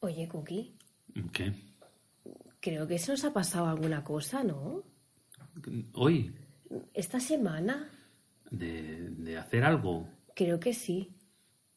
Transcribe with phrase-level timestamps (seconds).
[0.00, 0.74] Oye, Cookie,
[1.32, 1.52] ¿Qué?
[2.60, 4.82] creo que se nos ha pasado alguna cosa, ¿no?
[5.94, 6.34] Hoy,
[6.94, 7.90] Esta semana,
[8.50, 10.08] de, de hacer algo.
[10.34, 11.14] creo que sí.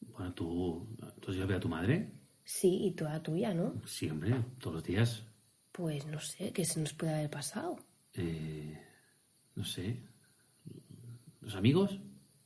[0.00, 0.86] Bueno, tú,
[1.20, 2.12] ¿tú has ido a tu madre?
[2.44, 3.74] Sí, y toda tuya, ¿no?
[3.86, 5.22] Sí, hombre, todos los días.
[5.72, 7.76] Pues no sé, ¿qué se nos puede haber pasado?
[8.14, 8.78] Eh,
[9.56, 9.98] no sé.
[11.40, 11.98] ¿Los amigos?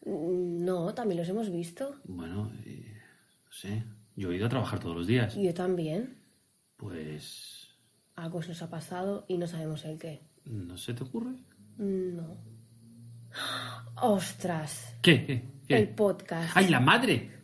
[0.04, 2.00] Mm, No, también los hemos visto.
[2.04, 2.96] Bueno, eh,
[3.44, 3.84] no sé.
[4.18, 5.36] Yo he ido a trabajar todos los días.
[5.36, 6.18] Yo también.
[6.76, 7.68] Pues,
[8.16, 10.22] Algo se nos ha pasado y no sabemos el qué.
[10.44, 11.36] ¿no se te ocurre?
[11.76, 12.36] No.
[13.94, 14.96] ¡Ostras!
[15.02, 15.24] ¿Qué?
[15.24, 15.44] ¿Qué?
[15.68, 15.76] ¿Qué?
[15.76, 16.50] El podcast.
[16.56, 17.37] ¡Ay, la madre!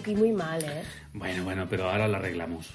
[0.00, 0.82] Cookie muy mal, ¿eh?
[1.12, 2.70] Bueno, bueno, pero ahora la arreglamos.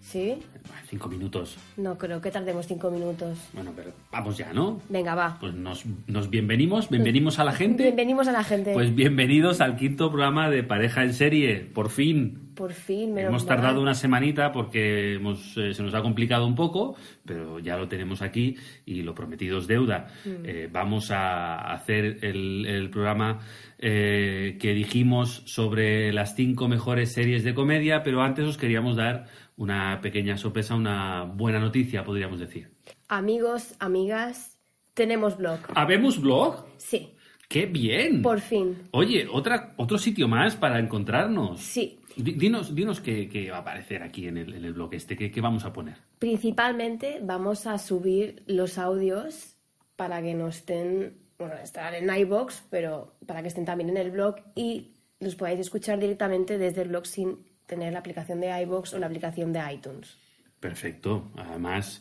[0.00, 0.42] ¿Sí?
[0.88, 1.58] Cinco minutos.
[1.76, 3.36] No creo que tardemos cinco minutos.
[3.52, 4.80] Bueno, pero vamos ya, ¿no?
[4.88, 5.36] Venga, va.
[5.40, 7.82] Pues nos, nos bienvenimos, bienvenimos a la gente.
[7.82, 8.72] Bienvenimos a la gente.
[8.72, 12.52] Pues bienvenidos al quinto programa de Pareja en Serie, por fin.
[12.54, 13.56] Por fin, menos Hemos mal.
[13.56, 17.86] tardado una semanita porque hemos, eh, se nos ha complicado un poco, pero ya lo
[17.88, 20.06] tenemos aquí y lo prometido es deuda.
[20.24, 23.40] Eh, vamos a hacer el, el programa
[23.78, 29.26] eh, que dijimos sobre las cinco mejores series de comedia, pero antes os queríamos dar
[29.56, 32.70] una pequeña sorpresa, una buena noticia, podríamos decir.
[33.08, 34.58] Amigos, amigas,
[34.94, 35.58] tenemos blog.
[35.74, 36.64] ¿Habemos blog?
[36.78, 37.12] Sí,
[37.48, 38.22] ¡Qué bien!
[38.22, 38.76] por fin.
[38.90, 41.60] Oye, otra, otro sitio más para encontrarnos.
[41.60, 42.00] Sí.
[42.16, 45.16] Di- Dinos, dinos qué, qué va a aparecer aquí en el, en el blog este,
[45.16, 45.96] qué, qué vamos a poner.
[46.18, 49.56] Principalmente vamos a subir los audios
[49.96, 54.10] para que no estén, bueno, estarán en iBox, pero para que estén también en el
[54.10, 58.94] blog y los podáis escuchar directamente desde el blog sin tener la aplicación de iBox
[58.94, 60.16] o la aplicación de iTunes.
[60.60, 61.30] Perfecto.
[61.36, 62.00] Además,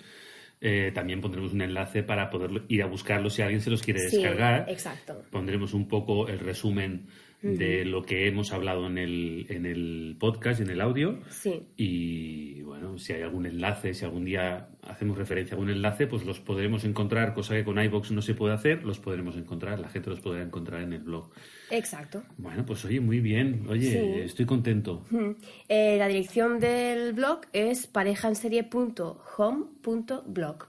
[0.61, 3.99] eh, también pondremos un enlace para poder ir a buscarlo si alguien se los quiere
[4.09, 4.69] Sí, descargar.
[4.69, 5.23] exacto.
[5.31, 7.07] Pondremos un poco el resumen
[7.41, 11.19] de lo que hemos hablado en el, en el podcast y en el audio.
[11.29, 11.61] Sí.
[11.77, 16.25] Y bueno, si hay algún enlace, si algún día hacemos referencia a algún enlace, pues
[16.25, 19.89] los podremos encontrar, cosa que con iBox no se puede hacer, los podremos encontrar, la
[19.89, 21.29] gente los podrá encontrar en el blog.
[21.69, 22.23] Exacto.
[22.37, 23.97] Bueno, pues oye, muy bien, oye, Sí.
[24.21, 25.05] estoy contento.
[25.11, 25.31] Mm.
[25.69, 30.67] Eh, la dirección del blog es parejaenserie.home.blog.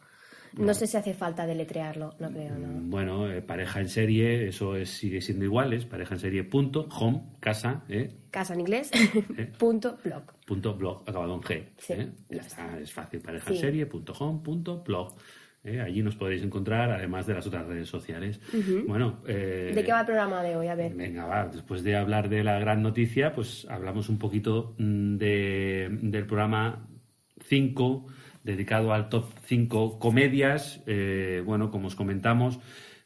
[0.56, 2.68] No sé si hace falta deletrearlo, no creo, ¿no?
[2.88, 6.88] Bueno, eh, pareja en serie, eso es, sigue siendo igual, es pareja en serie punto,
[6.98, 8.90] home, casa, eh, Casa en inglés,
[9.58, 10.22] punto blog.
[10.46, 11.64] punto blog, acabado en G.
[11.78, 12.08] Sí, eh.
[12.30, 13.60] Ya está, es fácil, pareja en Sí.
[13.62, 15.14] serie punto home punto blog.
[15.64, 15.80] eh.
[15.80, 18.40] Allí nos podréis encontrar, además de las otras redes sociales.
[18.86, 20.68] Bueno, eh, ¿De qué va el programa de hoy?
[20.68, 20.94] A ver.
[20.94, 25.88] Venga, va, después de hablar de la gran noticia, pues hablamos un poquito mm, de,
[26.02, 26.86] del programa
[27.44, 28.06] 5,
[28.46, 30.80] dedicado al top 5 comedias.
[30.86, 32.58] Eh, bueno, como os comentamos,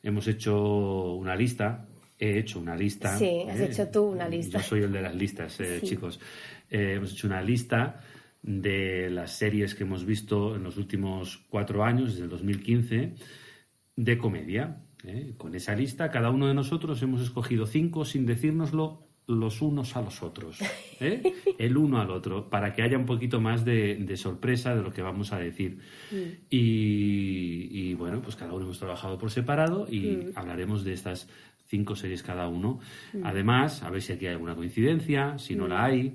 [0.02, 1.86] hemos hecho una lista.
[2.18, 3.16] He hecho una lista.
[3.18, 4.58] Sí, has hecho tú una lista.
[4.58, 5.86] Yo soy el de las listas, eh, Sí.
[5.88, 6.20] chicos.
[6.68, 8.02] Eh, hemos hecho una lista
[8.42, 13.14] de las series que hemos visto en los últimos cuatro años, desde el 2015,
[13.96, 14.82] de comedia.
[15.04, 15.32] ¿eh?
[15.38, 20.02] Con esa lista, cada uno de nosotros hemos escogido cinco sin decírnoslo los unos a
[20.02, 20.58] los otros.
[21.00, 21.22] ¿eh?
[21.58, 24.92] El uno al otro, para que haya un poquito más de, de sorpresa de lo
[24.92, 25.78] que vamos a decir.
[26.50, 31.28] Y, y, bueno, pues cada uno hemos trabajado por separado y hablaremos de estas
[31.66, 32.80] cinco series cada uno.
[33.22, 36.14] Además, a ver si aquí hay alguna coincidencia, si no la hay.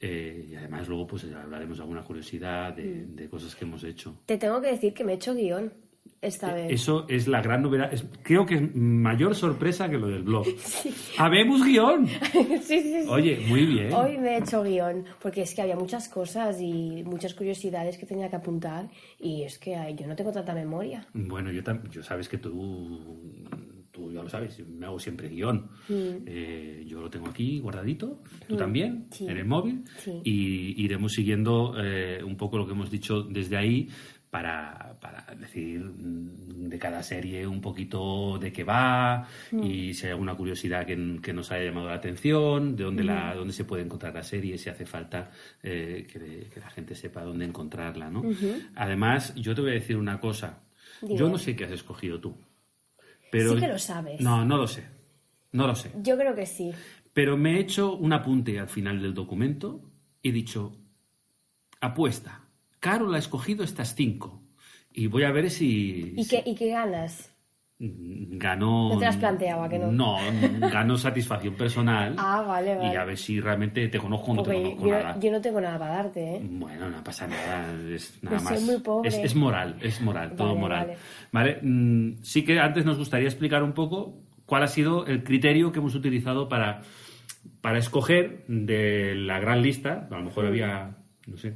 [0.00, 4.18] eh, y además luego pues hablaremos de alguna curiosidad de, de cosas que hemos hecho.
[4.26, 5.72] Te tengo que decir que me he hecho guion.
[6.24, 6.70] Esta vez.
[6.72, 7.92] Eso es la gran novedad.
[7.92, 10.46] Es- creo que es mayor sorpresa que lo del blog.
[11.18, 12.06] ¡Habemos guion!
[12.32, 13.06] sí, sí, sí.
[13.08, 13.92] Oye, muy bien.
[13.92, 18.06] Hoy me he hecho guion, porque es que había muchas cosas y muchas curiosidades que
[18.06, 18.88] tenía que apuntar
[19.20, 21.06] y es que ay, yo no tengo tanta memoria.
[21.12, 23.20] Bueno, yo, yo sabes que tú,
[23.90, 25.68] tú ya lo sabes, me hago siempre guion.
[25.88, 29.26] Eh, yo lo tengo aquí guardadito, tú también, Sí.
[29.28, 30.20] en el móvil, Sí.
[30.24, 33.88] y iremos siguiendo eh, un poco lo que hemos dicho desde ahí
[34.34, 40.10] para, para decir mm, de cada serie un poquito de qué va y si hay
[40.10, 43.84] alguna curiosidad que, que nos haya llamado la atención, de dónde, la, dónde se puede
[43.84, 45.30] encontrar la serie, si hace falta
[45.62, 48.10] eh, que, que la gente sepa dónde encontrarla.
[48.10, 48.24] ¿no?
[48.74, 50.64] Además, yo te voy a decir una cosa.
[51.00, 52.34] Yo no sé qué has escogido tú.
[53.30, 53.54] Pero...
[53.54, 54.20] Sí que lo sabes.
[54.20, 54.82] No, no lo sé.
[55.52, 55.92] No lo sé.
[56.02, 56.72] Yo creo que sí.
[57.12, 59.80] Pero me he hecho un apunte al final del documento
[60.20, 60.76] y he dicho,
[61.80, 62.43] apuesta,
[62.84, 64.42] Carol ha escogido estas cinco.
[64.92, 66.12] Y voy a ver si...
[66.16, 67.30] ¿Y qué, ¿Y qué ganas?
[67.78, 68.90] ganó...
[68.90, 69.90] No te has planteado, ¿a que no?
[69.90, 70.16] No,
[70.70, 72.14] ganó satisfacción personal.
[72.18, 72.92] Ah, vale, vale.
[72.92, 75.18] Y a ver si realmente te conozco o no te Porque conozco yo, nada.
[75.18, 76.40] yo no tengo nada para darte, ¿eh?
[76.44, 78.66] Bueno, no pasa nada, es nada Pues soy más.
[78.66, 79.08] muy pobre.
[79.08, 80.86] Es, es moral, es moral, todo Vale, moral.
[80.86, 80.98] vale.
[81.32, 85.72] Vale, mm, sí que antes nos gustaría explicar un poco cuál ha sido el criterio
[85.72, 86.82] que hemos utilizado para,
[87.62, 90.06] para escoger de la gran lista.
[90.10, 90.96] A lo mejor había,
[91.26, 91.54] no sé,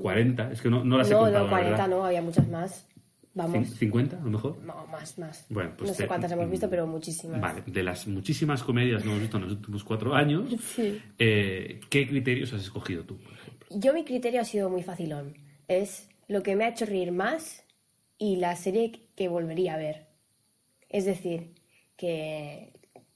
[0.00, 1.38] 40, es que no, no las he No, contado.
[1.38, 1.88] no, la 40 verdad.
[1.88, 2.86] no, había muchas más.
[3.34, 3.54] Vamos.
[3.78, 4.58] Cin- ¿50 a lo mejor?
[4.64, 5.46] No, más, más.
[5.48, 7.40] Bueno, pues no sé cuántas hemos visto, pero muchísimas.
[7.40, 11.00] Vale, de las muchísimas comedias que hemos visto en los últimos cuatro años, Sí.
[11.18, 13.68] eh, ¿qué criterios has escogido tú, por ejemplo?
[13.70, 15.34] Yo mi criterio ha sido muy facilón.
[15.68, 17.64] Es lo que me ha hecho reír más
[18.16, 20.08] y la serie que volvería a ver.
[20.88, 21.54] Es decir,
[21.96, 22.72] que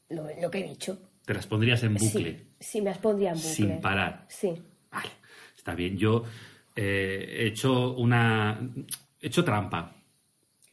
[0.08, 0.98] lo, lo que he dicho.
[1.24, 2.32] Te las pondrías en bucle.
[2.32, 3.50] Sí, sí, me las pondría en bucle.
[3.50, 4.26] Sin parar.
[4.28, 4.52] Sí.
[4.90, 5.08] Vale,
[5.56, 5.96] está bien.
[5.96, 6.24] Yo
[6.74, 8.58] eh, he hecho una.
[9.20, 9.94] He hecho trampa.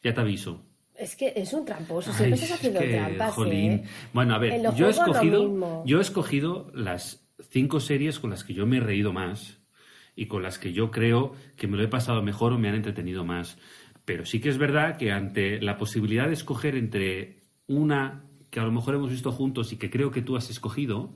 [0.03, 0.63] Ya te aviso.
[0.95, 2.11] Es que es un tramposo.
[2.11, 3.35] Ay, Siempre estás es haciendo que, trampas.
[3.47, 3.83] ¿eh?
[4.13, 8.53] Bueno, a ver, yo he, escogido, yo he escogido las cinco series con las que
[8.53, 9.59] yo me he reído más
[10.15, 12.75] y con las que yo creo que me lo he pasado mejor o me han
[12.75, 13.57] entretenido más.
[14.03, 17.37] Pero sí que es verdad que ante la posibilidad de escoger entre
[17.67, 21.15] una que a lo mejor hemos visto juntos y que creo que tú has escogido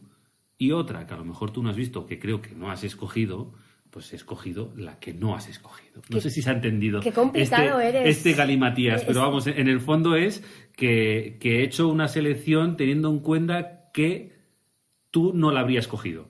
[0.57, 2.83] y otra que a lo mejor tú no has visto que creo que no has
[2.83, 3.53] escogido,
[3.93, 5.97] pues he escogido la que no has escogido.
[6.09, 6.99] No Qué- sé si se ha entendido.
[6.99, 8.17] qué complicado este, eres.
[8.17, 10.43] Este galimatías, Es- pero vamos, en el fondo es
[10.75, 14.33] que, que he hecho una selección teniendo en cuenta que
[15.11, 16.27] tú no la habrías cogido.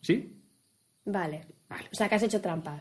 [0.00, 0.32] ¿Sí?
[1.04, 1.46] Vale.
[1.68, 1.84] Vale.
[1.92, 2.80] O sea, que has hecho trampa.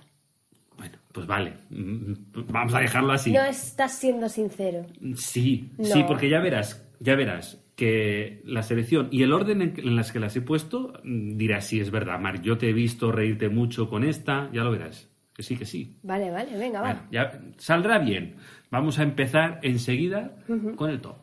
[0.78, 1.54] Bueno, pues vale.
[1.70, 3.32] Vamos a dejarlo así.
[3.34, 4.86] No estás siendo sincero.
[5.18, 5.86] Sí, No.
[5.86, 10.20] sí, porque ya verás, ya verás que la selección y el orden en, las que
[10.20, 13.90] las he puesto mm, dirás sí, es verdad, Mar, yo te he visto reírte mucho
[13.90, 15.10] con esta, ya lo verás.
[15.36, 15.98] Que sí, que sí.
[16.04, 17.08] Vale, vale, venga, va.
[17.12, 18.36] Ya saldrá bien.
[18.70, 20.38] Vamos a empezar enseguida
[20.76, 21.18] con el top.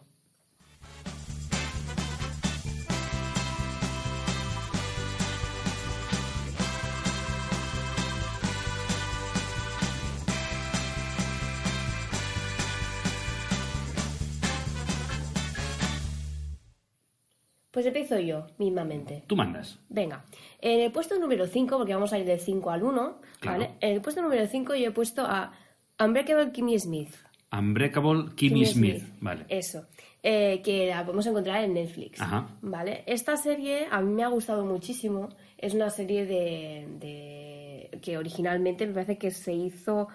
[17.82, 19.22] Pues empiezo yo, mismamente.
[19.26, 19.78] Tú mandas.
[19.88, 20.24] Venga,
[20.60, 23.58] en el puesto número 5, porque vamos a ir del 5 al 1, Claro.
[23.58, 23.70] ¿vale?
[23.80, 25.52] En el puesto número 5 yo he puesto a
[25.98, 27.14] Unbreakable Kimmy Smith.
[27.52, 29.02] Unbreakable Kimmy Smith.
[29.20, 29.46] Vale.
[29.48, 29.86] Eso.
[30.22, 32.20] Eh, que la podemos encontrar en Netflix.
[32.20, 32.48] Ajá.
[32.60, 33.02] ¿Vale?
[33.06, 35.30] Esta serie a mí me ha gustado muchísimo.
[35.56, 40.08] Es una serie de, de- que originalmente me parece que se hizo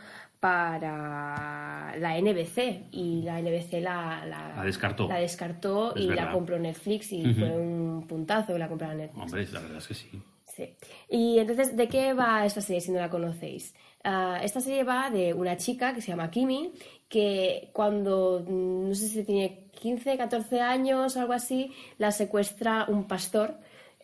[0.45, 5.07] para la NBC y la NBC la, La descartó.
[5.07, 6.25] la descartó Es y verdad.
[6.25, 9.23] la compró Netflix y fue un puntazo que la compraron Netflix.
[9.23, 10.09] Hombre, la verdad es que sí.
[10.55, 10.69] Sí.
[11.09, 13.73] Y entonces, ¿de qué va esta serie si no la conocéis?
[14.03, 16.71] Ah, esta serie va de una chica que se llama Kimi,
[17.09, 22.85] que cuando, mm, no sé si tiene 15, 14 años o algo así, la secuestra
[22.87, 23.55] un pastor.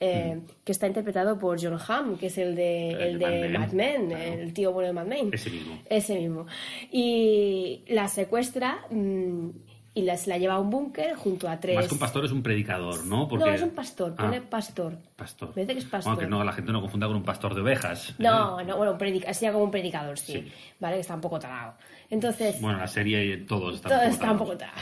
[0.02, 3.72] Eh, que está interpretado por John Hamm, que es el de, El el de Mad
[3.72, 4.24] Men, claro.
[4.34, 5.30] el tío bueno de Mad Men.
[5.32, 5.80] Ese mismo.
[5.90, 6.46] Ese mismo.
[6.92, 9.50] Y la secuestra mm,
[9.94, 11.76] y la, se la lleva a un búnker junto a tres...
[11.76, 13.28] Más que un pastor es un predicador, ¿no?
[13.28, 13.46] Porque...
[13.46, 14.98] No, es un pastor, Ah, pone pastor.
[15.18, 15.50] pastor.
[15.50, 16.12] Me parece que es pastor.
[16.14, 18.12] Aunque no, la gente no confunda con un pastor de ovejas.
[18.12, 18.14] ¿eh?
[18.20, 20.52] No, no, bueno, predica, sería como un predicador, sí, Sí.
[20.80, 20.96] ¿vale?
[20.96, 21.74] Que está un poco tarado.
[22.12, 24.78] Entonces, Bueno, la serie todos están todo un poco está un poco tarado.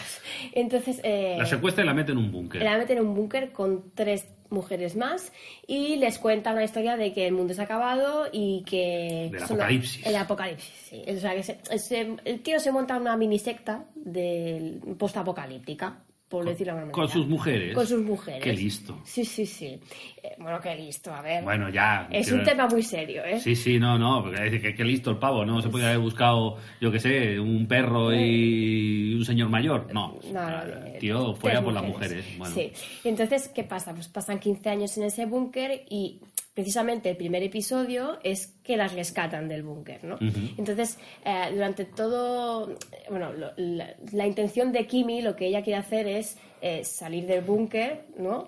[0.51, 2.61] Entonces, eh, La secuestra y la mete en un búnker.
[2.61, 5.31] la meten en un búnker con tres mujeres más
[5.67, 9.29] y les cuenta una historia de que el mundo se ha acabado y que...
[9.31, 10.05] Del apocalipsis.
[10.07, 11.03] El apocalipsis, sí.
[11.07, 15.99] O sea, que se- se- el tío se monta una mini secta del post-apocalíptica.
[16.29, 17.73] Por decirlo de alguna Con sus mujeres.
[17.73, 18.43] Con sus mujeres.
[18.43, 18.99] Qué listo.
[19.03, 19.79] Sí, sí, sí.
[20.21, 21.43] Eh, bueno, qué listo, a ver.
[21.43, 22.07] Bueno, ya.
[22.11, 23.39] es un tema muy serio, ¿eh?
[23.39, 25.59] Sí, sí, no, no, porque que, que listo el pavo, ¿no?
[25.61, 29.87] Se podía haber buscado, yo qué sé, un perro y un señor mayor.
[29.93, 32.17] No, No, Ah, no, de- tío, fuera por las mujeres.
[32.17, 32.37] mujeres.
[32.37, 32.71] Bueno, Sí.
[33.03, 33.93] Y entonces, ¿qué pasa?
[33.93, 36.19] Pues pasan 15 años en ese búnker y
[36.53, 40.17] precisamente el primer episodio es que las rescatan del búnker, ¿no?
[40.57, 42.75] Entonces, eh, durante todo,
[43.09, 47.25] bueno, lo- la, la intención de Kimi, lo que ella quiere hacer es eh, salir
[47.25, 48.47] del búnker, ¿no?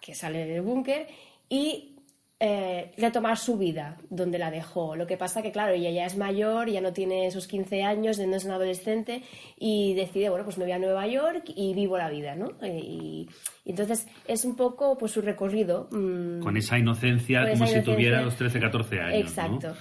[0.00, 1.06] Que sale del búnker
[1.48, 1.95] y
[2.38, 4.94] eh, retomar su vida donde la dejó.
[4.94, 8.18] Lo que pasa que, claro, ella ya es mayor, ya no tiene esos 15 años,
[8.18, 9.22] no es una adolescente
[9.58, 12.50] y decide, bueno, pues me voy a Nueva York y vivo la vida, ¿no?
[12.62, 13.28] Eh, Y,
[13.64, 15.88] y entonces es un poco pues su recorrido.
[15.90, 19.12] mm, con esa inocencia con como esa si tuviera los 13, 14 años.
[19.12, 19.18] ¿no?
[19.20, 19.74] Exacto.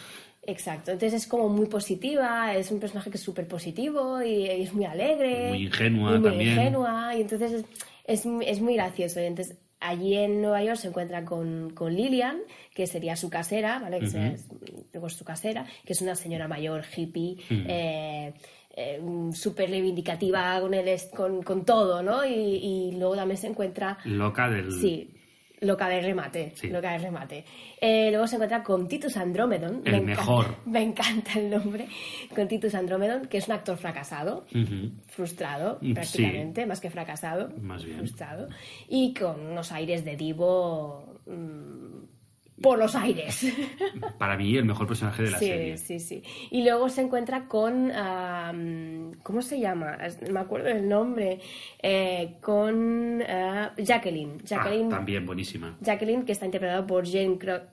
[0.47, 4.61] Exacto, entonces es como muy positiva, es un personaje que es súper positivo y, y
[4.61, 5.49] es muy alegre.
[5.49, 6.51] Muy ingenua y muy también.
[6.51, 7.65] ingenua, y entonces es,
[8.05, 9.19] es, muy- es muy gracioso.
[9.19, 12.39] Y entonces allí en Nueva York se encuentra con, con Lilian,
[12.73, 13.99] que sería su casera, ¿vale?
[13.99, 14.35] Que sería-
[14.93, 18.33] luego es su casera, que es una señora mayor, hippie, eh,
[18.77, 19.01] eh,
[19.33, 22.25] súper reivindicativa con, el, con, con todo, ¿no?
[22.25, 24.71] Y, y luego también se encuentra Loca del...
[24.71, 25.09] Sí,
[25.65, 26.53] loca de remate.
[26.55, 26.67] Sí.
[26.69, 27.45] Loca de remate.
[27.81, 29.81] Eh, luego se encuentra con Titus Andromedon.
[29.85, 30.55] El encanta- mejor.
[30.65, 31.87] me encanta el nombre.
[32.35, 34.45] Con Titus Andromedon, que es un actor fracasado,
[35.07, 37.49] frustrado, prácticamente, más que fracasado.
[37.61, 37.97] Más bien.
[37.99, 38.47] Frustrado.
[38.87, 41.15] Y con unos aires de divo.
[41.25, 42.14] mm,
[42.61, 43.45] por los aires.
[44.17, 45.77] Para mí, el mejor personaje de la sí, serie.
[45.77, 46.23] sí, sí.
[46.51, 47.91] Y luego se encuentra con.
[49.23, 49.97] ¿Cómo se llama?
[50.31, 51.39] Me acuerdo del nombre.
[51.81, 54.37] Eh, con ah, Jacqueline.
[54.39, 55.77] Ah, Jacqueline, también buenísima.
[55.81, 57.37] Jacqueline, que está interpretada por Jen.
[57.39, 57.69] Kra-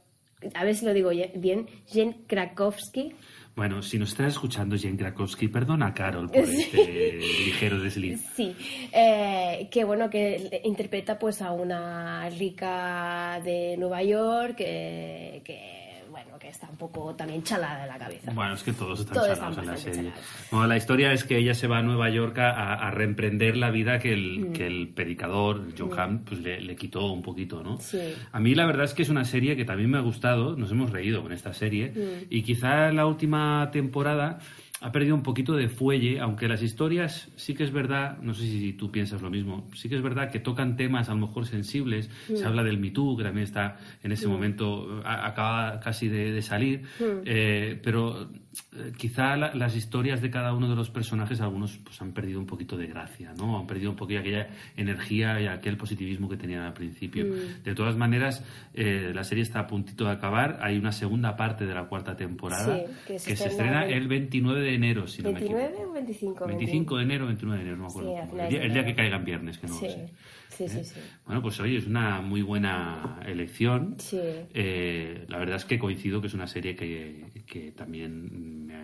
[0.54, 1.66] a ver si lo digo bien.
[1.86, 3.14] Jen Krakowski.
[3.54, 8.22] Bueno, si nos estás escuchando, Jen Krakowski, perdona a Carol por este ligero desliz.
[8.34, 8.56] Sí,
[8.92, 16.48] eh, que bueno, que interpreta pues a una rica de Nueva York que, bueno, que
[16.48, 18.32] está un poco también chalada de la cabeza.
[18.32, 20.12] Bueno, es que todos están Todos están en la serie.
[20.50, 23.70] Bueno, la historia es que ella se va a Nueva York a, a reemprender la
[23.70, 24.52] vida que el, Mm.
[24.52, 27.78] que el predicador, John Hamm, pues le, le quitó un poquito, ¿no?
[27.80, 27.98] Sí.
[28.30, 30.70] A mí la verdad es que es una serie que también me ha gustado, nos
[30.70, 32.26] hemos reído con esta serie, Mm.
[32.30, 34.38] y quizá la última temporada
[34.82, 38.42] ha perdido un poquito de fuelle, aunque las historias sí que es verdad, no sé
[38.42, 41.46] si tú piensas lo mismo, sí que es verdad que tocan temas a lo mejor
[41.46, 42.36] sensibles, Mm.
[42.36, 46.32] se habla del Me Too, que también está en ese momento, a- acaba casi de,
[46.32, 47.04] de salir, Mm.
[47.24, 48.28] eh, pero
[48.74, 52.38] eh, quizá la- las historias de cada uno de los personajes, algunos pues han perdido
[52.38, 53.58] un poquito de gracia, ¿no?
[53.58, 57.24] Han perdido un poquito aquella energía y aquel positivismo que tenían al principio.
[57.24, 57.62] Mm.
[57.64, 60.58] De todas maneras, eh, la serie está a puntito de acabar.
[60.60, 64.60] Hay una segunda parte de la cuarta temporada Sí, que se se estrena el 29
[64.60, 65.90] de enero, si no me ¿29 equivoco.
[65.90, 66.46] o 25?
[66.46, 68.10] 25 de enero, 29 de enero, no me acuerdo.
[68.30, 70.08] Sí, el, día, el día que caiga en viernes, que no Sí, lo sé.
[70.50, 71.00] sí, sí, sí.
[71.26, 73.96] Bueno, pues oye, es una muy buena elección.
[73.98, 74.18] Sí.
[74.54, 78.74] Eh, la verdad es que coincido que es una serie que, que también me,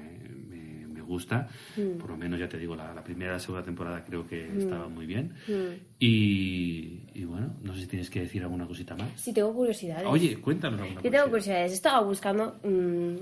[0.49, 1.49] me- me gusta.
[1.76, 1.99] Mm.
[1.99, 4.47] Por lo menos, ya te digo, la, la primera y la segunda temporada creo que
[4.59, 5.33] estaba muy bien.
[5.47, 5.75] Mm.
[6.00, 9.09] Y, y bueno, no sé si tienes que decir alguna cosita más.
[9.16, 10.07] Sí, tengo curiosidades.
[10.07, 11.30] Oye, cuéntanos alguna Yo tengo curiosidad.
[11.30, 11.73] curiosidades.
[11.73, 13.16] Estaba buscando mm,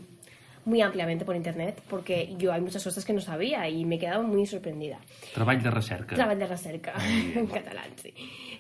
[0.67, 3.99] muy ampliamente por internet porque yo hay muchas cosas que no sabía y me he
[3.99, 4.99] quedado muy sorprendida.
[5.35, 6.15] Treball de recerca.
[6.15, 6.93] Treball de recerca,
[7.35, 8.13] en catalán, sí.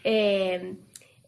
[0.05, 0.75] Eh,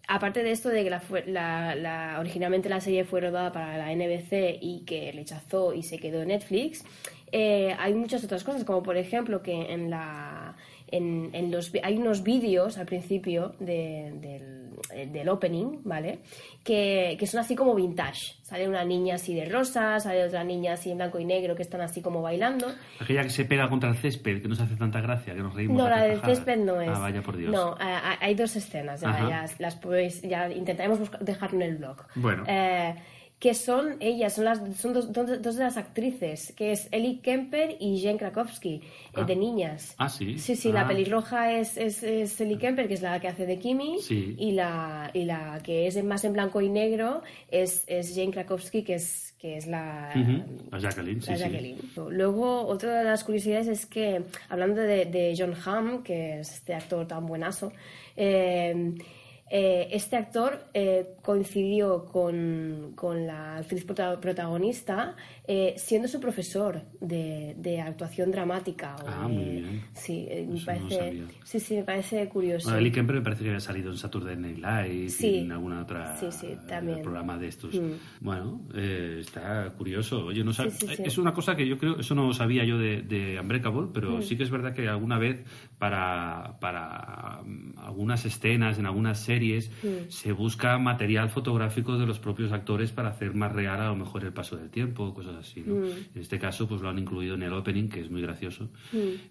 [0.06, 3.92] aparte de esto de que la, la- la- originalmente la serie fue rodada para la
[3.94, 6.84] NBC y que rechazó y se quedó en Netflix,
[7.30, 10.54] eh, hay muchas otras cosas, como por ejemplo que en la...
[10.90, 16.20] En, en los, hay unos vídeos al principio de- del, eh, del opening, ¿vale?
[16.64, 18.36] Que, que son así como vintage.
[18.42, 21.62] Sale una niña así de rosa, sale otra niña así en blanco y negro que
[21.62, 22.66] están así como bailando.
[23.00, 25.76] Aquella que se pega contra el césped, que nos hace tanta gracia, que nos reímos.
[25.76, 26.88] No, la del césped no es.
[26.88, 27.52] Ah, vaya por Dios.
[27.52, 31.96] No, hay dos escenas, ya, ya las podéis, ya intentaremos buscar- dejarlo en el blog.
[32.14, 32.44] Bueno.
[32.46, 32.94] Eh,
[33.38, 37.20] que son ellas, son, las, son dos, dos- dos de las actrices, que es Ellie
[37.20, 38.82] Kemper y Jen Krakowski, eh,
[39.14, 39.22] Ah.
[39.22, 39.94] de niñas.
[39.96, 40.38] Ah, sí.
[40.38, 40.80] Sí, sí, Ah.
[40.82, 44.34] la pelirroja es, es, es Ellie Kemper, que es la que hace de Kimi, Sí.
[44.38, 48.82] y, la, y la que es más en blanco y negro es, es Jane Krakowski,
[48.82, 50.10] que es, que es la,
[50.76, 51.42] Jacqueline, sí, la sí.
[51.44, 51.78] Jacqueline.
[52.10, 56.74] Luego, otra de las curiosidades es que, hablando de, de John Hamm, que es este
[56.74, 57.72] actor tan buenazo,
[58.16, 58.94] eh,
[59.50, 65.16] Eh, este actor eh, coincidió con, con, la actriz protagonista
[65.50, 68.94] eh, siendo su profesor de, de actuación dramática.
[69.06, 69.82] Ah, muy bien.
[69.94, 72.66] Sí, me parece, sí, sí, me parece curioso.
[72.66, 75.38] Bueno, Eli Kemper me parece que había salido en Saturday Night Live sí.
[75.38, 77.00] en alguna otra sí, sí, también.
[77.02, 77.74] programa de estos.
[77.74, 77.92] Mm.
[78.20, 80.26] Bueno, está curioso.
[80.26, 80.68] Oye, no sab...
[80.68, 84.22] Es una cosa que yo creo, eso no sabía yo de, de Unbreakable, pero Mm.
[84.22, 85.44] sí que es verdad que alguna vez
[85.78, 90.10] para, para um, algunas escenas, en algunas series, Mm.
[90.10, 94.24] se busca material fotográfico de los propios actores para hacer más real a lo mejor
[94.24, 95.62] el paso del tiempo, cosas así.
[95.66, 95.74] ¿no?
[95.76, 95.84] Mm.
[96.14, 98.68] En este caso, pues lo han incluido en el opening, que es muy gracioso.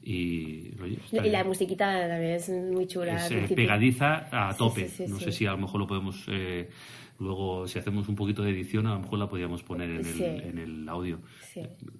[0.03, 1.47] Y, oye, Y la bien.
[1.47, 3.25] musiquita también es muy chula.
[3.25, 4.87] Es, eh, pegadiza a tope.
[4.89, 6.23] sí, sí, no sé si a lo mejor lo podemos.
[6.27, 6.69] eh,
[7.19, 10.21] luego, si hacemos un poquito de edición, a lo mejor la podríamos poner en, el,
[10.21, 11.19] en el audio.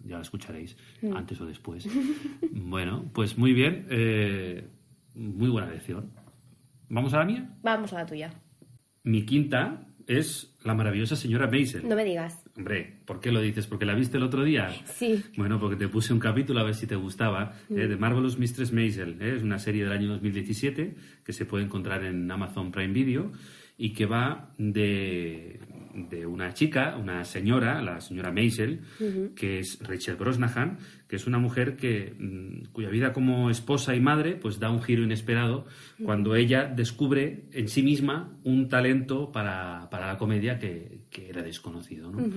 [0.06, 1.16] Ya la escucharéis, Mm.
[1.16, 1.88] antes o después.
[2.52, 3.88] bueno, pues muy bien.
[3.90, 4.68] eh,
[5.16, 6.12] muy buena lección.
[6.90, 7.50] ¿Vamos a la mía?
[7.64, 8.32] Vamos a la tuya.
[9.04, 11.88] Mi quinta es la maravillosa señora Maisel.
[11.88, 12.44] No me digas.
[12.58, 13.68] Hombre, ¿por qué lo dices?
[13.68, 14.72] ¿Porque la viste el otro día?
[14.86, 15.24] Sí.
[15.38, 18.74] Bueno, porque te puse un capítulo a ver si te gustaba, eh, de Marvelous Mistress
[18.74, 19.18] Maisel.
[19.22, 23.32] eh, Es una serie del año 2017 que se puede encontrar en Amazon Prime Video
[23.78, 25.60] y que va de,
[25.98, 28.82] de una chica, una señora, la señora Maisel,
[29.36, 30.77] que es Rachel Brosnahan,
[31.08, 34.82] que es una mujer que, mm, cuya vida como esposa y madre pues da un
[34.84, 35.66] giro inesperado
[36.04, 41.42] cuando ella descubre en sí misma un talento para, para la comedia que, que era
[41.42, 42.12] desconocido.
[42.12, 42.30] ¿no?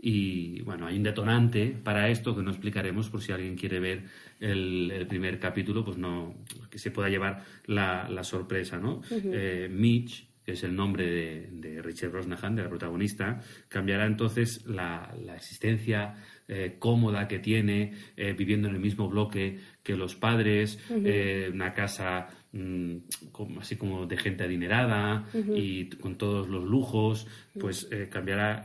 [0.00, 4.04] Y bueno, hay un detonante para esto que no explicaremos por si alguien quiere ver
[4.40, 6.34] el, el primer capítulo, pues no,
[6.70, 9.02] que se pueda llevar la, la sorpresa, ¿no?
[9.10, 14.66] Eh, Mitch, que es el nombre de, de Richard Brosnahan, de la protagonista, cambiará entonces
[14.66, 16.14] la, la existencia
[16.46, 21.72] eh, cómoda que tiene, eh, viviendo en el mismo bloque que los padres, eh, una
[21.72, 22.96] casa mm,
[23.32, 25.24] como- así como de gente adinerada
[25.56, 27.26] y con todos los lujos,
[27.58, 28.62] pues cambiará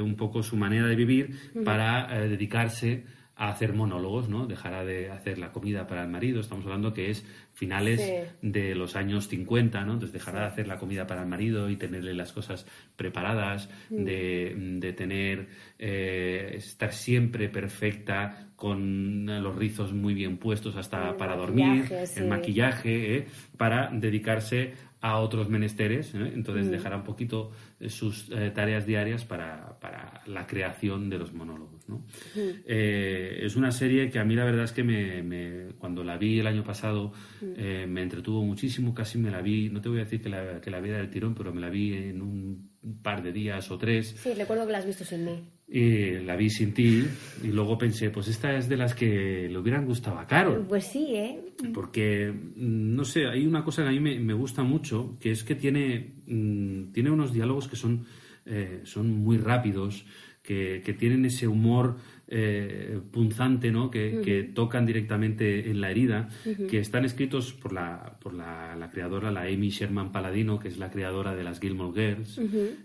[0.00, 1.30] un poco su manera de vivir
[1.64, 3.02] para dedicarse
[3.36, 4.46] a hacer monólogos, ¿no?
[4.46, 8.12] Dejará de hacer la comida para el marido, estamos hablando que es finales Sí.
[8.42, 9.92] de los años 50, ¿no?
[9.94, 12.66] Entonces dejará de hacer la comida para el marido y tenerle las cosas
[12.96, 21.10] preparadas, de, de tener, eh, estar siempre perfecta, con los rizos muy bien puestos hasta
[21.10, 22.20] El para dormir, sí.
[22.20, 23.26] el maquillaje, ¿eh?
[23.58, 26.32] para dedicarse a otros menesteres, ¿eh?
[26.34, 27.52] entonces dejará un poquito
[27.88, 31.88] sus eh, tareas diarias para, para la creación de los monólogos.
[31.88, 32.04] ¿no?
[32.34, 36.16] Eh, es una serie que a mí la verdad es que me, me- cuando la
[36.16, 37.12] vi el año pasado
[37.56, 40.60] eh, me entretuvo muchísimo, casi me la vi, no te voy a decir que la,
[40.60, 42.70] que la viera del tirón, pero me la vi en un
[43.02, 45.42] par de días o tres Sí, recuerdo que la has visto sin mí.
[45.68, 47.04] y la vi sin ti
[47.42, 50.64] y luego pensé, pues esta es de las que le hubieran gustado a Carol.
[50.68, 51.40] Pues sí, ¿eh?
[51.74, 55.32] Porque, mm, no sé, hay una cosa que a mí me, me gusta mucho, que
[55.32, 58.06] es que tiene, mm, tiene unos diálogos que son,
[58.44, 60.04] eh, son muy rápidos,
[60.42, 61.96] que, que tienen ese humor
[62.28, 63.90] eh, punzante, ¿no?
[63.90, 66.28] Que, que tocan directamente en la herida,
[66.68, 70.78] que están escritos por la, por la, la creadora, la Amy Sherman Paladino, que es
[70.78, 72.40] la creadora de las Gilmore Girls,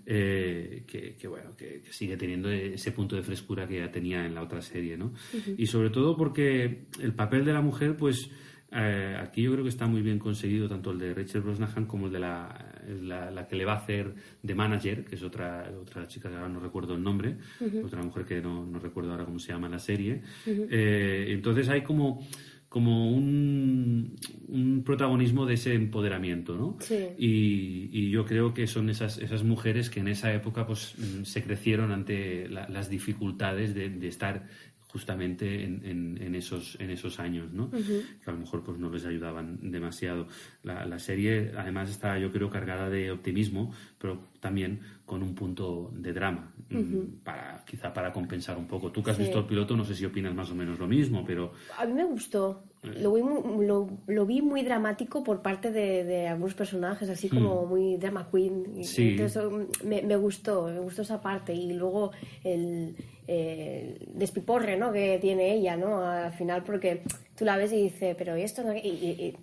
[0.05, 4.25] eh, que, que, bueno, que, que sigue teniendo ese punto de frescura que ya tenía
[4.25, 5.13] en la otra serie, ¿no?
[5.57, 8.29] Y sobre todo porque el papel de la mujer, pues
[8.73, 12.07] eh, aquí yo creo que está muy bien conseguido tanto el de Rachel Brosnahan como
[12.07, 15.69] el de la, la, la que le va a hacer de manager, que es otra,
[15.81, 17.35] otra chica que ahora no recuerdo el nombre,
[17.83, 20.21] otra mujer que no, no recuerdo ahora cómo se llama en la serie.
[20.47, 22.25] Eh, entonces hay como
[22.69, 24.15] como un,
[24.47, 26.77] un protagonismo de ese empoderamiento, ¿no?
[26.79, 26.95] Sí.
[27.17, 31.23] Y, y yo creo que son esas, esas mujeres que en esa época pues mm,
[31.25, 34.47] se crecieron ante la- las dificultades de, de estar
[34.91, 37.69] justamente en, en- en esos, en esos años, ¿no?
[37.71, 40.27] Que a lo mejor pues no les ayudaban demasiado.
[40.63, 45.91] La, la serie además está yo creo cargada de optimismo, pero también con un punto
[45.95, 48.91] de drama, mm, para, quizá para compensar un poco.
[48.91, 49.23] Tú que has Sí.
[49.23, 51.93] visto el piloto no sé si opinas más o menos lo mismo, pero A mí
[51.93, 52.63] me gustó.
[52.83, 57.29] Lo vi muy, lo, lo vi muy dramático por parte de, de algunos personajes, así
[57.29, 58.73] como muy drama queen.
[58.79, 59.09] Y Sí.
[59.09, 59.43] Entonces,
[59.83, 61.53] me gustó, me gustó esa parte.
[61.53, 62.11] Y luego
[62.43, 62.95] el,
[63.33, 64.91] eh, despiporre ¿no?
[64.91, 66.03] que tiene ella ¿no?
[66.05, 67.01] al final, porque
[67.37, 68.61] tú la ves y dices, pero ¿y esto?
[68.63, 68.73] no?".
[68.75, 69.37] Y, y- y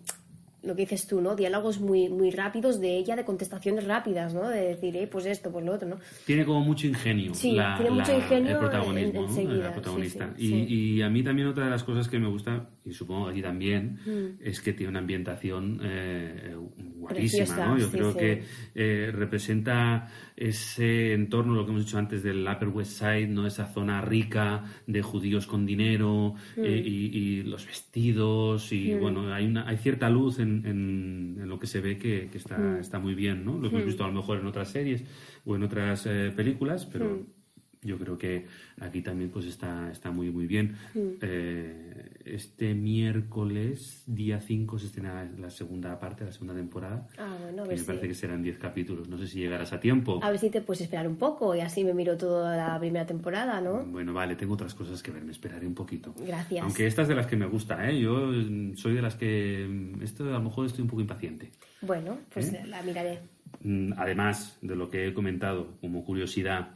[0.60, 1.36] lo que dices tú, ¿no?
[1.36, 4.48] Diálogos muy, muy rápidos de ella, de contestaciones rápidas, ¿no?
[4.48, 5.96] De decir, eh, pues esto, pues lo otro, ¿no?
[6.26, 9.28] tiene como mucho ingenio, Sí, la- tiene mucho la- ingenio el protagonismo, en- ¿no?
[9.28, 10.34] enseguida, la protagonista.
[10.36, 10.66] sí, y, sí.
[10.96, 13.34] y a mí también otra de las cosas que me gusta, y supongo que a
[13.34, 14.40] ti también, Mm.
[14.42, 16.54] es que tiene una ambientación eh,
[16.96, 17.78] guapísima, Preciosa, ¿no?
[17.78, 18.18] Yo sí, creo sí.
[18.18, 18.42] que
[18.74, 23.46] eh, representa ese entorno, lo que hemos dicho antes del Upper West Side, ¿no?
[23.46, 26.64] Esa zona rica de judíos con dinero Mm.
[26.64, 31.48] eh, y, y los vestidos y, bueno, hay, una, hay cierta luz en, en- en
[31.48, 32.76] lo que se ve que, que está, Mm.
[32.80, 33.58] está muy bien, ¿no?
[33.58, 35.04] Lo hemos visto a lo mejor en otras series
[35.44, 37.86] o en otras eh, películas, pero Mm.
[37.88, 38.46] yo creo que
[38.80, 40.74] aquí también pues está, está muy, muy bien.
[40.94, 40.98] Mm.
[41.22, 41.87] Eh,
[42.34, 47.06] este miércoles, día 5, se estrena la segunda parte, la segunda temporada.
[47.18, 47.86] Ah, bueno, a ver me si...
[47.86, 49.08] parece que serán 10 capítulos.
[49.08, 50.20] No sé si llegarás a tiempo.
[50.22, 53.06] A ver si te puedes esperar un poco y así me miro toda la primera
[53.06, 53.84] temporada, ¿no?
[53.84, 56.14] Bueno, vale, tengo otras cosas que ver, me esperaré un poquito.
[56.26, 56.62] Gracias.
[56.62, 58.00] Aunque esta es de las que me gusta, ¿eh?
[58.00, 59.66] Yo mm, soy de las que...
[59.68, 61.50] mm, Esto a lo mejor estoy un poco impaciente.
[61.82, 63.20] Bueno, pues la miraré.
[63.62, 66.70] Mm, Además de lo que he comentado como curiosidad,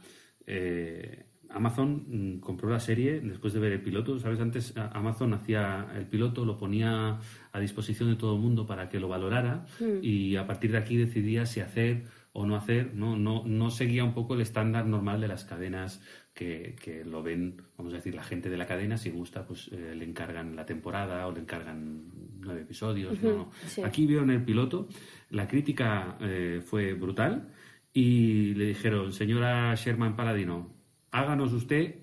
[0.47, 4.19] eh, Amazon mm, compró la serie después de ver el piloto.
[4.19, 4.39] ¿Sabes?
[4.39, 7.19] Antes Amazon hacía el piloto, lo ponía
[7.51, 9.65] a disposición de todo el mundo para que lo valorara
[10.01, 12.93] y a partir de aquí decidía si hacer o no hacer.
[12.95, 16.01] No, no, no seguía un poco el estándar normal de las cadenas
[16.33, 18.97] que, que lo ven, vamos a decir, la gente de la cadena.
[18.97, 22.03] Si gusta, pues eh, le encargan la temporada o le encargan
[22.39, 23.21] nueve episodios.
[23.21, 23.51] no, no.
[23.67, 23.83] sí.
[23.83, 24.87] Aquí vieron el piloto,
[25.29, 27.49] la crítica eh, fue brutal
[27.93, 30.72] y le dijeron, señora Sherman Paladino,
[31.13, 31.95] háganos usted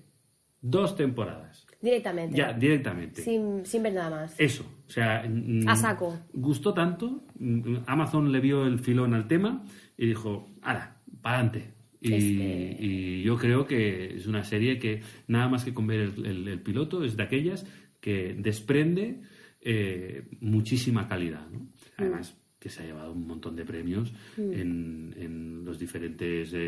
[0.61, 1.67] dos temporadas.
[1.81, 2.37] Directamente.
[2.37, 3.21] Ya, directamente.
[3.23, 4.39] Sin, sin ver nada más.
[4.39, 5.23] Eso, o sea...
[5.27, 6.19] mm, A saco.
[6.33, 9.63] Gustó tanto, mm, Amazon le vio el filón al tema
[9.97, 11.73] y dijo, ¡hala, para adelante!
[11.99, 15.85] Y, Es que- y yo creo que es una serie que nada más que con
[15.87, 17.65] ver el, el- el piloto es de aquellas
[17.99, 19.21] que desprende
[19.63, 21.47] eh, muchísima calidad.
[21.49, 21.67] ¿no?
[21.97, 26.59] Además, que se ha llevado un montón de premios en, en los diferentes eh,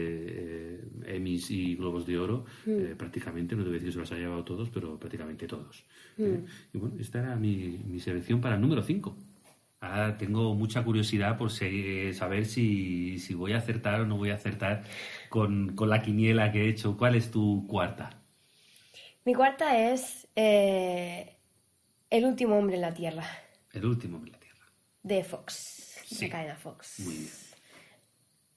[1.05, 3.99] eh, Emmys y Globos de Oro, eh, prácticamente, no te voy a decir que se
[3.99, 5.85] los ha llevado todos, pero prácticamente todos.
[6.17, 6.43] ¿eh?
[6.73, 9.15] Y bueno, esta era mi, mi selección para el número 5.
[9.81, 14.35] Ahora tengo mucha curiosidad por saber si, si voy a acertar o no voy a
[14.35, 14.83] acertar
[15.29, 16.97] con, con la quiniela que he hecho.
[16.97, 18.09] ¿Cuál es tu cuarta?
[19.25, 23.25] Mi cuarta es El último hombre en la Tierra,
[23.73, 24.71] El último en la Tierra.
[25.03, 25.82] de Fox,
[26.13, 26.29] Sí.
[26.29, 26.99] cadena Fox.
[26.99, 27.29] Muy bien.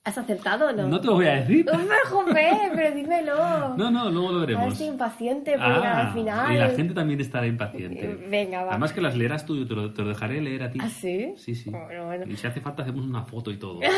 [0.04, 0.86] ¿Has acertado o no?
[0.86, 1.66] No te lo voy a decir.
[1.72, 3.76] Hombre, joder, pero dímelo.
[3.76, 4.72] No, no, luego lo Ahora veremos.
[4.74, 6.54] estoy impaciente por Ah, al final.
[6.54, 8.04] y la gente también estará impaciente.
[8.04, 8.70] Eh, venga, va.
[8.70, 10.78] Además que las leerás tú, yo te lo, te lo dejaré leer a ti.
[10.80, 11.34] ¿Ah, sí?
[11.36, 11.70] Sí, sí.
[11.70, 12.24] Bueno, bueno.
[12.28, 13.80] Y si hace falta hacemos una foto y todo.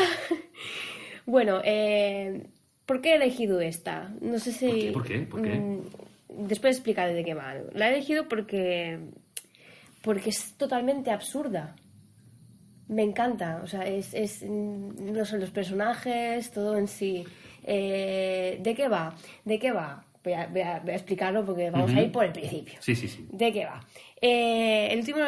[1.25, 2.47] Bueno, eh,
[2.87, 4.09] ¿por qué he elegido esta?
[4.19, 4.89] No sé si...
[4.91, 5.19] ¿Por qué?
[5.19, 5.19] ¿Por qué?
[5.29, 5.55] ¿Por qué?
[5.59, 7.53] mm, después explicaré de qué va.
[7.73, 8.99] La he elegido porque...
[10.01, 11.75] Porque es totalmente absurda.
[12.89, 13.61] Me encanta.
[13.63, 14.13] O sea, es...
[14.13, 17.23] es mm, no son los personajes, todo en sí.
[17.63, 19.15] Eh, ¿De qué va?
[19.45, 20.03] ¿De qué va?
[20.21, 22.73] Voy a, voy a- voy a explicarlo porque vamos a ir por el principio.
[22.81, 23.25] Sí, sí, sí.
[23.31, 23.79] ¿De qué va?
[24.21, 25.19] Eh, el último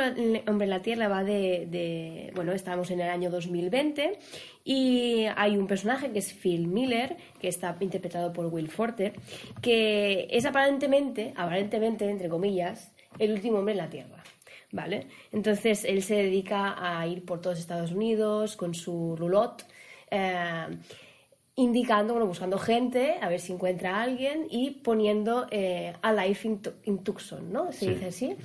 [0.48, 4.18] hombre en la Tierra va de, de- Bueno, estamos en el año 2020
[4.66, 9.14] y hay un personaje que es Phil Miller, que está interpretado por Will Forte,
[9.62, 14.24] que es aparentemente, aparentemente, entre comillas, el último hombre en la Tierra.
[14.72, 15.08] ¿Vale?
[15.32, 19.66] Entonces él se dedica a ir por todos Estados Unidos con su roulotte.
[20.10, 20.68] eh,
[21.56, 26.48] indicando, bueno, buscando gente, a ver si encuentra a alguien y poniendo eh, a life
[26.48, 27.72] in, in Tucson, ¿no?
[27.74, 27.88] Se Sí.
[27.90, 28.36] dice así.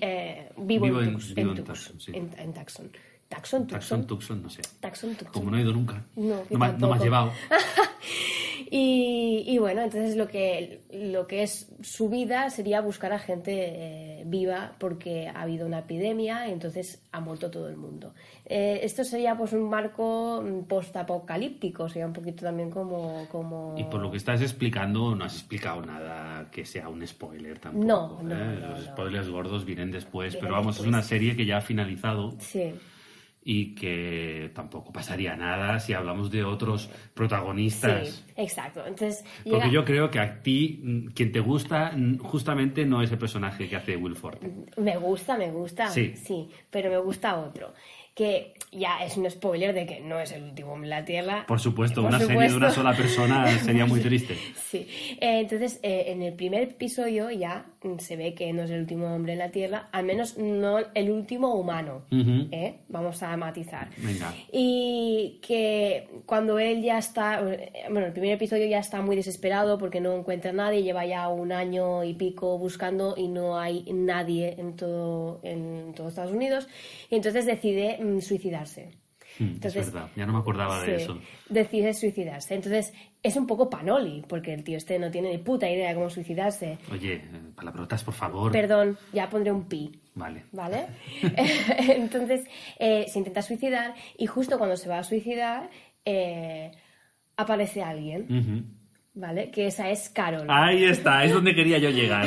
[0.00, 2.00] Eh, vivo, Vivo en, en- Tux- vivo en Tucson.
[2.00, 2.12] Sí.
[2.14, 2.54] En, Tucson.
[2.54, 2.90] Tucson,
[3.28, 4.06] Taxon, Tucson.
[4.06, 4.62] Tucson, no sé.
[4.80, 5.32] Tucson, Tucson.
[5.32, 6.04] Como no he ido nunca.
[6.16, 7.32] No, me, no me has llevado.
[8.76, 13.52] Y, y bueno, entonces lo que, lo que es su vida sería buscar a gente
[13.54, 18.14] eh, viva porque ha habido una epidemia y entonces ha muerto todo el mundo.
[18.44, 23.28] Eh, esto sería pues un marco mm, post-apocalíptico, sería un poquito también como...
[23.30, 23.76] como...
[23.78, 27.86] Y por lo que estás explicando, no has explicado nada que sea un spoiler tampoco.
[27.86, 28.58] No, no, ¿eh?
[28.60, 28.92] no, Los no.
[28.92, 30.86] spoilers gordos vienen después, Vienen pero vamos, después.
[30.88, 32.74] es una serie que ya ha finalizado Sí.
[33.46, 38.08] Y que tampoco pasaría nada si hablamos de otros protagonistas.
[38.08, 38.86] Sí, exacto.
[38.86, 43.10] Entonces, Porque yo creo que a ti, mm, quien te gusta, mm, justamente no es
[43.12, 44.50] el personaje que hace Will Forte.
[44.78, 46.14] me gusta, me gusta, Sí.
[46.16, 47.74] sí, pero me gusta otro.
[48.14, 51.44] Que ya es un spoiler de que no es el último hombre en la Tierra.
[51.46, 54.36] Por supuesto, Por una serie de una sola persona sería muy triste.
[54.74, 54.88] Sí.
[55.20, 57.64] Eh, entonces, eh, en el primer episodio ya
[57.98, 61.10] se ve que no es el último hombre en la Tierra, al menos no el
[61.10, 62.02] último humano.
[62.10, 62.80] ¿eh?
[62.88, 63.88] Vamos a matizar.
[63.98, 64.34] Venga.
[64.50, 67.40] Y que cuando él ya está,
[67.90, 71.28] bueno, el primer episodio ya está muy desesperado porque no encuentra a nadie, lleva ya
[71.28, 76.66] un año y pico buscando y no hay nadie en todo, en todo Estados Unidos,
[77.10, 79.04] y entonces decide mm, suicidarse.
[79.38, 81.18] Mm, es verdad, ya no me acordaba de eso.
[81.48, 82.54] Decide suicidarse.
[82.54, 85.94] Entonces, es un poco panoli, porque el tío este no tiene ni puta idea de
[85.94, 86.78] cómo suicidarse.
[86.92, 87.22] Oye, eh,
[87.54, 88.52] palabrotas, por favor.
[88.52, 90.00] Perdón, ya pondré un pi.
[90.14, 90.44] Vale.
[90.52, 90.86] ¿Vale?
[91.88, 92.46] Entonces,
[92.78, 95.68] eh, se intenta suicidar y justo cuando se va a suicidar,
[96.04, 96.70] eh,
[97.36, 98.83] aparece alguien.
[99.14, 99.50] ¿Vale?
[99.50, 100.46] Que esa es Carol.
[100.48, 102.26] Ahí está, es donde quería yo llegar.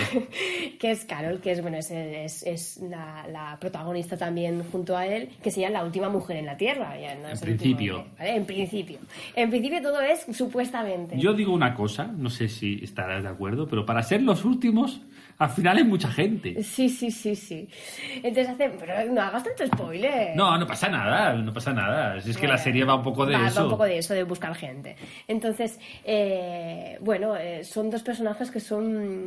[0.80, 5.52] que es Carol, que es, bueno, es, es, la, protagonista también junto a él, que
[5.52, 7.00] sería la última mujer en la Tierra.
[7.00, 8.06] Ya, en principio.
[8.20, 9.00] En principio.
[9.36, 11.18] En principio todo es supuestamente.
[11.18, 15.02] Yo digo una cosa, no sé si estarás de acuerdo, pero para ser los últimos
[15.40, 16.64] al final hay mucha gente.
[16.64, 17.68] Sí, sí, sí, sí.
[18.16, 18.70] Entonces hace...
[18.70, 20.36] Pero no hagas tanto spoiler.
[20.36, 22.18] No, no pasa nada, no pasa nada.
[22.18, 23.60] es que la serie va un poco de eso.
[23.60, 24.96] Va un poco de eso, de buscar gente.
[25.28, 29.26] Entonces, eh, bueno, eh, son dos personajes que son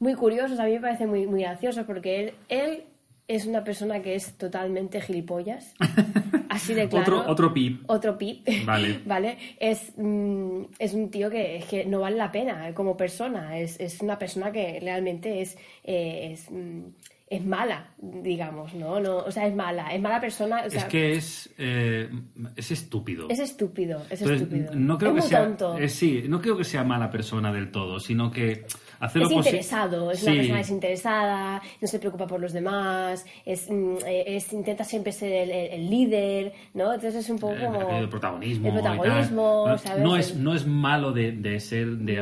[0.00, 0.58] muy curiosos.
[0.58, 2.84] A mí me parece muy, muy gracioso porque él, él
[3.26, 5.74] es una persona que es totalmente gilipollas.
[6.50, 7.18] Así de claro.
[7.18, 7.82] otro, otro pip.
[7.86, 8.46] Otro pip.
[8.64, 9.00] Vale.
[9.04, 9.38] ¿Vale?
[9.58, 13.58] Es, mm, es un tío que, que, no vale la pena como persona.
[13.58, 16.82] Es, es una persona que realmente es, eh, es, mm,
[17.28, 19.00] es, mala, digamos, ¿no?
[19.00, 19.16] ¿no?
[19.16, 19.92] O sea, es mala.
[19.92, 20.60] Es mala persona.
[20.60, 22.08] es que es, eh,
[22.54, 23.28] es estúpido.
[23.30, 24.02] Es estúpido.
[24.08, 24.72] Es estúpido.
[24.74, 25.78] No creo es que muy sea, tonto.
[25.78, 28.64] Eh, sí, no creo que sea mala persona del todo, sino que
[29.00, 34.36] es interesado, es una persona desinteresada, no se preocupa por los demás, es, mm, eh,
[34.36, 36.94] es intenta siempre ser el, líder, ¿no?
[36.94, 37.90] Entonces es un poco como...
[37.90, 38.68] El protagonismo.
[38.68, 40.02] El protagonismo, no, ¿sabes?
[40.02, 42.14] No es, no es malo de, de ser de,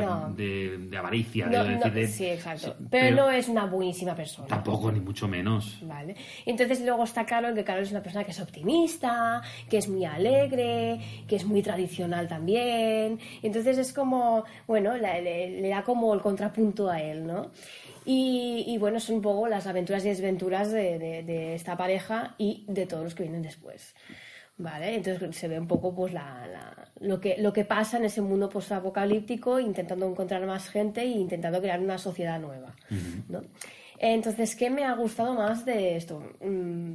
[0.89, 2.75] de, avaricia, de, Sí, exacto.
[2.89, 4.47] pero, no es una buenísima persona.
[4.47, 5.79] Tampoco, ni mucho menos.
[5.83, 6.15] Vale.
[6.45, 10.05] Entonces luego está Carol, que Carol es una persona que es optimista, que es muy
[10.05, 13.19] alegre, que es muy tradicional también.
[13.41, 17.51] Entonces es como, bueno, le da como el contrapunto a él, ¿no?
[18.05, 23.03] Y, bueno, son un poco las aventuras y desventuras de, esta pareja y de todos
[23.03, 23.95] los que vienen después.
[24.57, 24.95] ¿Vale?
[24.95, 26.13] Entonces se ve un poco pues
[26.99, 31.59] lo, que, lo que pasa en ese mundo post-apocalíptico, intentando encontrar más gente e intentando
[31.59, 32.75] crear una sociedad nueva.
[33.29, 33.41] ¿no?
[33.97, 36.21] Entonces, ¿qué me ha gustado más de esto?
[36.41, 36.93] Mm,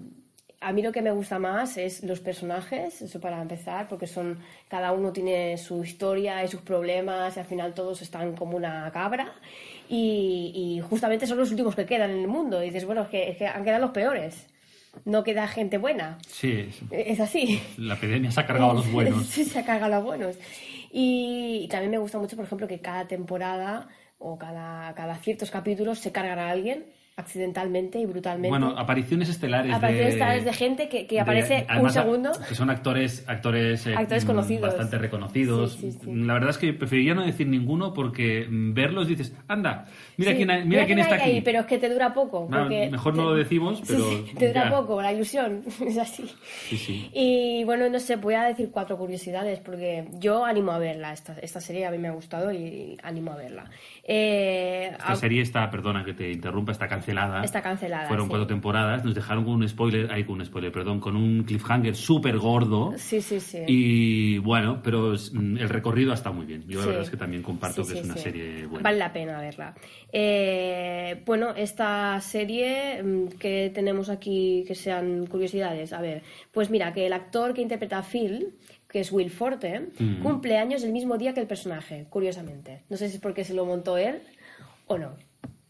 [0.61, 4.39] a mí lo que me gusta más es los personajes, eso para empezar, porque son
[4.69, 8.91] cada uno tiene su historia y sus problemas y al final todos están como una
[8.91, 9.33] cabra
[9.89, 12.63] y, justamente son los últimos que quedan en el mundo.
[12.63, 14.47] Y dices, bueno, es que, han quedado los peores.
[15.05, 16.19] No queda gente buena.
[16.27, 16.69] Sí.
[16.91, 17.61] Es así.
[17.77, 19.27] La epidemia se ha cargado a los buenos.
[19.29, 20.37] sí, se ha cargado a los buenos.
[20.91, 26.01] Y, también me gusta mucho, por ejemplo, que cada temporada o cada, cada ciertos capítulos
[26.01, 26.85] se cargan a alguien
[27.19, 28.49] accidentalmente y brutalmente.
[28.49, 30.19] Bueno, apariciones estelares apariciones de...
[30.21, 32.33] estelares de gente que, que aparece un segundo.
[32.49, 34.63] Que son actores actores, eh, actores conocidos.
[34.63, 35.79] bastante reconocidos.
[36.07, 40.87] La verdad es que preferiría no decir ninguno porque verlos dices, anda, mira quién, mira,
[40.87, 41.41] quién, está aquí.
[41.41, 42.49] pero es que te dura poco.
[42.49, 44.05] mejor no lo decimos, pero...
[44.39, 46.25] te dura poco, la ilusión, es así.
[47.13, 51.13] Y bueno, no sé, voy a decir cuatro curiosidades porque yo animo a verla.
[51.13, 53.65] Esta, esta serie a mí me ha gustado y animo a verla.
[54.05, 57.45] Eh, Esta serie está, perdona que te interrumpa, está cancelada.
[57.45, 58.09] Está cancelada.
[58.09, 61.95] Fueron cuatro temporadas, nos dejaron con un spoiler, con un spoiler, perdón, con un cliffhanger
[61.97, 62.95] súper gordo.
[62.97, 63.59] Sí, sí, sí.
[63.67, 66.65] Y bueno, pero mm, el recorrido está muy bien.
[66.67, 68.83] Yo la verdad es que también comparto que es una serie buena.
[68.83, 69.75] Vale la pena verla.
[70.13, 75.93] Eh, bueno, esta serie mm, que tenemos aquí que sean curiosidades.
[75.93, 78.55] A ver, pues mira, que el actor que interpreta a Phil
[78.89, 80.23] que es Will Forte, mm.
[80.23, 82.85] cumple años el mismo día que el personaje, curiosamente.
[82.89, 84.23] No sé si es porque se lo montó él
[84.87, 85.15] o no.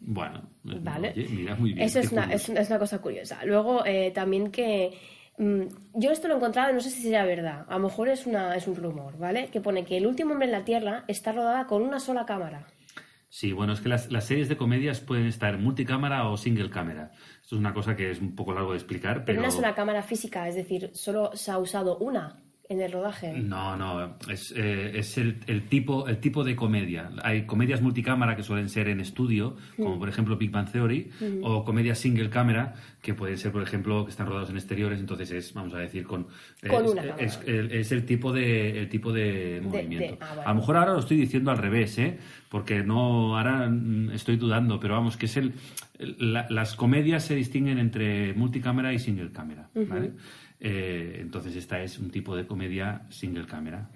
[0.00, 1.12] Bueno, vale.
[1.30, 1.86] mira, muy bien.
[1.86, 3.44] Eso es una, es, una, cosa curiosa.
[3.44, 4.96] Luego, eh, también que.
[5.38, 5.62] Mm,
[5.94, 7.64] yo esto lo he encontrado, no sé si será verdad.
[7.68, 9.48] A lo mejor es, una, es un rumor, ¿vale?
[9.48, 12.66] Que pone que El último hombre en la Tierra está rodada con una sola cámara.
[13.28, 17.12] Sí, bueno, es que las, las series de comedias pueden estar multicámara o single cámara.
[17.42, 19.42] Esto es una cosa que es un poco largo de explicar, pero...
[19.42, 23.32] Pero una cámara física, es decir, solo se ha usado una en el rodaje.
[23.32, 27.10] No, no, es, eh, es el, el, tipo, el tipo de comedia.
[27.22, 29.98] Hay comedias multicámara que suelen ser en estudio, como mm.
[29.98, 31.44] por ejemplo Big Bang Theory, mm.
[31.44, 35.30] o comedias single cámara, que pueden ser, por ejemplo, que están rodados en exteriores, entonces
[35.30, 36.26] es, vamos a decir, con...
[37.18, 40.18] es, es, el tipo de, el tipo de movimiento.
[40.20, 42.18] Ah, a lo mejor ahora lo estoy diciendo al revés, ¿eh?
[42.50, 45.54] Porque no, ahora mm, estoy dudando, pero vamos, que es el...
[46.28, 50.12] las comedias se distinguen entre multicámara y single cámara, ¿vale?
[50.60, 53.90] Eh, entonces esta es un tipo de comedia single camera.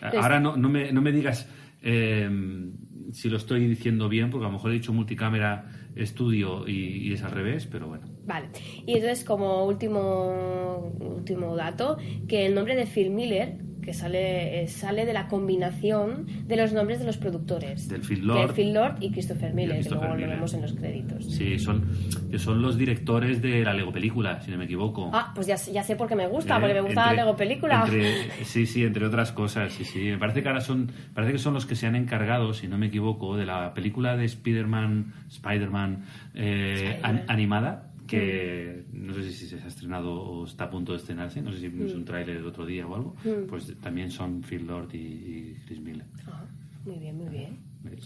[0.00, 1.46] Ahora no, no, me, no, me, digas
[1.82, 2.72] em,
[3.12, 7.22] si lo estoy diciendo bien, porque a lo mejor he dicho multicámara estudio y, es
[7.22, 8.06] al revés, pero bueno.
[8.24, 8.48] Vale.
[8.86, 14.68] Y entonces como último, último dato, que el nombre de Phil Miller, que sale, eh,
[14.68, 17.88] sale de la combinación de los nombres de los productores.
[17.88, 18.54] Del Phil Que Lord.
[18.54, 21.24] Phil Lord y Christopher Miller, que Christopher luego lo vemos en los créditos.
[21.26, 21.84] Sí, son,
[22.30, 25.10] que son los directores de la Lego película, si no me equivoco.
[25.12, 27.36] Ah, pues ya, ya sé por qué me gusta, Eh, porque me gusta la Lego
[27.36, 27.82] película.
[27.84, 30.00] entre- sí, sí, entre otras cosas, sí, sí.
[30.04, 32.78] Me parece que ahora son, parece que son los que se han encargado, si no
[32.78, 39.56] me equivoco, de la película de Spider-Man, Spider-Man eh, animada, que no sé si se
[39.56, 42.46] ha estrenado o está a punto de estrenarse, no sé si vimos un tráiler el
[42.46, 43.14] otro día o algo,
[43.48, 46.06] pues también son Phil Lord y, y Chris Miller.
[46.26, 46.44] Ah,
[46.84, 47.58] muy bien, muy bien.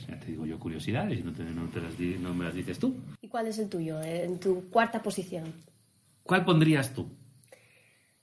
[0.08, 2.78] Ya te digo yo curiosidades no, te- no te las di- no me las dices
[2.78, 2.94] tú.
[3.20, 4.00] ¿Y cuál es el tuyo?
[4.02, 5.44] eh, En tu cuarta posición.
[6.22, 7.08] ¿Cuál pondrías tú?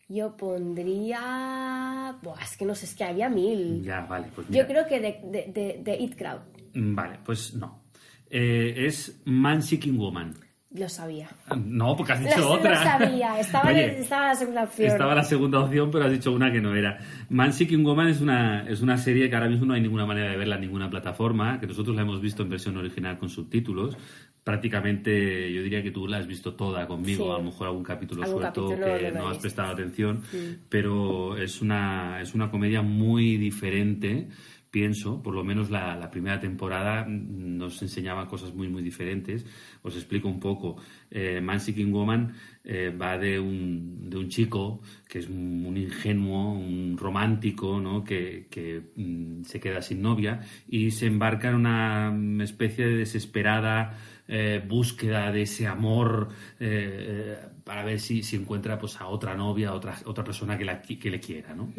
[0.08, 2.18] Yo pondría...
[2.22, 3.82] Buah, es que no sé, es que había mil.
[3.84, 4.62] Ya, vale, pues mira.
[4.64, 6.42] Yo creo que de, de, de, de It Crowd.
[6.74, 7.84] Mm, Vale, pues no.
[8.30, 10.34] Eh, es Man Seeking Woman.
[10.74, 11.28] Lo sabía.
[11.66, 12.82] No, porque has Lo, dicho lo otra.
[12.82, 13.38] sabía.
[13.42, 14.88] Estaba, Oye, estaba la segunda opción.
[14.90, 16.98] estaba la segunda opción, pero has dicho una que no era.
[17.30, 20.32] Man Seeking Woman es una, es una serie que ahora mismo no hay ninguna manera
[20.32, 23.98] de verla en ninguna plataforma, que nosotros la hemos visto en versión original con subtítulos.
[24.46, 27.30] Prácticamente, yo diría que tú la has visto toda conmigo, Sí.
[27.32, 30.24] a lo mejor algún capítulo Algún suelto capítulo que no lo has prestado atención,
[30.70, 34.30] pero es una, es una comedia muy diferente
[34.72, 39.46] pienso, por lo menos la, primera temporada mm, nos enseñaba cosas muy, muy diferentes.
[39.84, 40.78] Os explico un poco.
[41.12, 46.54] Eh, Man Seeking Woman eh, va de un, de un chico que es un, ingenuo,
[46.54, 48.04] un romántico, ¿no?
[48.04, 53.98] que, que, mm, se queda sin novia y se embarca en una especie de desesperada
[54.28, 56.30] eh, búsqueda de ese amor
[56.60, 57.38] eh,
[57.72, 61.10] para ver si, si encuentra pues, a otra novia, otra, otra persona que, la, que
[61.10, 61.56] le quiera.
[61.56, 61.72] ¿no?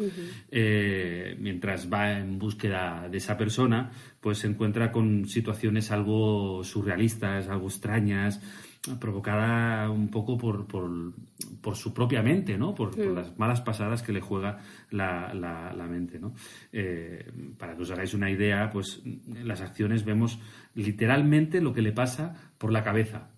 [0.49, 7.47] Eh, mientras va en búsqueda de esa persona, pues se encuentra con situaciones algo surrealistas,
[7.47, 8.41] algo extrañas,
[8.99, 11.13] provocada un poco por, por,
[11.61, 12.73] por su propia mente, ¿no?
[12.73, 16.33] Por, por las malas pasadas que le juega la, la- la mente, ¿no?
[16.71, 20.39] Eh, para que os hagáis una idea, pues en las acciones vemos
[20.73, 23.29] literalmente lo que le pasa por la cabeza.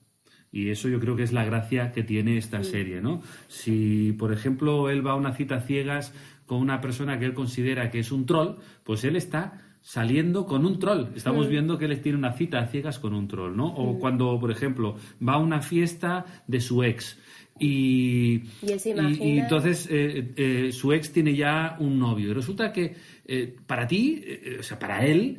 [0.55, 3.21] Y eso yo creo que es la gracia que tiene esta serie, ¿no?
[3.49, 6.13] Si, por ejemplo, él va a una cita a ciegas
[6.45, 10.65] con una persona que él considera que es un troll, pues él está saliendo con
[10.65, 11.07] un troll.
[11.13, 13.67] Estamos viendo que él tiene una cita a ciegas con un troll, ¿no?
[13.67, 17.17] O cuando, por ejemplo, va a una fiesta de su ex
[17.59, 22.29] y, Y entonces eh, eh, su ex tiene ya un novio.
[22.29, 24.23] Y resulta que eh, para ti,
[24.57, 25.37] o sea, para él,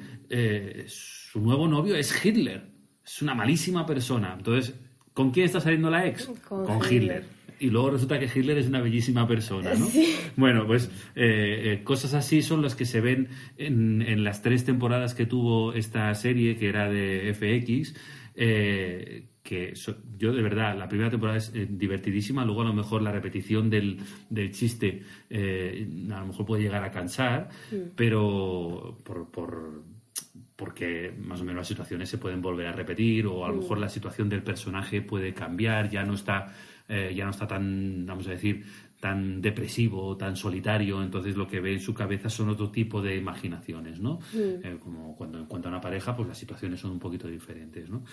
[0.88, 2.68] su nuevo novio es Hitler.
[3.02, 4.34] Es una malísima persona.
[4.36, 4.74] Entonces,
[5.16, 6.26] ¿con quién está saliendo la ex?
[6.48, 6.92] Con Hitler.
[6.92, 7.24] Hitler.
[7.58, 9.88] Y luego resulta que Hitler es una bellísima persona, ¿no?
[10.36, 14.64] Bueno, pues eh, eh, cosas así son las que se ven en, en las tres
[14.66, 17.94] temporadas que tuvo esta serie, que era de FX.
[18.34, 23.00] eh, que so- yo de verdad, la primera temporada es divertidísima, luego a lo mejor
[23.00, 23.98] la repetición del,
[24.28, 27.48] del chiste a lo mejor puede llegar a cansar,
[27.94, 29.82] pero por, por,
[30.56, 33.78] porque más o menos las situaciones se pueden volver a repetir o a lo mejor
[33.78, 36.52] la situación del personaje puede cambiar, ya no está,
[36.88, 38.64] eh, ya no está tan, vamos a decir,
[38.98, 43.16] tan depresivo, tan solitario, entonces lo que ve en su cabeza son otro tipo de
[43.16, 44.18] imaginaciones, ¿no?
[44.34, 48.04] Eh, como cuando encuentra una pareja, pues las situaciones son un poquito diferentes, ¿no?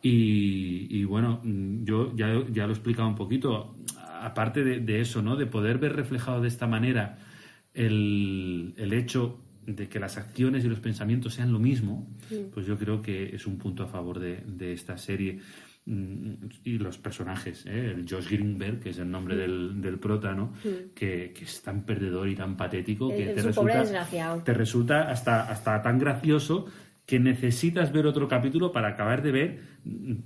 [0.00, 3.76] y, y bueno, mm, yo ya, ya lo he explicado un poquito,
[4.22, 5.36] aparte de, de eso, ¿no?
[5.36, 7.18] De poder ver reflejado de esta manera
[7.74, 12.08] el, el hecho de que las acciones y los pensamientos sean lo mismo,
[12.52, 15.40] pues yo creo que es un punto a favor de, de esta serie.
[15.84, 16.32] Mm,
[16.64, 17.92] Y los personajes, ¿eh?
[17.94, 20.52] el Josh Greenberg, que es el nombre del, del prota, ¿no?
[20.94, 25.82] que, que es tan perdedor y tan patético que te resulta, te resulta hasta, hasta
[25.82, 26.66] tan gracioso
[27.06, 29.60] que necesitas ver otro capítulo para acabar de ver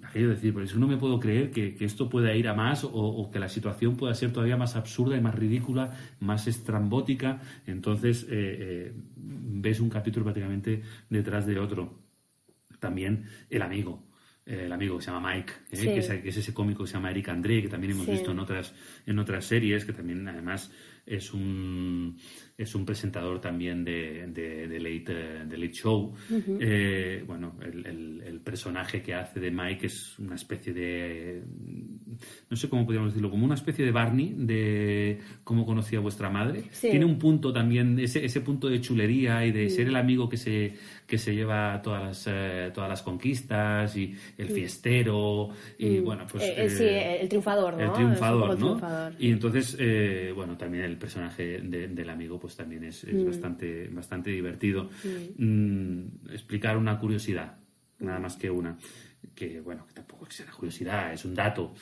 [0.04, 2.54] aquello de decir, por eso no me puedo creer que, que esto pueda ir a
[2.54, 6.46] más o, o que la situación pueda ser todavía más absurda y más ridícula, más
[6.46, 7.40] estrambótica.
[7.66, 11.98] Entonces eh, eh, ves un capítulo prácticamente detrás de otro.
[12.78, 14.04] También el amigo.
[14.44, 15.86] eh, El amigo que se llama Mike, eh, Sí.
[15.88, 18.12] que, es, que es ese cómico que se llama Eric André, que también hemos Sí.
[18.12, 18.74] visto en otras,
[19.06, 20.70] en otras series, que también además
[21.06, 22.16] es un,
[22.58, 26.14] es un presentador también de, de, de late, eh, de late Show.
[26.60, 31.42] Eh, bueno, el, el- el personaje que hace de Mike es una especie de.
[32.48, 36.64] No sé cómo podríamos decirlo, como una especie de Barney de cómo conocía vuestra madre.
[36.72, 36.90] Sí.
[36.90, 40.36] Tiene un punto también, ese, ese punto de chulería y de ser el amigo que
[40.36, 40.74] se,
[41.06, 45.50] que se lleva todas las, eh, todas las conquistas y el fiestero.
[45.78, 46.44] Y bueno, pues.
[46.44, 46.84] Eh, sí,
[47.22, 47.80] el triunfador, ¿no?
[47.84, 48.66] el triunfador, ¿no?
[48.76, 49.12] triunfador.
[49.18, 49.76] Y entonces,
[50.34, 53.26] bueno, también el personaje de- del amigo, pues también es, es Mm.
[53.26, 54.88] bastante, bastante divertido.
[55.36, 57.58] Mm, explicar una curiosidad,
[57.98, 58.78] nada más que una,
[59.34, 61.74] que bueno, que tampoco es una curiosidad, es un dato.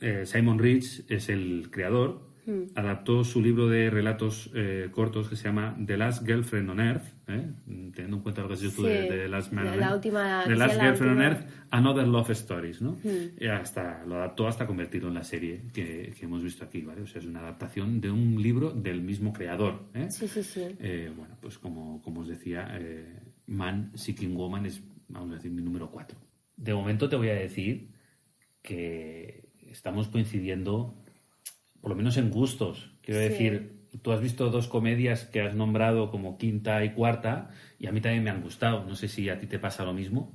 [0.00, 2.28] Eh, Simon Rich es el creador
[2.74, 7.04] adaptó su libro de relatos eh, cortos que se llama The Last Girlfriend on Earth,
[7.28, 7.50] ¿eh?
[7.66, 9.86] teniendo en cuenta lo que has dicho tú de, de Last, Man la- on la
[9.86, 9.94] Earth.
[9.96, 11.22] última- The Last la Girlfriend on.
[11.22, 12.96] Earth, Another Love Stories, ¿no?
[13.38, 17.02] Y hasta, lo adaptó hasta convertirlo en la serie que, que hemos visto aquí, ¿vale?
[17.02, 20.06] O sea, es una adaptación de un libro del mismo creador, ¿eh?
[20.10, 20.62] Sí, sí, sí.
[20.78, 22.78] Eh, bueno, pues como, como os decía,
[23.46, 26.16] Man Seeking Woman es, vamos a decir, mi número 4.
[26.56, 27.90] De momento te voy a decir
[28.62, 31.02] que estamos coincidiendo,
[31.86, 32.90] por lo menos en gustos.
[33.00, 33.28] Quiero Sí.
[33.28, 37.92] decir, tú has visto dos comedias que has nombrado como quinta y cuarta, y a
[37.92, 38.84] mí también me han gustado.
[38.84, 40.32] No sé si a ti te pasa lo mismo.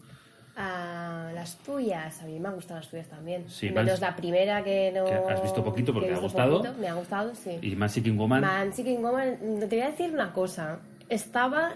[0.55, 3.49] Ah, las tuyas, a mí me han gustado las tuyas también.
[3.49, 5.03] Sí, Menos más- la primera que no.
[5.03, 6.59] que has visto poquito porque te ha gustado.
[6.61, 7.59] poquito, me ha gustado, sí.
[7.61, 10.79] Y Man Seeking Woman, Man Seeking Woman, te voy a decir una cosa.
[11.09, 11.73] Estaba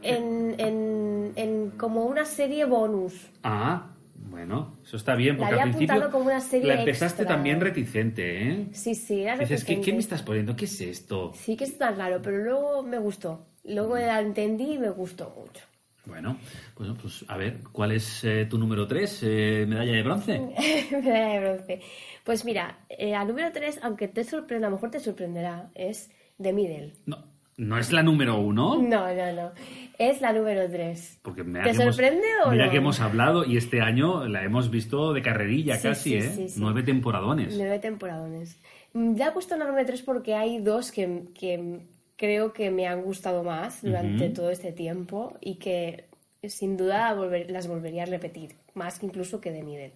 [0.00, 3.12] en, en, en como una serie bonus.
[3.42, 3.90] ah,
[4.32, 7.36] bueno, eso está bien, La porque al principio apuntado como una serie la empezaste extra.
[7.36, 8.66] también reticente, ¿eh?
[8.72, 9.92] Sí, sí, era Dices, ¿qué, ¿qué reticente.
[9.92, 10.56] me estás poniendo?
[10.56, 11.32] ¿Qué es esto?
[11.34, 13.46] Sí que está raro, pero luego me gustó.
[13.64, 15.64] Luego la entendí y me gustó mucho.
[16.04, 16.36] Bueno,
[16.74, 19.22] pues, pues a ver, ¿cuál es eh, tu número 3?
[19.68, 20.40] ¿Medalla de bronce?
[20.90, 21.80] Medalla de bronce.
[22.24, 26.10] Pues mira, eh, al número 3, aunque te sorprenda, a lo mejor te sorprenderá, es
[26.40, 26.94] The Middle.
[27.06, 28.82] No, ¿no es la número 1?
[28.82, 29.50] No, no, no.
[29.98, 31.20] Es la número 3.
[31.22, 32.70] Porque ¿Te que hemos- sorprende o Mira no?
[32.72, 36.48] que hemos hablado y este año la hemos visto de carrerilla Sí, casi, sí, ¿eh?
[36.48, 36.54] sí.
[36.60, 37.54] Nueve temporadones.
[37.56, 38.58] Nueve temporadones.
[38.94, 41.80] Mm, Ya he puesto la número 3 porque hay dos que, que
[42.16, 46.06] creo que me han gustado más durante todo este tiempo y que
[46.42, 49.92] sin duda volver- las volvería a repetir, más que incluso que Middle.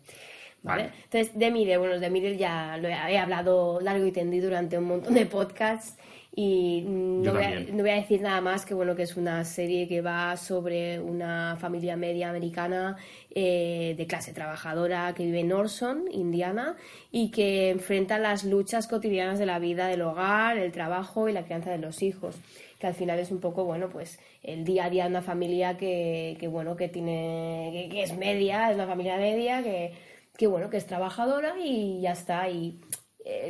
[0.63, 0.85] ¿Vale?
[0.85, 0.95] Vale.
[1.05, 5.15] Entonces, Middle, bueno, Middle ya lo he, he hablado largo y tendido durante un montón
[5.15, 5.97] de podcasts
[6.39, 9.43] y no voy, a, no voy a decir nada más que bueno que es una
[9.47, 12.99] serie que va sobre una familia media americana
[13.31, 16.77] eh, de clase trabajadora que vive en Orson, Indiana,
[17.11, 21.45] y que enfrenta las luchas cotidianas de la vida del hogar, el trabajo y la
[21.45, 22.37] crianza de los hijos.
[22.79, 25.79] Que al final es un poco, bueno, pues el día a día de una familia
[25.79, 29.95] que, que bueno, que tiene, que, que es media, es una familia media, que,
[30.37, 32.51] que bueno, que es trabajadora y ya está.
[32.51, 32.79] Y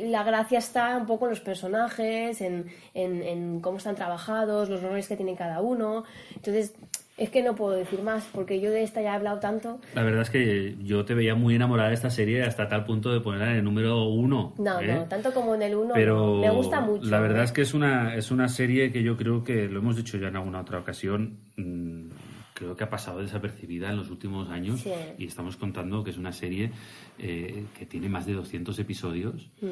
[0.03, 4.81] la gracia está un poco en los personajes, en, en- en cómo están trabajados, los
[4.81, 6.03] roles que tiene cada uno.
[6.35, 6.73] Entonces,
[7.17, 9.79] es que no puedo decir más, porque yo de esta ya he hablado tanto.
[9.95, 13.11] La verdad es que yo te veía muy enamorada de esta serie hasta tal punto
[13.11, 14.53] de ponerla en el número 1.
[14.59, 15.93] No, no, tanto como en el uno.
[15.95, 16.35] Pero.
[16.41, 17.05] Me gusta mucho.
[17.09, 17.45] la verdad ¿eh?
[17.45, 20.27] es que es una, es una serie que yo creo que, lo hemos dicho ya
[20.27, 22.09] en alguna otra ocasión, mm,
[22.57, 24.89] creo que ha pasado desapercibida en los últimos años Sí.
[25.19, 26.71] y estamos contando que es una serie
[27.19, 29.49] eh, que tiene más de 200 episodios.
[29.61, 29.67] Mm.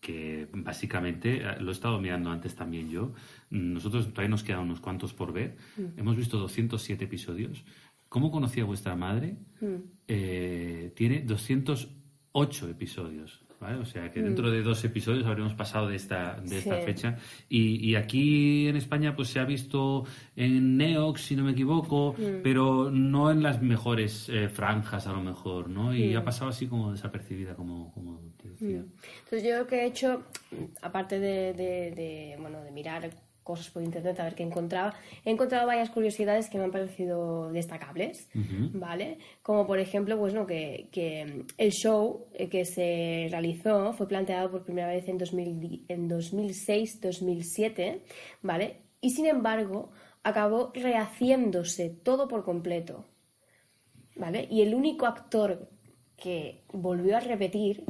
[0.00, 3.12] que básicamente, eh, lo he estado mirando antes también yo,
[3.50, 5.98] nosotros todavía nos quedan unos cuantos por ver, Mm.
[5.98, 7.64] hemos visto 207 episodios.
[8.08, 9.38] ¿Cómo conocía vuestra madre?
[9.60, 9.74] Mm.
[10.06, 13.40] Eh, tiene 208 episodios.
[13.60, 13.78] ¿Vale?
[13.78, 14.24] O sea que Mm.
[14.24, 16.84] dentro de dos episodios habremos pasado de esta, de esta Sí.
[16.86, 17.16] fecha.
[17.48, 20.04] Y, y aquí en España pues se ha visto
[20.36, 22.42] en Neox, si no me equivoco, Mm.
[22.42, 25.94] pero no en las mejores eh, franjas a lo mejor, ¿no?
[25.94, 28.84] Y ha pasado así como desapercibida, como, como te decía.
[29.24, 30.24] Entonces yo lo que he hecho,
[30.82, 33.10] aparte de, de- de, bueno, de mirar
[33.48, 34.94] cosas por internet a ver qué encontraba,
[35.24, 38.28] he encontrado varias curiosidades que me han parecido destacables.
[38.74, 39.18] ¿vale?
[39.42, 44.50] Como por ejemplo, pues no, que, que el show eh, que se realizó fue planteado
[44.50, 48.00] por primera vez en, 2000 di- en 2006-2007,
[48.42, 48.82] ¿vale?
[49.00, 49.90] Y sin embargo,
[50.22, 53.04] acabó rehaciéndose todo por completo,
[54.16, 54.46] ¿vale?
[54.50, 55.68] Y el único actor
[56.16, 57.84] que volvió a repetir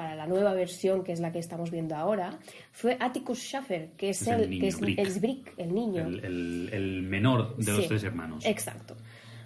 [0.00, 2.38] para la nueva versión, que es la que estamos viendo ahora,
[2.72, 4.98] fue Atticus Schaffer, que es, Es el el, niño, que es, Brick.
[4.98, 6.06] es Brick, el niño.
[6.06, 8.46] El, el- el menor de los Sí, tres hermanos.
[8.46, 8.96] Exacto.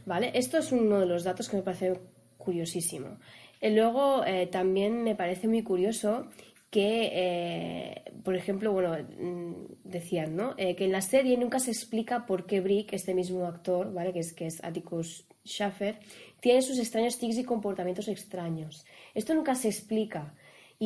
[0.06, 0.30] ¿Vale?
[0.32, 1.98] Esto es uno de los datos que me parece
[2.38, 3.18] curiosísimo.
[3.60, 6.28] Y luego eh, también me parece muy curioso
[6.70, 9.52] que, eh, por ejemplo, bueno, mm,
[9.82, 10.54] decían, ¿no?
[10.56, 14.12] Eh, que en la serie nunca se explica por qué Brick, este mismo actor, ¿vale?
[14.12, 15.98] Que es, que es Atticus Schaffer,
[16.40, 18.84] tiene sus extraños tics y comportamientos extraños.
[19.14, 20.34] Esto nunca se explica.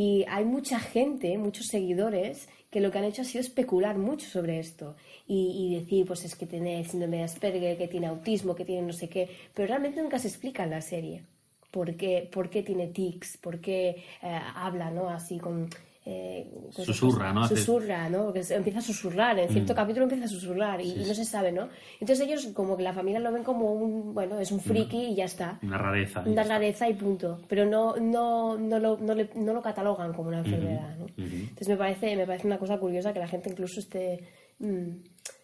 [0.00, 4.28] Y hay mucha gente, muchos seguidores, que lo que han hecho ha sido especular mucho
[4.28, 4.94] sobre esto.
[5.26, 8.86] Y, y decir, pues es que tiene síndrome de Asperger, que tiene autismo, que tiene
[8.86, 11.24] no sé qué, pero realmente nunca se explica en la serie.
[11.72, 15.08] Por qué, por qué tiene tics, por qué eh, habla, ¿no?
[15.10, 15.68] Así con...
[16.10, 17.34] eh, Susurra.
[17.34, 17.46] ¿no?
[17.46, 18.24] Susurra, ¿no?
[18.26, 21.52] Porque empieza a susurrar, en cierto capítulo empieza a susurrar y, y no se sabe,
[21.52, 21.68] ¿no?
[22.00, 25.14] Entonces ellos como que la familia lo ven como un, bueno, es un friki y
[25.16, 26.22] ya está Una rareza.
[26.24, 27.42] una rareza y punto.
[27.46, 30.96] Pero no, no, no, lo, no, le- no lo catalogan como una enfermedad.
[30.96, 31.06] ¿no?
[31.18, 34.20] Entonces me parece, me parece una cosa curiosa que la gente incluso esté
[34.60, 34.88] mm,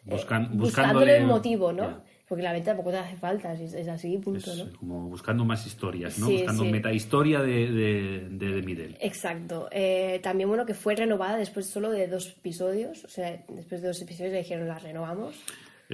[0.06, 2.02] Buscan- eh, buscándole- el motivo, ¿no?
[2.26, 4.78] Porque la mente tampoco te hace falta, es, es así, punto, Es ¿no?
[4.78, 6.26] como buscando más historias, ¿no?
[6.26, 6.70] Sí, buscando sí.
[6.70, 8.96] metahistoria de, de, de, de Middle.
[9.00, 9.68] Exacto.
[9.70, 13.04] Eh, también, bueno, que fue renovada después solo de dos episodios.
[13.04, 15.34] O sea, después de dos episodios le dijeron, la renovamos.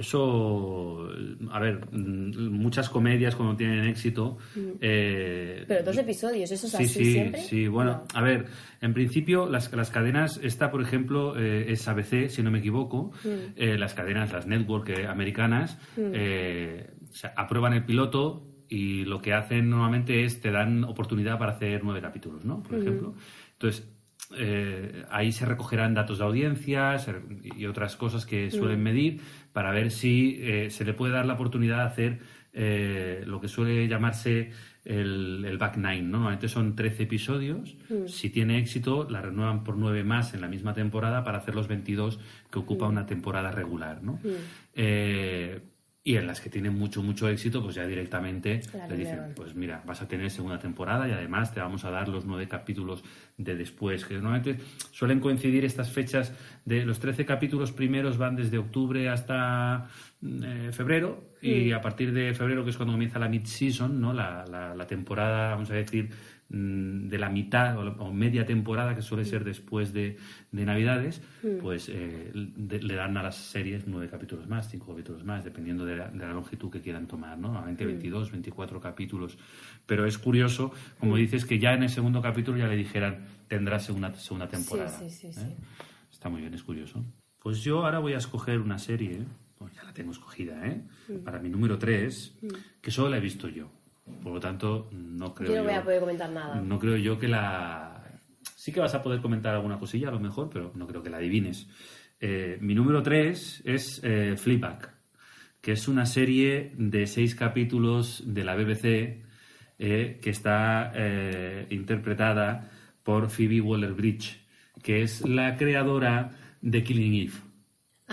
[0.01, 1.07] Eso,
[1.51, 4.37] a ver, mm, muchas comedias cuando tienen éxito.
[4.81, 7.41] eh, Pero dos episodios, ¿eso es Sí, así sí, siempre?
[7.41, 7.67] sí.
[7.67, 8.19] Bueno, No.
[8.19, 8.45] a ver,
[8.81, 13.11] en principio las, las cadenas, esta por ejemplo eh, es ABC, si no me equivoco,
[13.23, 13.53] Mm.
[13.55, 19.69] eh, las cadenas, las network americanas, o sea, aprueban el piloto y lo que hacen
[19.69, 22.63] normalmente es te dan oportunidad para hacer nueve capítulos, ¿no?
[22.63, 23.13] Por ejemplo.
[23.53, 23.90] Entonces,
[24.37, 27.15] eh, ahí se recogerán datos de audiencia se-
[27.57, 29.19] y otras cosas que suelen medir
[29.53, 32.19] para ver si eh, se le puede dar la oportunidad de hacer
[32.53, 34.51] eh, lo que suele llamarse
[34.83, 36.09] el, el back nine, ¿no?
[36.17, 37.77] Normalmente son 13 episodios.
[38.07, 41.67] Si tiene éxito, la renuevan por 9 más en la misma temporada para hacer los
[41.67, 42.19] 22
[42.51, 44.19] que ocupa una temporada regular, ¿no?
[44.75, 45.61] Eh,
[46.03, 49.53] y en las que tienen mucho, mucho éxito, pues ya directamente La le dicen, pues
[49.53, 53.03] mira, vas a tener segunda temporada y además te vamos a dar los nueve capítulos
[53.37, 54.57] de después, que normalmente
[54.91, 56.33] suelen coincidir estas fechas
[56.65, 59.89] de los 13 capítulos primeros van desde octubre hasta
[60.23, 64.13] eh, febrero y a partir de febrero, que es cuando comienza la mid-season, ¿no?
[64.13, 66.09] la, la, la temporada, vamos a decir,
[66.49, 70.17] mm, de la mitad o, o media temporada, que suele ser después de,
[70.51, 71.21] de Navidades,
[71.59, 75.83] pues eh, de- le dan a las series nueve capítulos más, cinco capítulos más, dependiendo
[75.85, 77.47] de la, de la longitud que quieran tomar, ¿no?
[77.47, 79.37] Normalmente 22, 24 capítulos.
[79.87, 83.79] Pero es curioso, como dices, que ya en el segundo capítulo ya le dijeran, tendrá
[83.79, 84.89] segunda, segunda temporada.
[84.99, 85.33] sí, sí, ¿eh?
[85.33, 85.55] sí.
[86.11, 87.03] Está muy bien, es curioso.
[87.39, 89.23] Pues yo ahora voy a escoger una serie,
[89.69, 90.81] ya la tengo escogida, ¿eh?
[91.07, 91.17] Mm.
[91.23, 92.37] Para mi número 3,
[92.81, 93.71] que solo la he visto yo.
[94.23, 96.55] Por lo tanto, no creo Yo no voy yo- a poder comentar nada.
[96.61, 98.03] no creo yo que la...
[98.55, 101.09] Sí que vas a poder comentar alguna cosilla, a lo mejor, pero no creo que
[101.09, 101.67] la adivines.
[102.19, 104.93] Eh, mi número 3 es eh, Fleabag,
[105.61, 109.23] que es una serie de seis capítulos de la BBC
[109.79, 112.69] eh, que está eh, interpretada
[113.03, 114.39] por Phoebe Waller-Bridge,
[114.83, 116.31] que es la creadora
[116.61, 117.33] de Killing Eve.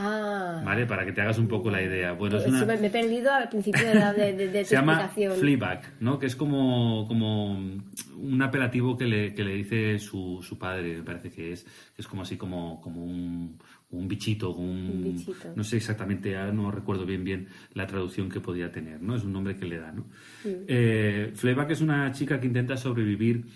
[0.01, 0.87] Ah, ¿Vale?
[0.87, 2.13] Para que te hagas un poco la idea.
[2.13, 2.65] Bueno, es una...
[2.65, 5.09] me, me he perdido al principio de, la- de, de- de Se llama.
[5.09, 6.19] Fleabag, ¿no?
[6.21, 11.03] Que es como, como un apelativo que le, que le dice su, su padre, me
[11.03, 13.59] parece que es, que es como así como, como un,
[13.91, 15.53] un bichito, un, Un bichito.
[15.57, 19.17] no sé exactamente, no recuerdo bien bien la traducción que podía tener, ¿no?
[19.17, 20.03] Es un nombre que le da, ¿no?
[20.45, 20.49] Mm.
[20.69, 23.47] Eh, Fleabag es una chica que intenta sobrevivir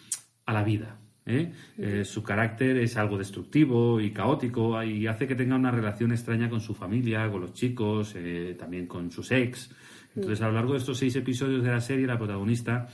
[0.47, 0.99] a la vida.
[1.27, 1.53] ¿Eh?
[1.79, 6.49] Eh, su carácter es algo destructivo y caótico y hace que tenga una relación extraña
[6.49, 9.71] con su familia, con los chicos, eh, también con sus ex.
[10.15, 12.87] Entonces, a lo largo de estos seis episodios de la serie, la protagonista,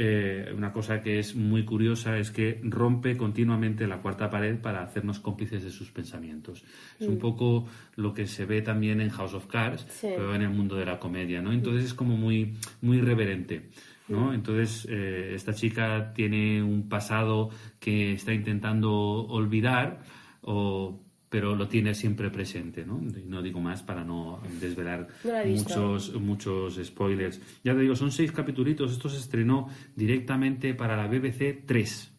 [0.00, 4.82] eh, una cosa que es muy curiosa es que rompe continuamente la cuarta pared para
[4.82, 6.62] hacernos cómplices de sus pensamientos.
[7.00, 7.66] Es un poco
[7.96, 10.06] lo que se ve también en House of Cards, Sí.
[10.14, 11.52] pero en el mundo de la comedia, ¿no?
[11.52, 13.70] Entonces es como muy, muy irreverente.
[14.08, 14.32] ¿No?
[14.32, 20.00] Entonces, eh, esta chica tiene un pasado que está intentando olvidar,
[20.42, 21.00] o-
[21.30, 23.02] pero lo tiene siempre presente, ¿no?
[23.26, 27.38] No digo más para no desvelar No muchos, muchos spoilers.
[27.62, 28.90] Ya te digo, son seis capítulos.
[28.92, 32.14] Esto se estrenó directamente para la BBC 3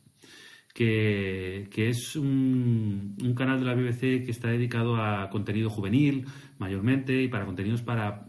[0.74, 6.26] que, que es un, un canal de la BBC que está dedicado a contenido juvenil,
[6.60, 8.28] mayormente, y para contenidos para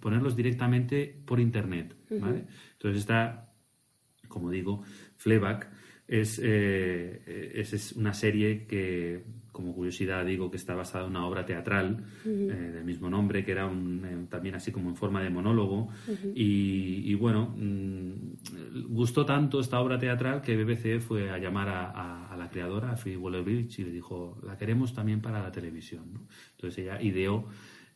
[0.00, 1.94] ponerlos directamente por internet.
[2.10, 2.44] ¿vale?
[2.82, 3.48] Entonces está,
[4.26, 4.82] como digo,
[5.16, 5.70] Fleabag
[6.08, 11.24] es, eh, es, es una serie que, como curiosidad, digo que está basada en una
[11.24, 12.04] obra teatral
[12.50, 15.90] eh, del mismo nombre, que era un, eh, también así como en forma de monólogo.
[16.34, 21.90] y, y bueno, mm, gustó tanto esta obra teatral que BBC fue a llamar a,
[21.92, 25.52] a- a la creadora, a Phoebe Waller-Bridge, y le dijo, la queremos también para la
[25.52, 26.12] televisión.
[26.12, 26.26] ¿no?
[26.56, 27.46] Entonces ella ideó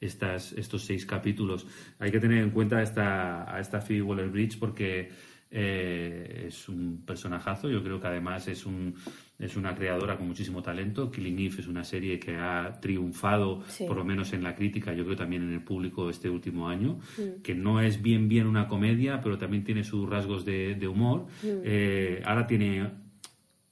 [0.00, 1.66] estas, estos seis capítulos.
[1.98, 5.10] Hay que tener en cuenta esta, a esta Phoebe Waller-Bridge porque
[5.50, 7.70] eh, es un personajazo.
[7.70, 8.94] Yo creo que además es, un,
[9.38, 11.10] es una creadora con muchísimo talento.
[11.10, 13.84] Killing Eve es una serie que ha triunfado, Sí.
[13.86, 16.98] por lo menos en la crítica, yo creo también en el público este último año,
[17.42, 21.26] que no es bien bien una comedia, pero también tiene sus rasgos de, de humor.
[21.44, 22.90] Eh, ahora tiene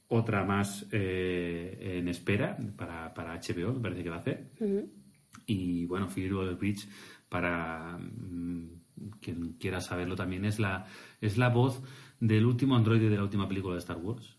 [0.09, 4.45] otra más eh, en espera para, para HBO, me parece que va a hacer.
[5.47, 6.89] Y bueno, Phoebe Waller-Bridge,
[7.29, 8.69] para mm,
[9.21, 10.87] quien quiera saberlo también, es la,
[11.21, 11.83] es la voz
[12.21, 14.37] del último androide de la última película de Star Wars.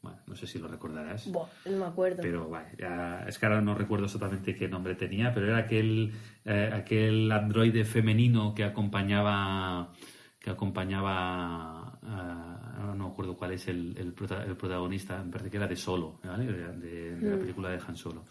[0.00, 1.30] Bueno, no sé si lo recordarás.
[1.30, 2.22] Buah, no me acuerdo.
[2.22, 6.12] Pero vale, ya- es que ahora no recuerdo exactamente qué nombre tenía, pero era aquel,
[6.44, 9.92] eh, aquel androide femenino que acompañaba
[10.38, 12.47] que acompañaba a,
[12.78, 16.46] no me acuerdo cuál es el, el, protagonista, me parece que era de Solo, ¿vale?
[16.46, 17.40] de, la mm.
[17.40, 18.24] película de Han Solo.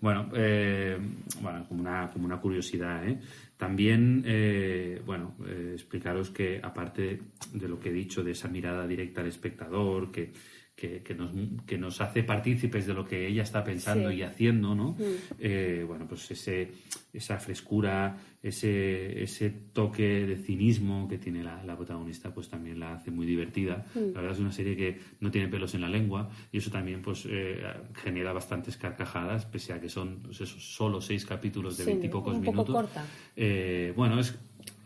[0.00, 0.98] Bueno, eh,
[1.40, 3.06] bueno como, una, como una curiosidad.
[3.08, 3.18] ¿eh?
[3.56, 5.36] También, eh, bueno,
[5.72, 7.20] explicaros que aparte
[7.52, 10.32] de lo que he dicho, de esa mirada directa al espectador, que
[10.76, 11.30] que, que, nos,
[11.66, 14.90] que nos hace partícipes de lo que ella está pensando y haciendo, ¿no?
[14.90, 15.34] Mm.
[15.38, 16.70] Eh, bueno, pues ese,
[17.14, 22.92] esa frescura, ese, ese toque de cinismo que tiene la, la protagonista, pues también la
[22.92, 23.86] hace muy divertida.
[23.94, 24.12] Mm.
[24.14, 27.00] La verdad es una serie que no tiene pelos en la lengua y eso también
[27.00, 27.62] pues eh,
[27.94, 32.74] genera bastantes carcajadas, pese a que son pues solo seis capítulos de veintipocos minutos.
[32.74, 33.02] corta.
[33.34, 34.38] Eh, bueno, es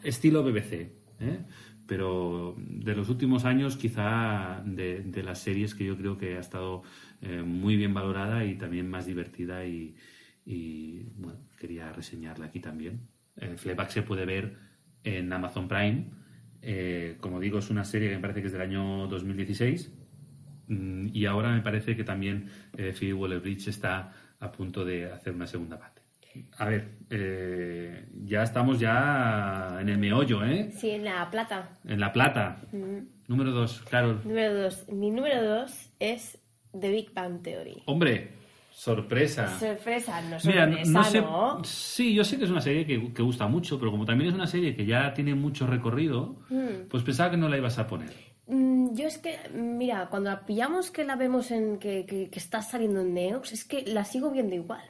[0.05, 0.73] estilo BBC,
[1.19, 1.41] ¿eh?
[1.91, 6.85] Pero de los últimos años quizá de, las series que yo creo que ha estado
[7.21, 9.97] eh, muy bien valorada y también más divertida y,
[11.17, 13.09] bueno, quería reseñarla aquí también.
[13.39, 13.57] Eh,
[13.89, 14.57] se puede ver
[15.03, 16.05] en Amazon Prime.
[16.63, 19.93] Eh, como digo, es una serie que me parece que es del año 2016
[20.69, 25.35] mm, y ahora me parece que también eh, Phoebe Waller-Bridge está a punto de hacer
[25.35, 26.00] una segunda parte.
[26.59, 30.71] A ver, eh, ya estamos ya en el meollo, ¿eh?
[30.77, 31.79] Sí, en la plata.
[31.85, 32.61] En la plata.
[33.27, 34.21] Número dos, Carol.
[34.25, 34.89] Número dos.
[34.89, 36.39] Mi número dos es
[36.79, 37.83] The Big Bang Theory.
[37.87, 38.31] Hombre,
[38.71, 39.59] sorpresa.
[39.59, 41.23] Sorpresa, no sorpresa, no, sé,
[41.65, 44.47] Sí, yo sé que es una serie que, gusta mucho, pero como también es una
[44.47, 46.89] serie que ya tiene mucho recorrido, mm.
[46.89, 48.13] pues pensaba que no la ibas a poner.
[48.47, 52.39] Mm, yo es que, mira, cuando la pillamos que la vemos en que, que, que
[52.39, 54.83] está saliendo en Neox, es que la sigo viendo igual.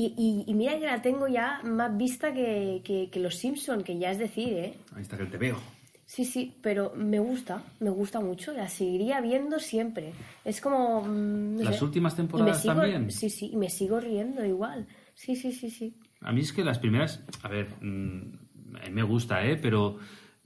[0.00, 4.52] Y, mira que la tengo ya más vista que, Los Simpson, que ya es decir,
[4.52, 4.74] ¿eh?
[4.94, 5.58] Ahí está que te veo.
[6.06, 10.12] Sí, sí, pero me gusta, me gusta mucho, la seguiría viendo siempre.
[10.44, 11.02] Es como...
[11.02, 13.10] Mm, ¿Las últimas temporadas también?
[13.10, 14.86] Sí, sí, y me sigo riendo igual.
[15.14, 15.94] Sí, sí, sí, sí.
[16.20, 19.58] A mí es que las primeras, a ver, mm, a mí me gusta, ¿eh?
[19.60, 19.98] Pero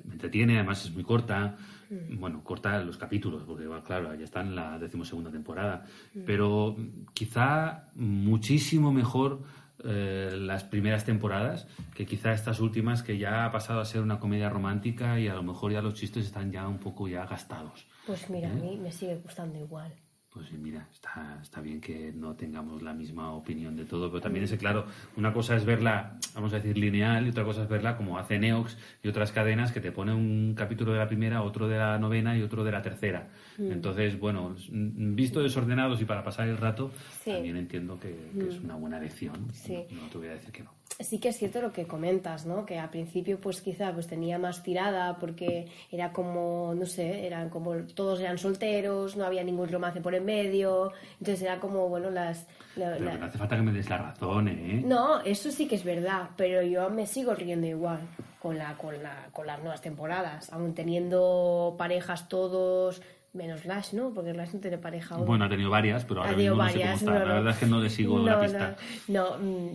[0.03, 1.57] me entretiene, además es muy corta.
[1.93, 2.19] Mm.
[2.19, 5.85] Bueno, corta los capítulos, porque claro, ya está en la decimosegunda temporada.
[6.15, 6.21] Mm.
[6.25, 6.77] Pero
[7.13, 9.43] quizá muchísimo mejor
[9.85, 14.21] eh, las primeras temporadas que quizá estas últimas que ya ha pasado a ser una
[14.21, 17.87] comedia romántica y a lo mejor ya los chistes están ya un poco ya gastados.
[18.07, 18.61] Pues mira, a ¿Eh?
[18.61, 19.93] mí me sigue gustando igual.
[20.33, 24.47] Pues mira, está, está bien que no tengamos la misma opinión de todo, pero también
[24.47, 24.87] es claro,
[25.19, 28.39] una cosa es verla, vamos a decir, lineal y otra cosa es verla como hace
[28.39, 31.99] Neox y otras cadenas que te pone un capítulo de la primera, otro de la
[31.99, 33.29] novena y otro de la tercera.
[33.59, 33.73] Mm.
[33.73, 36.91] Entonces, bueno, visto desordenados y para pasar el rato,
[37.23, 38.09] también entiendo que,
[38.49, 38.65] es mm.
[38.65, 39.35] una buena elección.
[39.39, 40.71] no te voy a decir que no
[41.01, 42.65] sí que es cierto lo que comentas, ¿no?
[42.65, 47.51] Que al principio, pues quizá pues tenía más tirada porque era como, no sé, eran
[47.51, 52.11] como todos eran solteros, no había ningún romance por en medio, entonces era como, bueno,
[52.11, 52.47] las...
[52.75, 54.83] pero no hace falta que me des la razón, ¿eh?
[54.85, 58.01] No, eso sí que es verdad, pero yo me sigo riendo igual
[58.41, 63.03] con, la, con, la, con las nuevas temporadas, aún teniendo parejas todos
[63.35, 64.13] Menos Lash, ¿no?
[64.13, 65.25] Porque Lash no tiene pareja aún.
[65.25, 67.13] Bueno, ha tenido varias, pero ahora mismo no sé cómo está.
[67.13, 68.77] la verdad es que no le sigo la pista.
[69.09, 69.69] No, mm,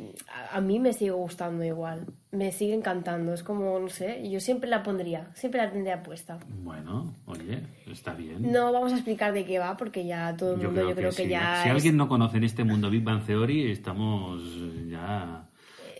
[0.53, 2.05] a mí me sigue gustando igual.
[2.31, 3.33] Me sigue encantando.
[3.33, 5.31] Es como, no sé, yo siempre la pondría.
[5.33, 6.37] Siempre la tendría puesta.
[6.61, 8.51] Bueno, oye, está bien.
[8.51, 11.27] No vamos a explicar de qué va, porque ya todo el mundo yo creo, que,
[11.27, 11.63] ya...
[11.63, 14.39] Si alguien no conoce en este mundo Big Bang Theory, estamos
[14.87, 15.46] ya...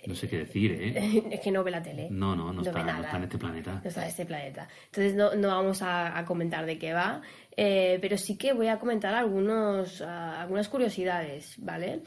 [0.08, 1.24] No sé qué decir, ¿eh?
[1.32, 2.08] es que no ve la tele.
[2.10, 3.82] No, no, no, está, no, está, en este planeta.
[3.84, 4.70] No está en este planeta.
[4.86, 7.22] Entonces no, no vamos a, a, comentar de qué va.
[7.58, 12.04] Eh, pero sí que voy a comentar algunos, algunas curiosidades, ¿vale?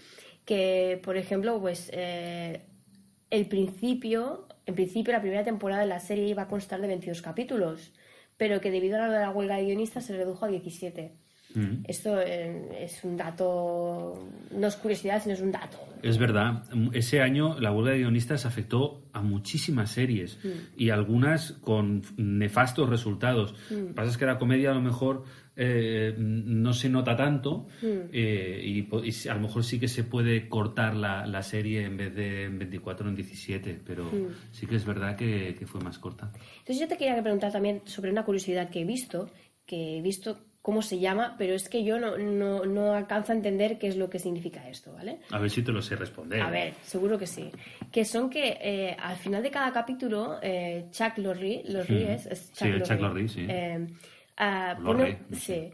[0.46, 2.62] Que, por ejemplo, pues eh,
[3.28, 7.20] el principio, en principio la primera temporada de la serie iba a constar de 22
[7.20, 7.92] capítulos,
[8.38, 11.19] pero que debido a la huelga de guionistas se redujo a 17.
[11.54, 11.84] Mm.
[11.86, 15.78] Esto eh, es un dato, no es curiosidad, sino es un dato.
[16.02, 16.64] Es verdad.
[16.92, 20.78] Ese año la huelga de guionistas afectó a muchísimas series mm.
[20.80, 23.54] y algunas con nefastos resultados.
[23.70, 23.74] Mm.
[23.74, 25.24] Lo que pasa es que la comedia a lo mejor
[25.56, 30.96] eh, no se nota tanto eh, y, a lo mejor sí que se puede cortar
[30.96, 34.10] la, la, serie en vez de en 24 en 17, pero
[34.52, 36.32] sí que es verdad que, que fue más corta.
[36.60, 39.28] Entonces yo te quería preguntar también sobre una curiosidad que he visto,
[39.66, 43.34] que he visto cómo se llama, pero es que yo no, no, no, alcanzo a
[43.34, 45.20] entender qué es lo que significa esto, ¿vale?
[45.30, 46.42] A ver si te lo sé responder.
[46.42, 47.50] A ver, seguro que sí.
[47.90, 52.68] Que son que eh, al final de cada capítulo, eh, Chuck Lorre, Lorre es, Chuck
[52.68, 53.46] sí, Chuck Lorre, sí.
[53.48, 53.86] Eh,
[54.36, 55.70] ah, pone, sí.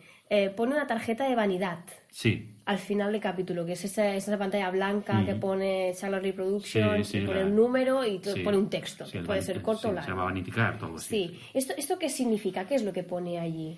[0.54, 1.80] pone una tarjeta de vanidad.
[2.08, 2.52] Sí.
[2.66, 7.12] Al final del capítulo, que es esa, esa pantalla blanca que pone Chuck Lorre Productions,
[7.12, 9.04] y pone un número y pone un texto.
[9.24, 10.06] Puede ser corto o largo.
[10.06, 11.08] Se llama Vanity Card o algo así.
[11.28, 11.40] Sí.
[11.54, 12.64] ¿Esto, ¿Esto qué significa?
[12.66, 13.76] ¿Qué es lo que pone allí?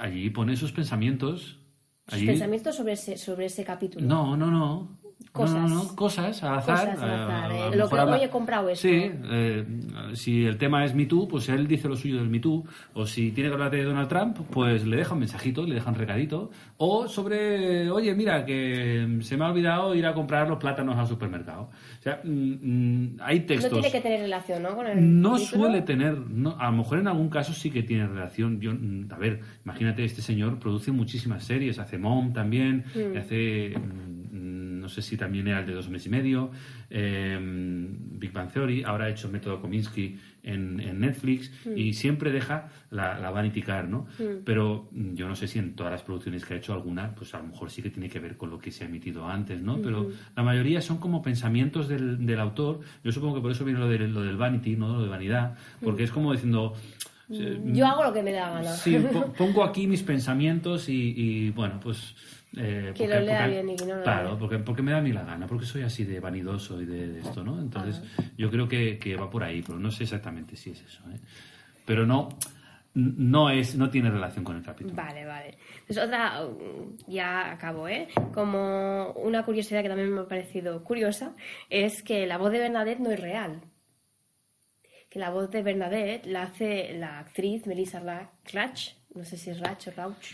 [0.00, 1.58] Allí pone sus pensamientos.
[2.08, 4.04] ¿Sus pensamientos sobre ese, sobre ese capítulo?
[4.04, 4.99] No, no, no.
[5.32, 5.54] Cosas.
[5.60, 6.90] No, no, no, cosas al azar.
[6.90, 7.64] Cosas al azar, eh, eh.
[7.76, 8.88] Lo mejor que habla- hoy he comprado esto.
[8.88, 9.64] Sí, eh,
[10.14, 12.64] si el tema es Me Too, pues él dice lo suyo del Me Too.
[12.94, 15.88] O si tiene que hablar de Donald Trump, pues le deja un mensajito, le deja
[15.88, 16.50] un recadito.
[16.78, 21.06] O sobre, oye, mira, que se me ha olvidado ir a comprar los plátanos al
[21.06, 21.70] supermercado.
[22.00, 23.70] O sea, mm, mm, hay No textos.
[23.72, 24.74] tiene que tener relación, ¿no?
[24.74, 25.62] Con el No título.
[25.64, 28.60] suele tener, no, a lo mejor en algún caso sí que tiene relación.
[28.60, 33.16] Yo, mm, a ver, imagínate, este señor produce muchísimas series, hace Mom también, Mm.
[33.16, 34.19] hace, mm, no
[34.90, 36.50] sé si también era el de dos meses y medio,
[36.90, 41.76] eh, Big Bang Theory, ahora ha hecho Método Kominsky en, en Netflix Mm.
[41.78, 44.06] y siempre deja la, la Vanity Car, ¿no?
[44.44, 47.34] Pero mm, yo no sé si en todas las producciones que ha hecho alguna, pues
[47.34, 49.62] a lo mejor sí que tiene que ver con lo que se ha emitido antes,
[49.62, 49.78] ¿no?
[49.82, 52.80] Pero la mayoría son como pensamientos del, del autor.
[53.04, 54.94] Yo supongo que por eso viene lo del, lo del vanity, ¿no?
[54.96, 56.74] Lo de vanidad, porque es como diciendo...
[57.30, 58.70] eh, Yo hago lo que me da gana.
[58.72, 62.14] Sí, po- pongo aquí mis pensamientos y, y, bueno, pues...
[62.56, 64.38] eh, Que lo lea bien y que no lo Claro, lea.
[64.38, 67.08] porque, porque me da a mí la gana, porque soy así de vanidoso y de,
[67.08, 67.58] de esto, ¿no?
[67.60, 68.02] Entonces,
[68.36, 71.18] yo creo que, que va por ahí, pero no sé exactamente si es eso, ¿eh?
[71.84, 72.28] Pero no,
[72.94, 74.94] no es, no tiene relación con el capítulo.
[74.96, 75.58] Vale, vale.
[75.86, 76.40] Pues otra,
[77.06, 78.08] ya acabo, ¿eh?
[78.34, 81.34] Como una curiosidad que también me ha parecido curiosa,
[81.68, 83.60] es que la voz de Bernadette no es real.
[85.08, 89.50] Que la voz de Bernadette la hace la actriz Melissa Ra- Rauch, no sé si
[89.50, 90.26] es Rauch o Rauch,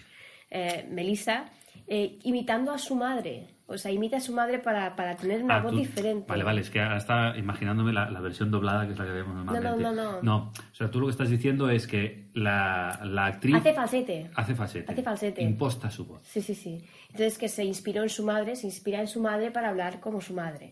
[0.51, 1.47] eh, Melissa,
[1.89, 3.49] eh, imitando a su madre.
[3.69, 6.27] O sea, imita a su madre para, para tener una Ah, voz tú- diferente.
[6.29, 9.11] Vale, vale, es que ahora está imaginándome la, la versión doblada que es la que
[9.11, 9.83] vemos normalmente.
[9.83, 10.37] no, no, no.
[10.55, 14.31] o sea, tú lo que estás diciendo es que la, la actriz Hace falsete.
[14.37, 14.93] hace falsete.
[14.93, 15.43] Hace falsete.
[15.43, 16.21] Imposta su voz.
[16.25, 16.81] Sí, sí, sí.
[17.11, 20.21] Entonces que se inspiró en su madre, se inspira en su madre para hablar como
[20.21, 20.71] su madre.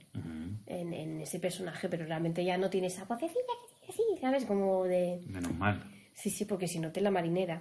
[0.66, 4.44] en, en ese personaje, pero realmente ya no tiene esa vocecilla que tiene así, ¿sabes?
[4.44, 5.20] Como de...
[5.26, 5.82] Menos mal.
[6.14, 7.60] Sí, sí, porque si no te la marinera.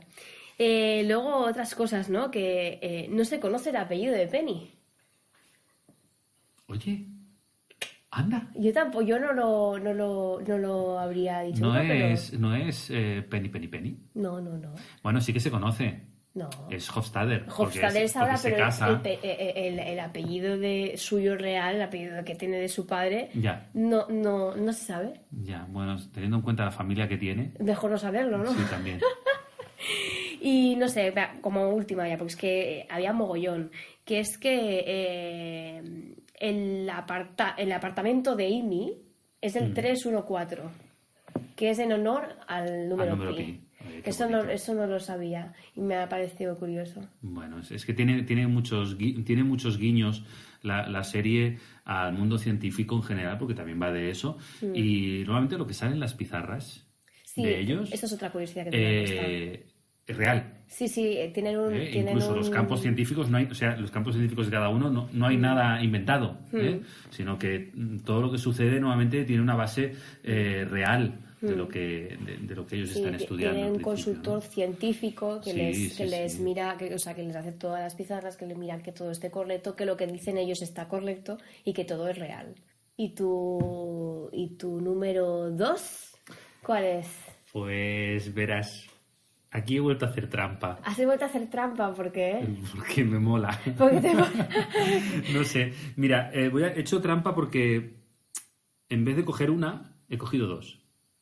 [0.60, 2.30] Eh, luego otras cosas, ¿no?
[2.32, 4.72] Que eh, no se conoce el apellido de Penny.
[6.68, 7.06] Oye,
[8.12, 8.50] anda.
[8.56, 11.62] Yo tampoco, yo no lo, no lo, no lo habría dicho.
[11.62, 13.98] No nunca, pero- es, no es eh, Penny Penny Penny.
[14.16, 14.74] No, no, no.
[15.02, 16.02] Bueno, sí que se conoce.
[16.36, 16.50] No.
[16.72, 17.46] Es Hofstadter.
[17.48, 21.82] Hofstadter es- ahora, pero el- el, pe- eh, el- el apellido de suyo real, el
[21.84, 23.70] apellido que tiene de su padre, Ya.
[23.76, 25.22] no, no, no se sabe.
[25.30, 27.54] Ya, bueno, teniendo en cuenta la familia que tiene.
[27.60, 28.52] Mejor no saberlo, ¿no?
[28.52, 29.00] Sí, también.
[30.46, 33.72] Y no sé, como última ya, porque es que eh, había mogollón,
[34.04, 35.82] que es que eh,
[36.38, 38.94] el, aparta- el apartamento de Amy
[39.40, 40.64] es el 314,
[41.56, 43.44] que es en honor al número, número pi.
[43.44, 43.60] pi.
[43.88, 47.02] Oye, qué Eso no, eso no lo sabía y me ha parecido curioso.
[47.22, 50.26] Bueno, es, es que tiene, tiene, muchos, gui- tiene muchos guiños
[50.62, 54.38] la, la serie al mundo científico en general, porque también va de eso.
[54.74, 56.86] Y normalmente lo que sale en las pizarras
[57.24, 59.66] Sí, de ellos eso es otra curiosidad que eh,
[60.08, 60.54] es real.
[60.68, 61.74] Sí, sí, eh, tienen un...
[61.74, 61.90] ¿eh?
[61.92, 64.70] tienen Incluso un- los campos científicos no hay, o sea, los campos científicos de cada
[64.70, 66.82] uno no, no hay nada inventado, ¿eh?
[67.12, 69.94] sino que mm, todo lo que sucede nuevamente tiene una base
[70.24, 73.56] eh, real de lo que de, de lo que ellos Sí, están estudiando.
[73.56, 74.42] Tienen un consultor ¿no?
[74.42, 77.82] científico que Sí, les, sí, que les mira, que, o sea, que les hace todas
[77.82, 80.88] las pizarras, que les mira que todo esté correcto, que lo que dicen ellos está
[80.88, 82.56] correcto y que todo es real.
[82.96, 86.16] ¿Y tu, y tu número dos?
[86.62, 87.08] ¿Cuál es?
[87.52, 88.90] Pues verás,
[89.54, 90.80] aquí he vuelto a hacer trampa.
[90.84, 92.46] Has vuelto a hacer trampa, ¿por qué?
[92.76, 93.58] Porque me mola.
[93.78, 94.14] Porque te-
[95.34, 95.74] no sé.
[95.96, 97.96] Mira, eh, voy a, he hecho trampa porque
[98.90, 100.82] en vez de coger una, he cogido dos.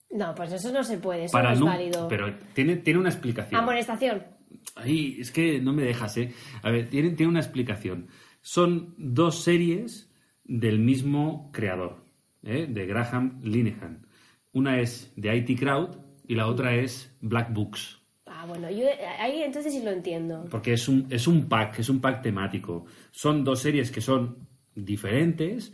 [0.09, 2.07] No, pues eso no se puede, eso no es válido.
[2.09, 3.61] Pero tiene, tiene una explicación.
[3.61, 4.23] Amonestación.
[4.75, 6.33] Ay, es que no me dejas, ¿eh?
[6.63, 8.07] A ver, tiene, tiene una explicación.
[8.41, 10.11] Son dos series
[10.43, 12.03] del mismo creador,
[12.43, 12.67] ¿eh?
[12.69, 14.05] de Graham Linehan.
[14.51, 15.95] Una es de IT Crowd
[16.27, 18.00] y la otra es Black Books.
[18.41, 18.87] Ah, bueno, yo
[19.19, 20.47] ahí entonces sí lo entiendo.
[20.49, 22.85] Porque es un, es un pack, es un pack temático.
[23.11, 25.71] Son dos series que son diferentes,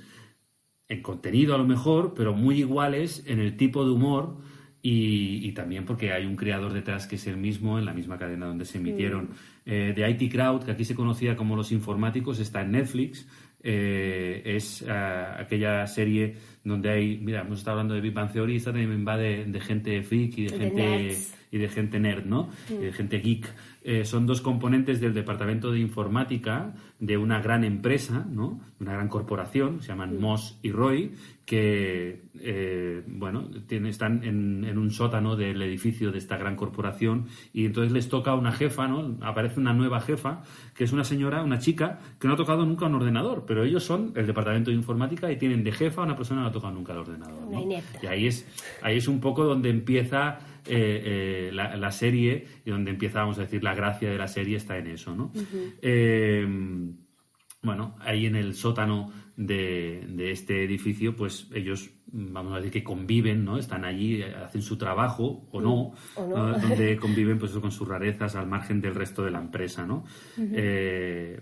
[0.89, 4.39] en contenido a lo mejor, pero muy iguales en el tipo de humor
[4.81, 8.17] y, y también porque hay un creador detrás que es el mismo en la misma
[8.17, 9.29] cadena donde se emitieron.
[9.65, 13.25] Eh, de IT Crowd, que aquí se conocía como Los Informáticos, está en Netflix.
[13.63, 18.57] Eh, es ah, aquella serie donde hay, mira, hemos estado hablando de Big Bang Theory,
[18.57, 21.17] esta también va de, de gente freak y de gente.
[21.51, 22.49] Y de gente nerd, ¿no?
[22.69, 23.47] Y de gente geek.
[23.83, 28.59] Eh, son dos componentes del departamento de informática de una gran empresa, ¿no?
[28.81, 31.13] Una gran corporación, se llaman Moss y Roy,
[31.45, 37.27] que, eh, bueno, tiene- están en, en un sótano del edificio de esta gran corporación
[37.53, 39.15] y entonces les toca una jefa, ¿no?
[39.21, 40.43] Aparece una nueva jefa,
[40.75, 43.83] que es una señora, una chica, que no ha tocado nunca un ordenador, pero ellos
[43.85, 46.51] son el departamento de informática y tienen de jefa a una persona que no ha
[46.51, 47.59] tocado nunca el ordenador, ¿no?
[48.03, 48.45] Y ahí es,
[48.81, 50.39] ahí es un poco donde empieza
[50.69, 54.27] eh, eh, la, la serie y donde empieza, vamos a decir, la gracia de la
[54.27, 55.31] serie está en eso, ¿no?
[55.81, 56.45] Eh,
[57.63, 62.83] bueno, ahí en el sótano de, de, este edificio, pues ellos, vamos a decir que
[62.83, 63.57] conviven, ¿no?
[63.57, 66.51] Están allí, hacen su trabajo o no, O no.
[66.51, 66.59] ¿no?
[66.59, 70.05] donde conviven pues con sus rarezas al margen del resto de la empresa, ¿no?
[70.37, 71.39] Eh,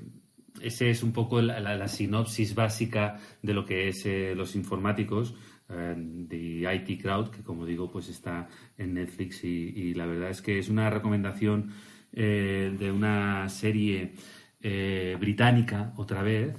[0.61, 4.55] ese es un poco la, la- la sinopsis básica de lo que es eh, los
[4.55, 5.35] informáticos
[5.67, 8.47] de IT Crowd, que como digo, pues está
[8.77, 11.71] en Netflix y, y la verdad es que es una recomendación
[12.17, 14.13] eh, de una serie
[14.61, 16.55] eh, británica, otra vez,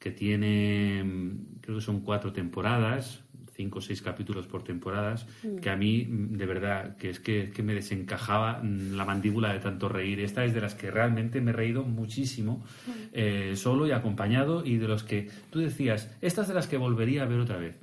[0.00, 3.22] que tiene, mm, creo que son cuatro temporadas,
[3.54, 5.26] cinco o seis capítulos por temporadas,
[5.62, 9.52] que a mí, mm, de verdad, que es que, que me desencajaba mm, la mandíbula
[9.52, 10.18] de tanto reír.
[10.18, 12.64] Esta es de las que realmente me he reído muchísimo,
[13.12, 16.78] eh, solo y acompañado, y de los que tú decías, esta es de las que
[16.78, 17.78] volvería a ver otra vez.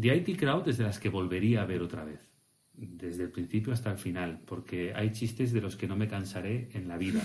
[0.00, 2.32] The IT Crowd es de las que volvería a ver otra vez
[2.74, 6.68] desde el principio hasta el final, porque hay chistes de los que no me cansaré
[6.72, 7.22] en la vida.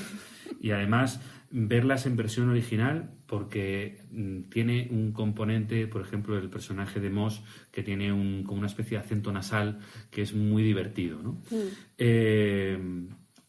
[0.60, 7.00] Y además, verlas en versión original, porque mm, tiene un componente, por ejemplo, el personaje
[7.00, 7.42] de Moss,
[7.72, 9.80] que tiene un, como una especie de acento nasal
[10.12, 11.22] que es muy divertido.
[11.22, 11.42] ¿no?
[11.98, 12.78] Eh,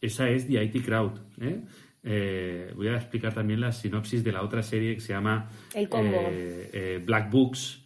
[0.00, 1.18] esa es The IT Crowd.
[1.40, 1.62] ¿eh?
[2.02, 5.88] Eh, voy a explicar también la sinopsis de la otra serie que se llama El
[5.92, 7.84] eh, eh, Black Books,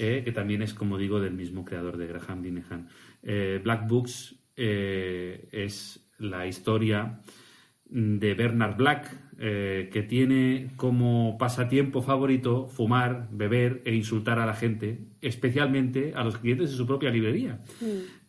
[0.00, 2.88] eh, que también es, como digo, del mismo creador de Graham Linehan.
[3.22, 7.20] Eh, Black Books eh, es la historia
[7.84, 14.54] de Bernard Black, eh, que tiene como pasatiempo favorito fumar, beber e insultar a la
[14.54, 17.60] gente, especialmente a los clientes de su propia librería.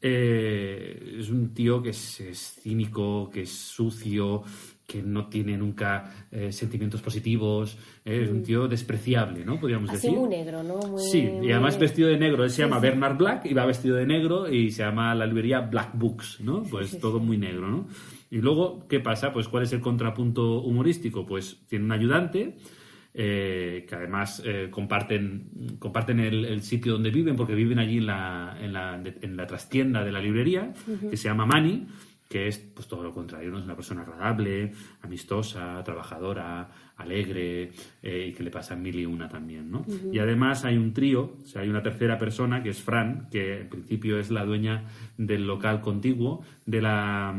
[0.01, 4.43] Eh, es un tío que es, es cínico, que es sucio,
[4.91, 9.59] que no tiene nunca eh, sentimientos positivos, eh, es un tío despreciable, ¿no?
[9.59, 10.19] Podríamos Así decir.
[10.19, 10.79] muy negro, ¿no?
[10.79, 12.43] Muy- Sí, y además muy- vestido de negro.
[12.43, 12.81] Él se Sí, llama sí.
[12.87, 16.63] Bernard Black y va vestido de negro y se llama la librería Black Books, ¿no?
[16.63, 17.87] Pues sí, todo muy negro, ¿no?
[18.29, 19.31] Y luego, ¿qué pasa?
[19.31, 21.25] Pues ¿cuál es el contrapunto humorístico?
[21.25, 22.55] Pues tiene un ayudante
[23.13, 28.05] eh, que además eh, comparten, comparten el, el sitio donde viven porque viven allí en
[28.05, 30.71] la, en la, en la trastienda de la librería
[31.09, 31.87] que se llama Mani
[32.31, 33.57] que es pues todo lo contrario, ¿no?
[33.59, 34.71] Es una persona agradable,
[35.01, 37.71] amistosa, trabajadora, alegre,
[38.01, 39.83] eh, y que le pasa mil y una también, ¿no?
[40.13, 43.61] Y además hay un trío, o sea, hay una tercera persona que es Fran, que
[43.61, 44.85] en principio es la dueña
[45.17, 47.35] del local contiguo, de la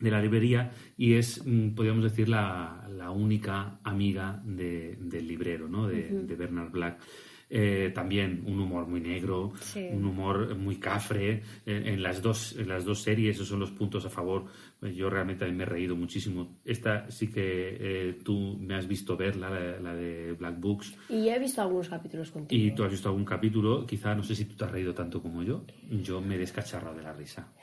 [0.00, 5.68] de la librería y es, mm, podríamos decir, la, la única amiga de- del librero,
[5.68, 5.86] ¿no?
[5.86, 6.98] De, de Bernard Black.
[7.54, 9.86] Eh, también un humor muy negro, Sí.
[9.92, 11.42] un humor muy cafre.
[11.66, 14.46] En, en las dos, en las dos series, esos son los puntos a favor.
[14.80, 16.56] Eh, Yo realmente también me he reído muchísimo.
[16.64, 21.28] Esta sí que eh, tú me has visto verla, la, la de Black Books, Y
[21.28, 22.64] he visto algunos capítulos contigo.
[22.64, 23.84] y tú has visto algún capítulo.
[23.86, 25.64] Quizá no sé si tú te has reído tanto como yo.
[25.90, 27.52] Yo me he descacharrado de la risa.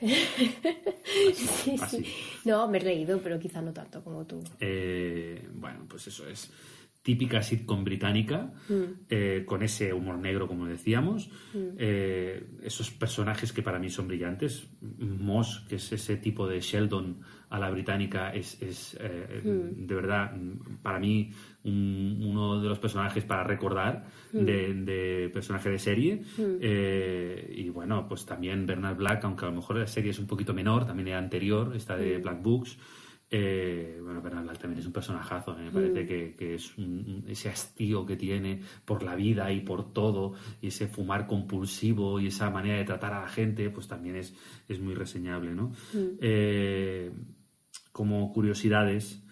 [1.34, 2.04] Sí, Así.
[2.04, 2.12] sí.
[2.44, 4.42] No, me he reído, pero quizá no tanto como tú.
[4.60, 6.50] Eh, bueno, pues eso es
[7.02, 8.52] típica sitcom británica,
[9.08, 11.30] eh, con ese humor negro, como decíamos.
[11.78, 14.68] Eh, esos personajes que para mí son brillantes.
[14.98, 19.40] Moss, que es ese tipo de Sheldon a la británica, es, es, eh,
[19.88, 20.32] de verdad,
[20.82, 21.30] para mí,
[21.64, 26.22] un- uno de los personajes para recordar de, de personaje de serie.
[27.64, 30.52] Y bueno, pues también Bernard Black, aunque a lo mejor la serie es un poquito
[30.54, 32.78] menor, también era anterior, esta de Black Books.
[33.32, 35.62] Eh, bueno, Bernard Black también es un personajazo, ¿eh?
[35.62, 39.92] me parece que, que es un- ese hastío que tiene por la vida y por
[39.92, 44.16] todo, y ese fumar compulsivo y esa manera de tratar a la gente, pues también
[44.16, 44.34] es,
[44.68, 45.72] es muy reseñable, ¿no?
[46.20, 47.12] Eh,
[47.92, 49.22] como curiosidades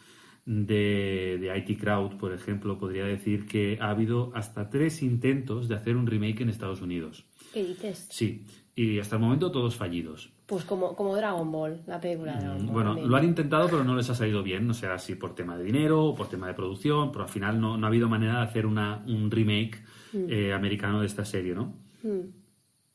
[0.47, 5.75] de, de IT Crowd, por ejemplo, podría decir que ha habido hasta tres intentos de
[5.75, 7.27] hacer un remake en Estados Unidos.
[7.53, 8.07] ¿Qué dices?
[8.11, 8.45] Sí,
[8.75, 10.33] y hasta el momento todos fallidos.
[10.49, 12.67] Pues como, como Dragon Ball, la película de Dragon Ball.
[12.69, 13.11] Mm, Bueno, también.
[13.11, 14.67] lo han intentado, pero no les ha salido bien.
[14.67, 17.61] No sé si por tema de dinero o por tema de producción, pero al final
[17.61, 19.83] no, no ha habido manera de hacer una, un remake
[20.15, 21.75] eh, americano de esta serie, ¿no?
[22.03, 22.31] Mm,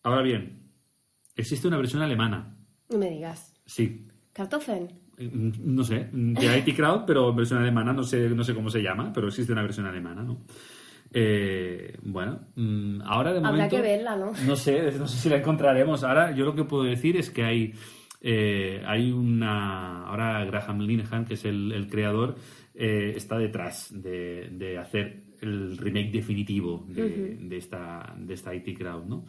[0.01, 0.63] Ahora bien,
[1.35, 2.57] existe una versión alemana.
[2.89, 3.53] No me digas.
[3.67, 4.07] Sí.
[4.33, 4.89] ¿Kartoffeln?
[5.19, 5.29] Eh,
[5.63, 8.81] No sé, de IT Crowd, pero en versión alemana, no sé, no sé cómo se
[8.81, 10.39] llama, pero existe una versión alemana, ¿no?
[11.13, 13.75] Eh, bueno, mm, ahora de Habrá momento...
[13.75, 14.33] que verla, ¿no?
[14.45, 16.03] No sé, no sé si la encontraremos.
[16.03, 17.73] Ahora, yo lo que puedo decir es que hay,
[18.21, 20.07] eh, hay una.
[20.07, 22.35] Ahora, Graham Linehan, que es el, el creador,
[22.73, 28.77] eh, está detrás de, de hacer el remake definitivo de, de esta, de esta IT
[28.77, 29.25] Crowd, ¿no?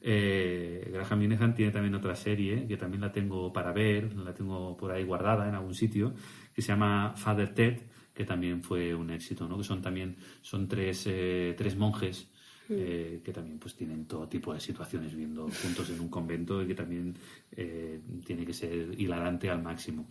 [0.00, 4.76] Eh, Graham Linehan tiene también otra serie que también la tengo para ver, la tengo
[4.76, 6.14] por ahí guardada en algún sitio,
[6.54, 7.82] que se llama Father Ted,
[8.18, 9.56] que también fue un éxito, ¿no?
[9.56, 12.28] Que son también son tres, eh, tres monjes
[12.68, 16.66] eh, que también pues tienen todo tipo de situaciones viviendo juntos en un convento y
[16.66, 17.14] que también
[17.52, 20.08] eh, tiene que ser hilarante al máximo.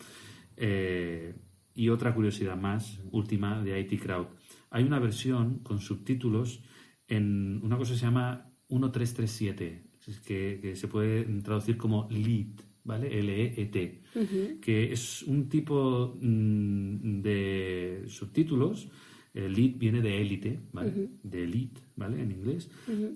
[0.55, 1.35] Eh,
[1.75, 4.27] y otra curiosidad más, última, de IT Crowd.
[4.69, 6.63] hay una versión con subtítulos
[7.09, 9.83] en una cosa que se llama 1337,
[10.25, 12.55] que, que se puede traducir como lead,
[12.87, 13.19] ¿vale?
[13.19, 14.01] L-E-E-T,
[14.61, 18.87] que es un tipo mm, de subtítulos.
[19.33, 21.09] El lead viene de élite, ¿vale?
[21.21, 22.23] De elite, ¿vale?
[22.23, 22.71] En inglés,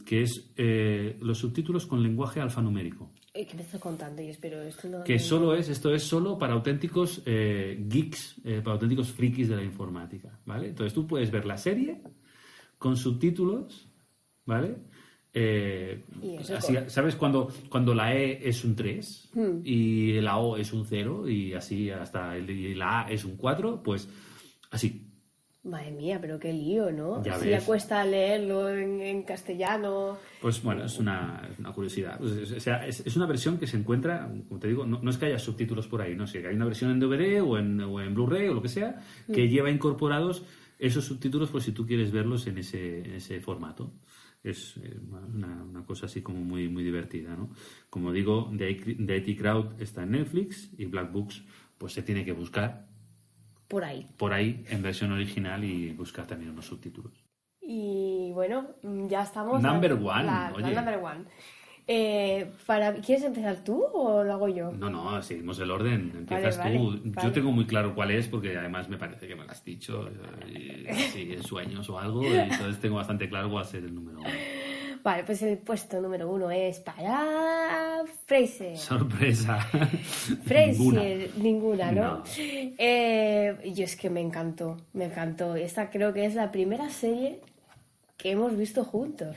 [0.06, 3.12] que es eh, los subtítulos con lenguaje alfanumérico.
[3.34, 4.22] ¿Y ¿Qué me estás contando?
[4.22, 5.04] Yo espero esto no...
[5.04, 9.56] Que solo es, esto es solo para auténticos eh, geeks, eh, para auténticos frikis de
[9.56, 10.68] la informática, ¿vale?
[10.68, 12.02] Entonces tú puedes ver la serie
[12.78, 13.90] con subtítulos,
[14.46, 14.76] ¿vale?
[15.34, 16.02] Eh,
[16.56, 19.62] así, ¿Sabes cuando, cuando la E es un 3 Hmm.
[19.64, 23.38] y la O es un 0 y así hasta el, y la A es un
[23.38, 23.82] 4?
[23.82, 24.10] Pues
[24.72, 25.08] así.
[25.64, 27.24] Madre mía, pero qué lío, ¿no?
[27.24, 27.60] Ya si ves.
[27.62, 30.18] ya cuesta leerlo en, en castellano.
[30.42, 32.18] Pues bueno, es una, es una curiosidad.
[32.18, 35.00] Pues, es- o sea, es, es una versión que se encuentra, como te digo, no,
[35.04, 37.42] no es que haya subtítulos por ahí, no sé, que hay una versión en DVD
[37.44, 39.00] o en, o en Blu-ray o lo que sea,
[39.32, 40.44] que lleva incorporados
[40.80, 43.94] esos subtítulos por si tú quieres verlos en ese, en ese formato.
[44.44, 44.98] Es eh,
[45.34, 47.50] una, una cosa así como muy, muy divertida, ¿no?
[47.90, 51.44] Como digo, The IT Crowd está en Netflix y Black Books
[51.78, 52.88] pues se tiene que buscar
[53.68, 54.08] Por ahí.
[54.18, 57.14] por ahí en versión original y buscar también unos subtítulos.
[57.62, 58.76] Y bueno,
[59.08, 59.62] ya estamos.
[59.62, 61.26] Number one, La, number one.
[61.94, 64.72] Eh, para, ¿Quieres empezar tú o lo hago yo?
[64.72, 66.10] No, no, seguimos el orden.
[66.20, 66.86] Empiezas Vale, tú.
[66.92, 67.32] vale, Yo vale.
[67.32, 70.10] tengo muy claro cuál es, porque además me parece que me lo has dicho.
[70.48, 72.24] Y, sí, en sueños o algo.
[72.24, 74.30] Y entonces tengo bastante claro cuál va a ser el número uno.
[75.04, 78.78] Vale, pues el puesto número uno es para Fraser.
[78.78, 79.58] Sorpresa.
[80.46, 81.02] Fraser, Ninguna.
[81.38, 82.02] ninguna, ¿no?
[82.20, 82.24] No.
[82.38, 85.58] Eh, yo es que me encantó, me encantó.
[85.58, 87.42] Esta creo que es la primera serie
[88.16, 89.36] que hemos visto juntos.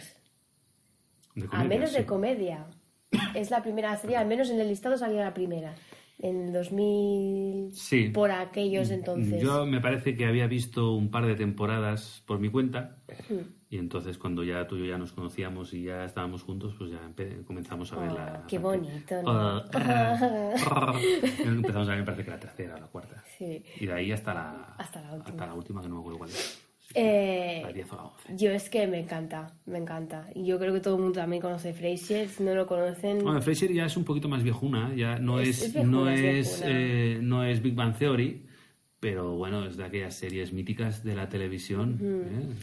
[1.34, 1.98] De a menos sí.
[1.98, 2.66] de comedia.
[3.34, 5.74] Es la primera serie, al menos en el listado salía la primera.
[6.18, 8.08] En 2000, Sí.
[8.10, 9.42] por aquellos entonces.
[9.42, 12.96] Yo me parece que había visto un par de temporadas por mi cuenta.
[13.28, 13.40] Hmm.
[13.68, 16.92] Y entonces cuando ya tú y yo ya nos conocíamos y ya estábamos juntos, pues
[16.92, 17.00] ya
[17.44, 18.44] comenzamos a ver Oh, la...
[18.48, 19.30] qué la- bonito, ¿no?
[19.30, 20.92] Ah, ah,
[21.44, 23.22] empezamos a ver, me parece que la tercera o la cuarta.
[23.36, 23.64] Sí.
[23.80, 25.30] Y de ahí hasta la, Hasta la última.
[25.30, 26.63] hasta la última, que no me acuerdo cuál es.
[26.94, 28.36] Eh, la 10 o la 11.
[28.36, 30.28] yo es que me encanta, me encanta.
[30.34, 32.28] Y yo creo que todo el mundo también conoce Frasier.
[32.28, 35.48] Si no lo conocen, Bueno, Frasier ya es un poquito más viejuna, ya no Es-
[35.48, 38.46] es, es viejuna, no, es eh, no es Big Bang Theory,
[39.00, 41.98] pero bueno, es de aquellas series míticas de la televisión.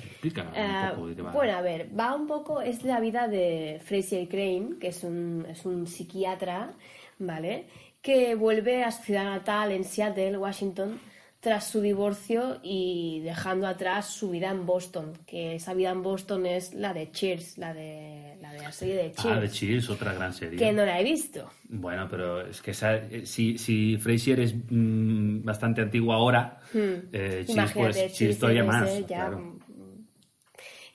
[0.10, 1.32] Explica un poco de qué va.
[1.32, 5.46] Bueno, a ver, va un poco, es la vida de Fraser Crane, que es un,
[5.50, 6.74] es un psiquiatra,
[7.20, 7.66] ¿vale?
[8.02, 11.00] Que vuelve a su ciudad natal en Seattle, Washington,
[11.42, 16.46] tras su divorcio y dejando atrás su vida en Boston, que esa vida en Boston
[16.46, 19.90] es la de Cheers, la de la, de la serie de Cheers, ah, de Cheers,
[19.90, 20.60] otra gran serie.
[20.60, 21.50] que no la he visto.
[21.68, 27.44] Bueno, pero es que esa, eh, si, si Frasier es mm, bastante antiguo ahora, eh,
[27.46, 27.52] Cheers, Hmm.
[27.52, 29.00] Imagínate, pues, Cheers Cheers todavía más.
[29.00, 29.40] ya, claro.
[29.40, 29.60] mm,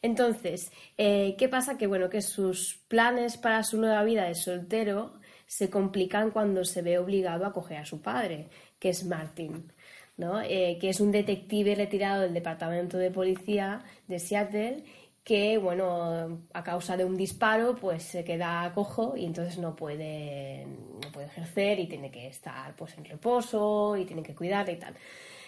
[0.03, 1.77] Entonces, eh, ¿qué pasa?
[1.79, 5.15] Que bueno, que sus planes para su nueva vida de soltero
[5.47, 9.73] se complican cuando se ve obligado a coger a su padre, que es Martin,
[10.17, 10.41] ¿no?
[10.41, 14.85] Eh, que es un detective retirado del departamento de policía de Seattle
[15.23, 20.65] que, bueno, a causa de un disparo, pues se queda cojo y entonces no puede,
[20.65, 24.77] no puede ejercer y tiene que estar pues en reposo y tiene que cuidarle y
[24.77, 24.95] tal.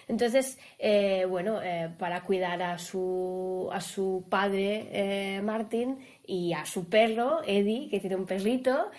[0.09, 6.89] Entonces, eh, bueno, eh, para cuidar a su, a su padre, Martin, y a su
[6.89, 8.89] perro, Eddie, que tiene un perrito,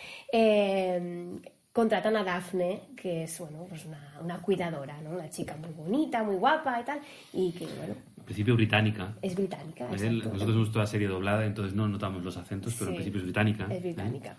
[1.72, 5.10] contratan a Daphne, que es, bueno, pues una, una cuidadora, ¿no?
[5.10, 7.00] Una chica muy bonita, muy guapa y tal,
[7.32, 9.14] y que, bueno, En principio británica.
[9.22, 9.84] es británica.
[9.84, 10.10] ¿eh?
[10.10, 13.18] Nosotros hemos visto la serie doblada, entonces no notamos los acentos, pero en Sí, principio
[13.20, 13.64] es británica.
[13.70, 13.80] Es ¿eh?
[13.80, 14.36] británica.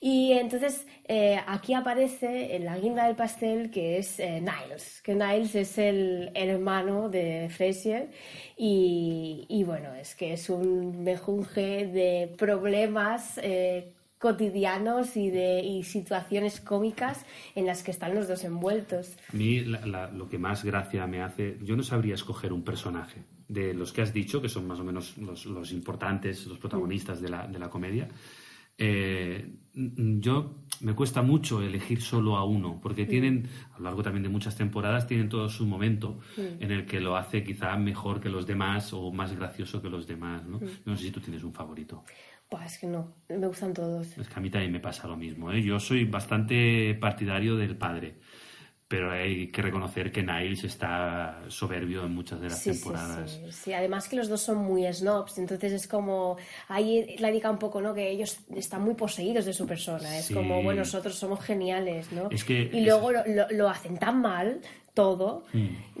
[0.00, 5.14] Y entonces eh, aquí aparece en la guinda del pastel que es eh, Niles, que
[5.14, 8.10] Niles es el, el hermano de Frasier
[8.56, 13.92] y, y bueno, es que es un mejunje de problemas eh,
[14.22, 19.16] cotidianos y de y situaciones cómicas en las que están los dos envueltos.
[19.32, 22.62] A mí la- la- lo que más gracia me hace, yo no sabría escoger un
[22.62, 26.58] personaje de los que has dicho, que son más o menos los, los importantes, los
[26.58, 28.08] protagonistas de la, de la comedia.
[28.78, 34.22] Eh, yo me cuesta mucho elegir solo a uno, porque tienen, a lo largo también
[34.22, 38.28] de muchas temporadas, tienen todo su momento en el que lo hace quizá mejor que
[38.30, 40.44] los demás o más gracioso que los demás.
[40.46, 40.58] ¿no?
[40.86, 42.04] no sé si tú tienes un favorito.
[42.52, 44.18] Pues es que no, me gustan todos.
[44.18, 45.50] Es que a mí también me pasa lo mismo.
[45.50, 45.62] ¿eh?
[45.62, 48.16] Yo soy bastante partidario del padre,
[48.86, 53.30] pero hay que reconocer que Niles está soberbio en muchas de las Sí, temporadas.
[53.42, 53.72] sí, sí.
[53.72, 56.36] Además que los dos son muy snobs, entonces es como
[56.68, 57.94] ahí la diga un poco, ¿no?
[57.94, 60.18] Que ellos están muy poseídos de su persona.
[60.18, 62.28] Es como, bueno, nosotros somos geniales, ¿no?
[62.30, 64.60] Es que- y luego lo, lo- lo hacen tan mal
[64.94, 65.44] todo,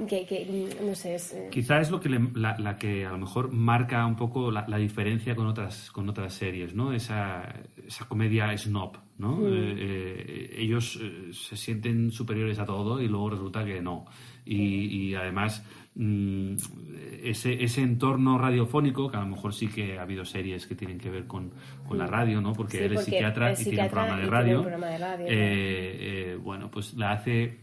[0.08, 0.46] que, que,
[0.80, 1.32] mm, no sé, es...
[1.32, 4.50] eh, Quizá es lo que le- la, la que a lo mejor marca un poco
[4.50, 6.92] la, la diferencia con otras con otras series, ¿no?
[6.92, 7.42] Esa,
[7.86, 9.36] esa comedia snob, ¿no?
[9.36, 9.46] Mm.
[9.46, 14.04] Eh, eh, ellos eh, se sienten superiores a todo y luego resulta que no.
[14.44, 14.56] Y,
[15.10, 15.64] y además
[15.94, 16.54] mm,
[17.22, 20.98] ese, ese entorno radiofónico, que a lo mejor sí que ha habido series que tienen
[20.98, 21.52] que ver con,
[21.86, 22.52] con la radio, ¿no?
[22.52, 24.56] Porque Sí, él es psiquiatra y tiene un programa de radio.
[24.58, 27.60] un programa de radio, Eh, eh, bueno, pues la hace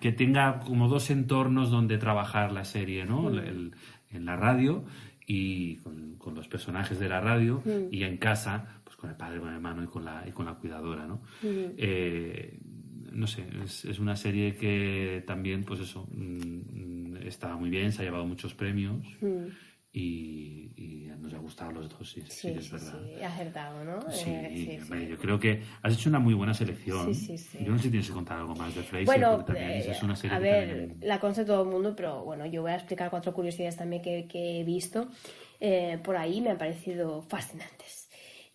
[0.00, 3.22] que tenga como dos entornos donde trabajar la serie, ¿no?
[3.30, 3.38] Mm.
[3.38, 3.74] El-
[4.12, 4.84] en la radio
[5.26, 7.92] y con, con los personajes de la radio Mm.
[7.92, 10.46] y en casa, pues con el padre, con el hermano y con la, y con
[10.46, 11.16] la cuidadora, ¿no?
[11.42, 11.72] Mm.
[11.76, 12.58] Eh,
[13.12, 18.02] no sé, es, es una serie que también, pues eso, mm, está muy bien, se
[18.02, 19.04] ha llevado muchos premios
[19.92, 23.00] y, y nos ha gustado los dos, sí, sí, Sí, es verdad.
[23.16, 24.00] sí, acertado, ¿no?
[24.10, 27.14] Sí, Eh, sí, yo creo que has hecho una muy buena selección.
[27.14, 27.58] Sí, sí.
[27.64, 29.90] Yo no sé si tienes que contar algo más de Fraser, Bueno, porque también eh,
[29.90, 32.62] es una serie a que ver, también- la conoce todo el mundo, pero bueno, yo
[32.62, 35.08] voy a explicar cuatro curiosidades también que, que he visto
[35.60, 38.08] eh, por ahí, me han parecido fascinantes.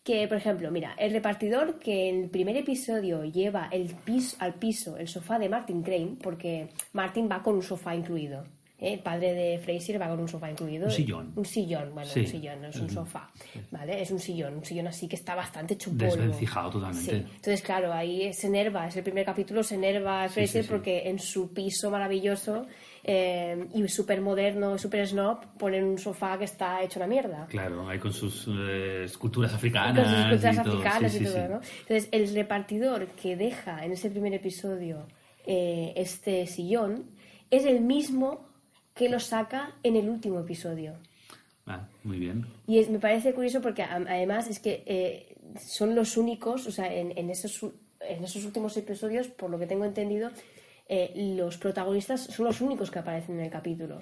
[0.04, 4.56] Que, por ejemplo, mira, el repartidor que en el primer episodio lleva el piso, al
[4.56, 8.46] piso el sofá de Martin Crane, porque Martin va con un sofá incluido.
[8.80, 10.86] El padre de Fraser va con un sofá incluido.
[10.86, 11.34] Un sillón.
[11.36, 12.22] Un sillón, bueno, Sí.
[12.22, 13.30] un sillón, no es un sofá.
[13.72, 14.02] ¿Vale?
[14.02, 16.06] Es un sillón, un sillón así que está bastante hecho polvo.
[16.16, 17.12] Desvencijado totalmente.
[17.12, 17.18] Sí.
[17.18, 20.68] Entonces, claro, ahí se enerva, es el primer capítulo, se enerva Fraser sí, sí.
[20.70, 22.68] porque en su piso maravilloso
[23.04, 27.48] eh, y súper moderno, súper snob, ponen un sofá que está hecho una mierda.
[27.48, 30.06] Claro, ahí con sus eh, esculturas africanas.
[30.06, 30.74] Con sus esculturas y todo.
[30.80, 31.48] africanas y todo.
[31.48, 31.62] ¿no?
[31.82, 35.08] Entonces, el repartidor que deja en ese primer episodio
[35.46, 37.06] eh, este sillón
[37.50, 38.49] es el mismo
[39.00, 40.94] que lo saca en el último episodio.
[41.66, 42.46] Ah, muy bien.
[42.68, 46.94] Y es- me parece curioso porque además es que eh, son los únicos, o sea,
[46.94, 47.64] en, en esos,
[48.02, 50.30] en esos últimos episodios, por lo que tengo entendido,
[50.88, 54.00] eh, los protagonistas son los únicos que aparecen en el capítulo.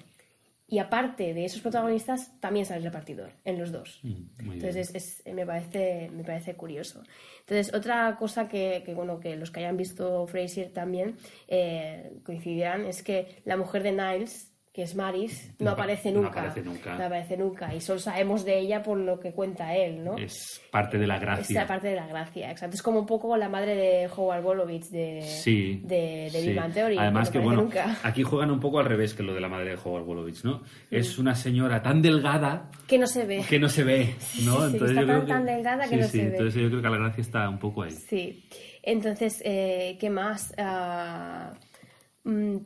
[0.70, 4.00] Y aparte de esos protagonistas, también sale el repartidor, en los dos.
[4.02, 7.02] Mm, Entonces es- es- me, parece, me parece curioso.
[7.40, 11.16] Entonces, otra cosa que, que, bueno, que los que hayan visto Frasier también
[11.48, 14.47] eh, coincidirán es que la mujer de Niles,
[14.78, 16.38] que es Maris, no, No apa- aparece no nunca.
[16.38, 16.96] aparece nunca.
[16.96, 17.74] No aparece nunca.
[17.74, 20.16] Y solo sabemos de ella por lo que cuenta él, ¿no?
[20.16, 21.62] Es parte de la gracia.
[21.62, 22.76] Esa parte de la gracia, exacto.
[22.76, 25.80] Es como un poco la madre de Howard Wolowitz de, Sí.
[25.84, 26.50] de, de sí.
[26.52, 26.96] Big Theory.
[26.96, 27.96] Además no que, bueno, nunca.
[28.04, 30.62] aquí juegan un poco al revés que lo de la madre de Howard Wolowitz, ¿no?
[30.92, 33.44] Es una señora tan delgada Que no se ve.
[33.48, 34.14] que no se ve,
[34.44, 34.68] ¿no?
[34.70, 36.24] sí, está yo tan- creo que- tan delgada que no se ve.
[36.36, 37.90] Entonces yo creo que la gracia está un poco ahí.
[37.90, 38.44] Sí.
[38.84, 40.54] Entonces, eh, ¿qué más?
[40.56, 41.67] Ah, mm,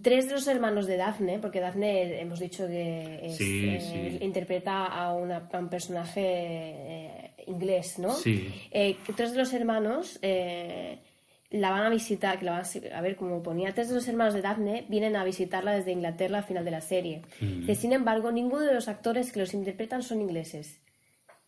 [0.03, 3.81] tres de los hermanos de Daphne, porque Daphne hemos dicho que es, Sí, eh,
[4.19, 4.25] sí.
[4.25, 8.13] interpreta a, una- a un personaje eh, inglés, ¿no?
[8.13, 8.49] Sí.
[8.71, 10.99] Eh, tres de los hermanos eh,
[11.51, 14.35] la van a visitar, que la van a, ver, como ponía, tres de los hermanos
[14.35, 17.23] de Daphne vienen a visitarla desde Inglaterra al final de la serie.
[17.41, 17.71] Mm.
[17.75, 20.81] Sin embargo, ninguno de los actores que los interpretan son ingleses.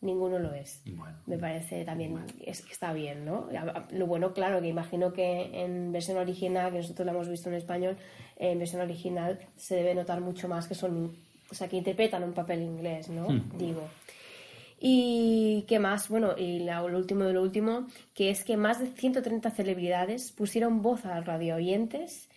[0.04, 0.82] Ninguno lo es.
[0.84, 1.16] Bueno.
[1.26, 3.48] Me parece también es que está bien, ¿no?
[3.90, 7.54] Lo bueno, claro, que imagino que en versión original, que nosotros la hemos visto en
[7.54, 7.96] español,
[8.36, 11.16] en versión original se debe notar mucho más que son,
[11.50, 13.28] o sea, que interpretan un papel inglés, ¿no?
[13.56, 13.88] Digo.
[14.78, 18.88] Y qué más, bueno, y lo último de lo último, que es que más de
[18.88, 22.28] 130 celebridades pusieron voz a los radio oyentes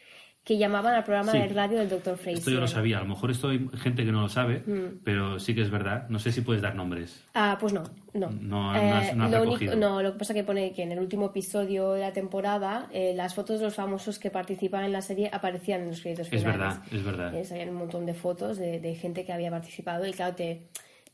[0.48, 1.40] que llamaban al programa Sí.
[1.40, 2.16] de radio del Dr.
[2.16, 2.38] Fraser.
[2.38, 3.00] Esto yo lo sabía.
[3.00, 5.00] A lo mejor esto hay gente que no lo sabe, Mm.
[5.04, 6.08] pero sí que es verdad.
[6.08, 7.22] No sé si puedes dar nombres.
[7.34, 7.84] Ah, pues no,
[8.14, 8.30] no.
[8.30, 9.76] No- no has- no has lo, recogido.
[9.76, 13.12] no, lo que pasa que pone que en el último episodio de la temporada eh,
[13.14, 16.30] las fotos de los famosos que participan en la serie aparecían en los créditos Es
[16.42, 16.58] finales.
[16.60, 17.36] verdad, es verdad.
[17.36, 20.62] Eh, un montón de fotos de, de gente que había participado y claro, te,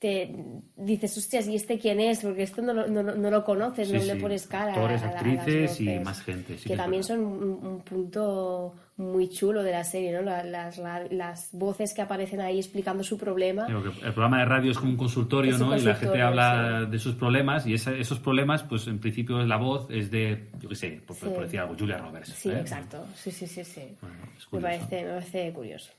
[0.04, 0.36] te
[0.76, 2.20] dices, hostias, ¿y este quién es?
[2.20, 4.08] Porque esto no lo, no, no lo conoces, Sí, no sí.
[4.08, 4.74] le pones cara.
[4.74, 9.30] Actores, a a actrices y más gente, sí que también son un, un punto muy
[9.30, 10.22] chulo de la serie, ¿no?
[10.22, 13.66] La- Las, la- las voces que aparecen ahí explicando su problema.
[13.68, 15.78] El programa de radio es como un consultorio, un ¿no?
[15.78, 19.56] y la gente habla de sus problemas y esa- esos problemas, pues en principio la
[19.56, 22.34] voz es de, yo qué sé, por, por decir algo, Julia Roberts.
[22.34, 22.60] Sí, ¿eh?
[22.60, 23.06] exacto.
[23.16, 23.84] Sí, sí, sí, sí.
[24.02, 24.18] Bueno,
[24.52, 25.92] me, parece, me parece curioso.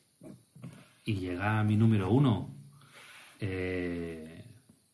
[1.07, 2.63] Y llega mi número uno.
[3.41, 4.43] Eh,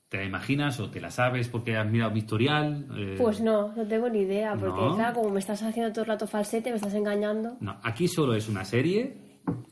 [0.09, 2.87] ¿Te la imaginas o te la sabes porque has mirado mi historial?
[2.97, 4.97] Eh, Pues no, no tengo ni idea, porque ¿No?
[4.97, 7.57] claro, como me estás haciendo todo el rato falsete, me estás engañando.
[7.61, 9.17] No, aquí solo es una serie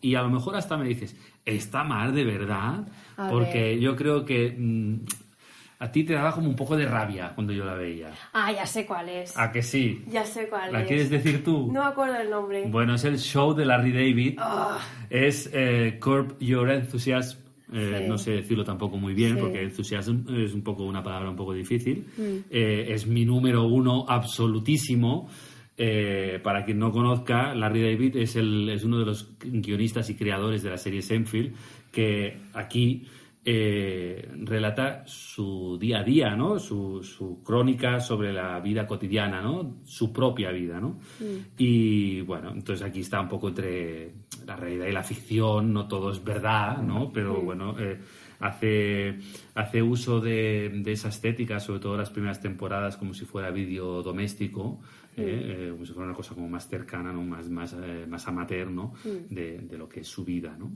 [0.00, 2.86] y a lo mejor hasta me dices, ¿está mal de verdad?
[3.16, 3.78] A Porque ver.
[3.80, 4.94] yo creo que mm,
[5.80, 8.10] a ti te daba como un poco de rabia cuando yo la veía.
[8.32, 9.36] Ah, ya sé cuál es.
[9.36, 10.04] ¿A que sí?
[10.08, 10.86] Ya sé cuál ¿La es.
[10.86, 11.66] quieres decir tú?
[11.72, 12.64] No me acuerdo el nombre.
[12.68, 14.34] Bueno, es el show de Larry David.
[14.38, 14.78] Ah.
[15.10, 17.40] Es eh, Curb Your Enthusiasm.
[17.72, 18.08] Eh, Sí.
[18.08, 19.40] No sé decirlo tampoco muy bien Sí.
[19.40, 22.04] porque enthusiasm es un poco una palabra un poco difícil.
[22.16, 22.22] Mm.
[22.50, 24.04] Eh, es mi número uno
[24.52, 25.28] absolutísimo.
[25.80, 30.16] eh, para quien no conozca, Larry David es, el, es uno de los guionistas y
[30.16, 31.54] creadores de la serie Seinfeld,
[31.92, 33.04] que aquí
[33.44, 36.58] eh, relata su día a día, ¿no?
[36.58, 39.78] Su, su, crónica sobre la vida cotidiana, ¿no?
[39.84, 40.98] Su propia vida, ¿no?
[41.20, 41.54] Mm.
[41.56, 44.12] Y bueno, entonces aquí está un poco entre
[44.44, 47.10] la realidad y la ficción, no todo es verdad, ¿no?
[47.12, 47.44] Pero mm.
[47.44, 47.98] bueno, eh,
[48.40, 49.18] hace,
[49.54, 54.02] hace uso de, de, esa estética, sobre todo las primeras temporadas, como si fuera vídeo
[54.02, 54.80] doméstico,
[55.16, 55.20] mm.
[55.20, 57.22] eh, como si fuera una cosa como más cercana, ¿no?
[57.22, 57.74] Más, más,
[58.08, 58.94] más amateur, ¿no?
[59.30, 60.72] De, de lo que es su vida, ¿no?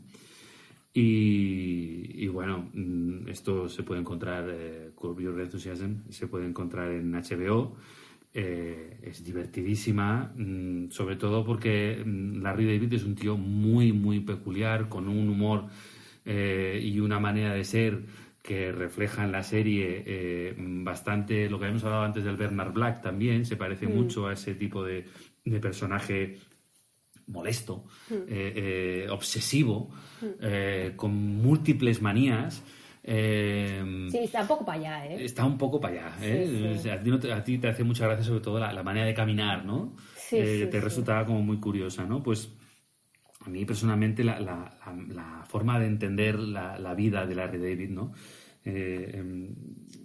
[0.95, 7.15] Y, bueno, mm, esto se puede encontrar, eh, Curb Your Enthusiasm, se puede encontrar en
[7.15, 7.77] HBO.
[8.35, 14.21] Eh, es divertidísima, mm, sobre todo porque mm, Larry David es un tío muy, muy
[14.21, 15.67] peculiar, con un humor
[16.25, 18.01] eh, y una manera de ser
[18.43, 23.03] que refleja en la serie eh, bastante lo que habíamos hablado antes del Bernard Black
[23.03, 25.05] también, se parece mucho a ese tipo de,
[25.45, 26.39] de personaje
[27.27, 28.15] molesto, mm.
[28.15, 29.91] eh, eh, obsesivo,
[30.21, 30.27] mm.
[30.41, 32.63] eh, con múltiples manías.
[33.05, 35.25] sí, está un poco para allá, ¿eh?
[35.25, 39.07] Está un poco para allá, a, ti te, hace mucha gracia sobre todo la, manera
[39.07, 39.95] de caminar, ¿no?
[40.17, 40.37] Sí,
[40.71, 42.23] te resultaba como muy curiosa, ¿no?
[42.23, 42.53] Pues
[43.45, 48.13] a mí personalmente la, la forma de entender la, vida de Larry David, ¿no?
[48.65, 49.55] Em,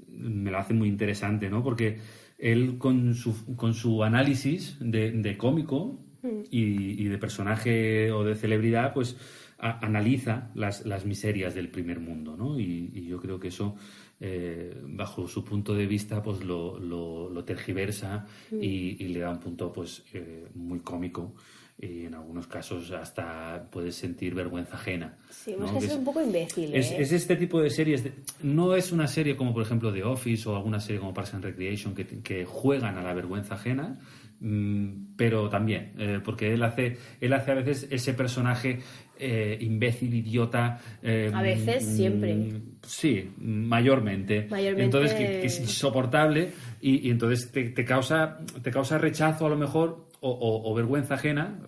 [0.09, 1.63] me lo hace muy interesante, ¿no?
[1.63, 1.99] Porque
[2.37, 6.06] él con su, con su análisis de, de cómico
[6.49, 9.15] y, de personaje o de celebridad, pues
[9.59, 12.59] analiza las, las, miserias del primer mundo, ¿no?
[12.59, 13.75] Y, yo creo que eso,
[14.19, 19.71] eh, bajo su punto de vista, pues lo, lo, tergiversa y, le da un punto,
[19.71, 21.33] pues, eh, muy cómico
[21.79, 25.15] y en algunos casos hasta puedes sentir vergüenza ajena.
[25.29, 25.71] Sí, ¿no?
[25.71, 26.73] que, es, un poco imbécil.
[26.73, 26.97] Es, ¿eh?
[27.01, 28.03] es, este tipo de series,
[28.41, 31.43] no es una serie como por ejemplo The Office o alguna serie como Parks and
[31.43, 36.97] Recreation que, que juegan a la vergüenza ajena, Mm, pero también, eh, porque él hace,
[37.19, 38.79] él hace a veces ese personaje
[39.17, 40.79] eh, imbécil, idiota.
[41.01, 42.51] Eh, a veces, mm, siempre.
[42.83, 44.47] Sí, mayormente.
[44.51, 46.51] Entonces, que, es insoportable
[46.81, 51.59] y, entonces te, causa, te causa rechazo a lo mejor o, vergüenza ajena.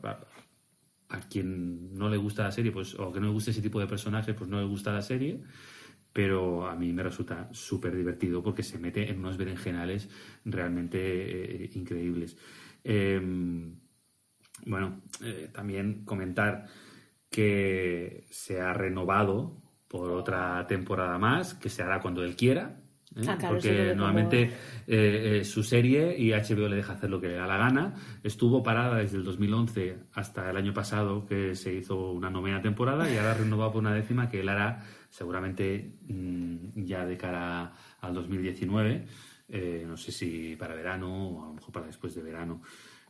[1.11, 3.79] A quien no le gusta la serie, pues, o que no le guste ese tipo
[3.79, 5.39] de personaje, pues no le gusta la serie
[6.11, 10.09] pero a mí me resulta súper divertido porque se mete en unos berenjenales
[10.43, 12.35] realmente increíbles.
[12.83, 13.75] Em,
[14.65, 16.65] bueno, eh, también comentar
[17.29, 22.79] que se ha renovado por otra temporada más, que se hará cuando él quiera.
[23.15, 23.21] ¿eh?
[23.27, 24.51] Ah, porque nuevamente
[24.85, 27.93] eh, su serie y HBO le deja hacer lo que le da la gana.
[28.23, 33.11] Estuvo parada desde el 2011 hasta el año pasado, que se hizo una novena temporada,
[33.11, 37.73] y ahora ha renovado por una décima que él hará seguramente mm, ya de cara
[38.01, 39.05] al 2019.
[39.51, 42.61] Eh, no sé si para verano o a lo mejor para después de verano.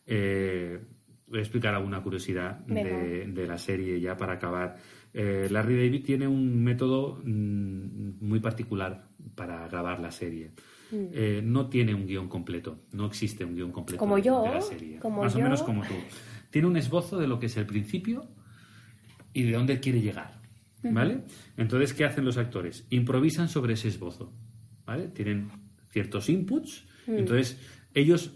[0.05, 0.79] Eh,
[1.27, 4.77] voy a explicar alguna curiosidad de, la serie ya para acabar.
[5.13, 10.51] Eh, Larry David tiene un método mm, muy particular para grabar la serie.
[10.91, 11.51] Mm.
[11.51, 14.99] no tiene un guion completo, no existe un guion completo como yo, de la serie.
[15.07, 15.93] Más o menos como tú.
[16.49, 18.27] Tiene un esbozo de lo que es el principio
[19.31, 20.39] y de dónde quiere llegar.
[20.81, 21.25] ¿Vale?
[21.57, 22.87] Entonces, ¿qué hacen los actores?
[22.89, 24.33] Improvisan sobre ese esbozo.
[24.85, 25.09] ¿Vale?
[25.09, 25.51] Tienen
[25.89, 26.85] ciertos inputs.
[27.07, 27.17] Mm.
[27.17, 27.59] Entonces,
[27.93, 28.33] ellos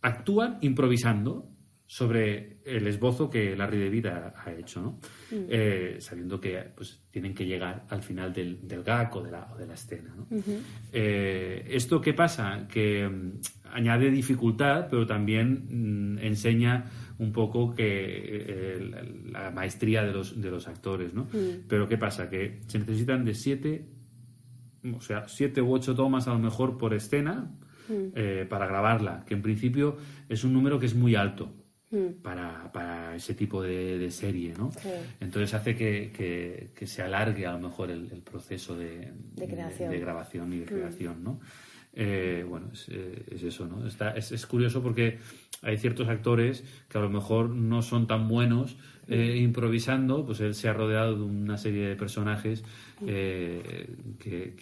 [0.00, 1.48] actúan improvisando
[1.92, 4.90] sobre el esbozo que Larry David ha, ha hecho, ¿no?
[5.30, 5.44] Mm.
[5.46, 9.54] Eh, sabiendo que pues, tienen que llegar al final del, del gag o de la,
[9.58, 10.14] de la escena.
[10.16, 10.26] ¿no?
[10.90, 12.66] Eh, ¿Esto qué pasa?
[12.66, 13.40] Que mm,
[13.74, 16.86] añade dificultad, pero también enseña
[17.18, 18.90] un poco que eh,
[19.30, 21.28] la maestría de los, de los actores, ¿no?
[21.68, 22.30] Pero ¿qué pasa?
[22.30, 23.86] Que se necesitan de siete
[24.96, 27.50] o sea, siete u ocho tomas a lo mejor por escena
[27.88, 27.94] mm.
[28.14, 29.96] eh, para grabarla, que en principio
[30.28, 31.54] es un número que es muy alto.
[31.90, 32.22] Mm.
[32.22, 34.70] Para, para, ese tipo de, serie, ¿no?
[35.20, 36.10] Entonces hace que,
[36.74, 39.46] que, se alargue a lo mejor el, proceso de, de,
[39.98, 40.68] grabación y de mm.
[40.68, 41.40] creación, ¿no?
[41.94, 43.86] Eh, bueno, es, eh, es, eso, ¿no?
[43.86, 45.18] Está, es, es, curioso porque
[45.60, 48.76] hay ciertos actores que a lo mejor no son tan buenos
[49.08, 52.64] eh, improvisando, pues él se ha rodeado de una serie de personajes
[53.06, 53.86] eh,
[54.18, 54.54] que,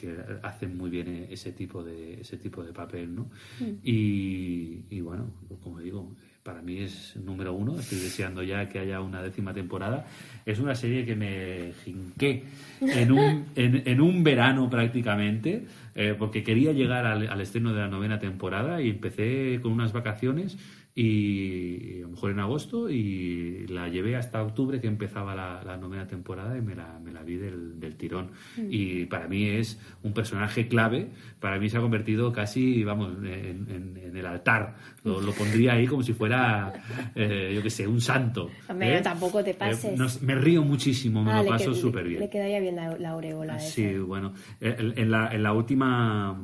[0.43, 3.31] hacen muy bien e-, ese tipo de, ese tipo de papel, ¿no?
[3.61, 3.79] Mm.
[3.83, 5.31] Y, bueno,
[5.63, 6.11] como digo,
[6.43, 10.07] para mí es número uno, estoy deseando ya que haya una décima temporada.
[10.47, 12.45] Es una serie que me jinqué
[12.81, 17.89] en un, en, un verano prácticamente, eh, porque quería llegar al, al estreno de la
[17.89, 20.57] novena temporada y empecé con unas vacaciones
[21.03, 25.77] y a lo mejor en agosto y la llevé hasta octubre que empezaba la, la
[25.77, 28.31] novena temporada y me la, me la vi del, del tirón.
[28.57, 28.67] Mm.
[28.71, 31.09] Y para mí es un personaje clave,
[31.39, 34.77] para mí se ha convertido casi, vamos, en, en- en el altar.
[35.05, 36.73] Lo, lo pondría ahí como si fuera,
[37.15, 38.51] eh, yo qué sé, un santo.
[38.69, 39.01] Hombre, ¿eh?
[39.01, 39.99] tampoco te Eh, pases.
[39.99, 42.21] nos- me río muchísimo, me Ah, lo paso súper bien.
[42.21, 43.71] Le quedaría bien la, la aureola esa.
[43.71, 46.39] Sí, bueno, en, en la, en la última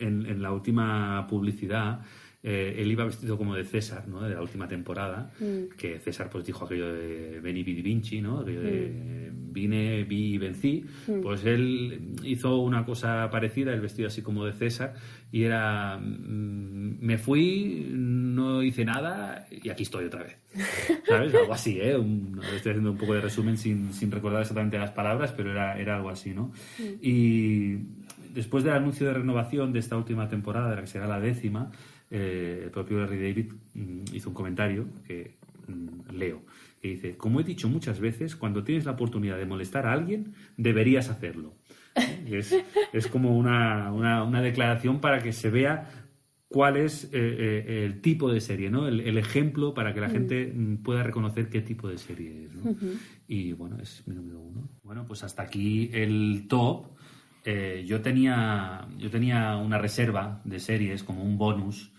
[0.00, 2.00] en la última publicidad
[2.46, 4.20] eh, él iba vestido como de César, ¿no?
[4.22, 5.74] De la última temporada, Mm.
[5.78, 8.40] que César pues dijo aquello de Veni Vidi Vinci, ¿no?
[8.40, 10.84] Aquello de vine, vi y vencí.
[11.08, 11.20] Mm.
[11.22, 14.94] Pues él hizo una cosa parecida, el vestido así como de César,
[15.32, 20.36] y era mm, me fui, no hice nada y aquí estoy otra vez.
[21.08, 21.34] ¿Sabes?
[21.34, 21.96] Algo así, ¿eh?
[21.96, 25.78] Un- estoy haciendo un poco de resumen sin, sin recordar exactamente las palabras, pero era,
[25.78, 26.52] era algo así, ¿no?
[27.00, 27.76] Y
[28.34, 31.70] después del anuncio de renovación de esta última temporada, de la que será la décima,
[32.16, 35.34] eh, el propio Larry David mm, hizo un comentario que
[35.66, 36.42] mm, leo,
[36.80, 40.34] que dice, como he dicho muchas veces, cuando tienes la oportunidad de molestar a alguien,
[40.56, 41.54] deberías hacerlo.
[42.26, 42.56] Es,
[42.92, 45.90] es como una, una, una declaración para que se vea
[46.48, 48.86] cuál es eh, eh, el tipo de serie, ¿no?
[48.86, 52.54] El, el ejemplo para que la gente mm, pueda reconocer qué tipo de serie es,
[52.54, 52.76] ¿no?
[53.26, 54.68] Y bueno, es mi número uno.
[54.84, 56.86] Bueno, pues hasta aquí el top.
[57.44, 61.92] Eh, yo, tenía, yo tenía una reserva de series como un bonus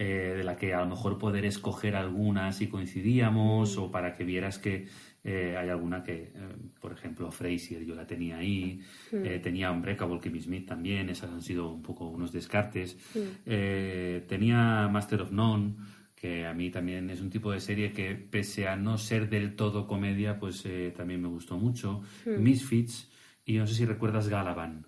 [0.00, 4.22] eh, de la que a lo mejor poder escoger algunas si coincidíamos o para que
[4.22, 4.86] vieras que
[5.24, 8.80] eh, hay alguna que, eh, por ejemplo, Frasier yo la tenía ahí,
[9.12, 12.96] eh, tenía Unbreakable Kimmy Smith también, esas han sido un poco unos descartes.
[13.44, 15.74] Eh, tenía Master of None,
[16.14, 19.56] que a mí también es un tipo de serie que pese a no ser del
[19.56, 20.64] todo comedia, pues
[20.96, 22.02] también me gustó mucho.
[22.24, 23.10] Misfits
[23.44, 24.86] y no sé si recuerdas Galavan.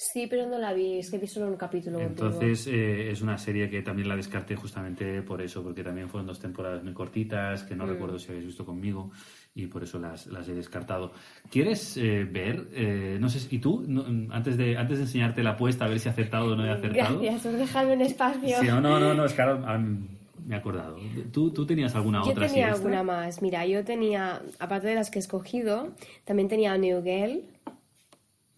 [0.00, 1.98] Sí, pero no la vi, es que vi solo un capítulo.
[2.00, 6.24] Entonces eh, es una serie que también la descarté justamente por eso, porque también fueron
[6.28, 7.88] dos temporadas muy cortitas, que no Mm.
[7.90, 9.10] recuerdo si habéis visto conmigo,
[9.56, 11.10] y por eso las, las he descartado.
[11.50, 12.68] ¿Quieres eh, ver?
[12.74, 13.84] eh, no sé, ¿y tú?
[13.88, 16.64] No, antes, de, antes de enseñarte la apuesta, a ver si he acertado o no
[16.64, 17.18] he acertado.
[17.20, 18.56] Gracias por dejarme un espacio.
[18.60, 20.96] Sí, no, no, no, no, es que ahora ah, me he acordado.
[21.32, 22.86] ¿Tú, tú tenías alguna Yo otra así tenía extra?
[22.86, 23.42] alguna más.
[23.42, 25.88] Mira, yo tenía, aparte de las que he escogido,
[26.24, 27.42] también tenía New Girl,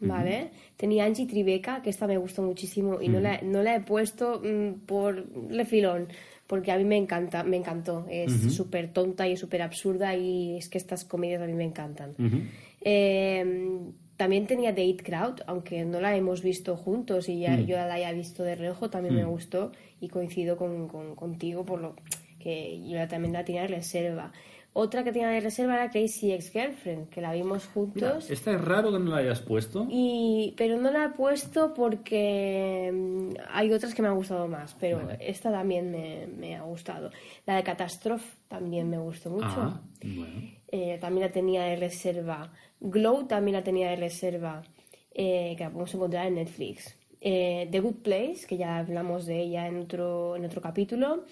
[0.01, 0.51] ¿vale?
[0.77, 4.40] Tenía Angie Tribeca, que esta me gustó muchísimo y no, la, no la he puesto
[4.43, 6.09] mm, por refilón,
[6.47, 8.06] porque a mí me encanta, me encantó.
[8.10, 12.14] Es súper tonta y súper absurda y es que estas comedias a mí me encantan.
[12.82, 13.44] Eh,
[14.16, 17.66] también tenía It Crowd, aunque no la hemos visto juntos y ya, Mm.
[17.66, 21.81] yo la haya visto de reojo, también me gustó y coincido con, con- contigo por
[21.81, 21.94] lo
[22.39, 24.32] que yo también la tenía reserva.
[24.72, 28.30] Otra que tenía de reserva era Crazy Ex-Girlfriend, que la vimos Mira, juntos.
[28.30, 29.86] esta es raro que no la hayas puesto.
[29.90, 34.76] Y, pero no la he puesto porque mm, hay otras que me han gustado más,
[34.78, 37.10] pero esta también me, me ha gustado.
[37.47, 39.47] La de Catastrophe también me gustó mucho.
[39.48, 40.51] Ah, bueno.
[40.68, 42.52] Eh, también la tenía de reserva.
[42.78, 44.62] Glow también la tenía de reserva,
[45.12, 46.97] eh, que la podemos encontrar en Netflix.
[47.20, 51.24] Eh, The Good Place, que ya hablamos de ella en otro, en otro capítulo.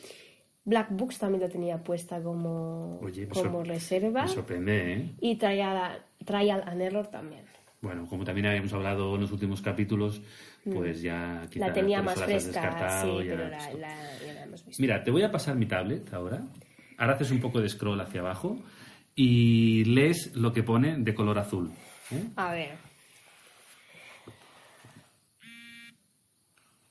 [0.65, 4.23] Black Books también la tenía puesta como, Oye, como reserva.
[4.25, 5.11] Me sorprende, ¿eh?
[5.21, 7.45] Y Trial, Trial and Error también.
[7.81, 10.21] Bueno, como también habíamos hablado en los últimos capítulos,
[10.65, 11.69] pues ya quizá Mm.
[11.69, 14.83] la tenía más fresca, sí, ya pero la la, ya la hemos visto.
[14.83, 16.43] Mira, te voy a pasar mi tablet ahora.
[16.99, 18.59] Ahora haces un poco de scroll hacia abajo
[19.15, 21.71] y lees lo que pone de color azul.
[22.11, 22.25] ¿eh?
[22.35, 22.71] A ver.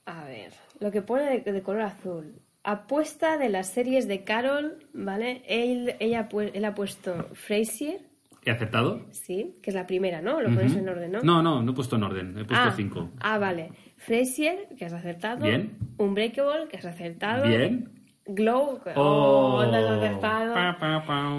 [0.06, 2.34] A ver, lo que pone de, de color azul.
[2.70, 5.42] Apuesta de las series de Carol, ¿vale?
[5.48, 8.02] Él, ella, él ha puesto Frasier,
[8.44, 9.06] ¿He aceptado?
[9.12, 10.42] sí, que es la primera, ¿no?
[10.42, 11.22] Lo pones en orden, ¿no?
[11.22, 12.38] No, no, no he puesto en orden.
[12.38, 13.10] He puesto ah, cinco.
[13.22, 13.72] Ah, vale.
[13.96, 15.46] Frasier, que has acertado.
[15.46, 15.78] Bien.
[15.98, 17.48] Unbreakable, que has acertado.
[17.48, 17.90] Bien.
[18.30, 20.54] Glow, Oh, oh, no acertado.
[20.54, 21.32] Pa, pa, pa.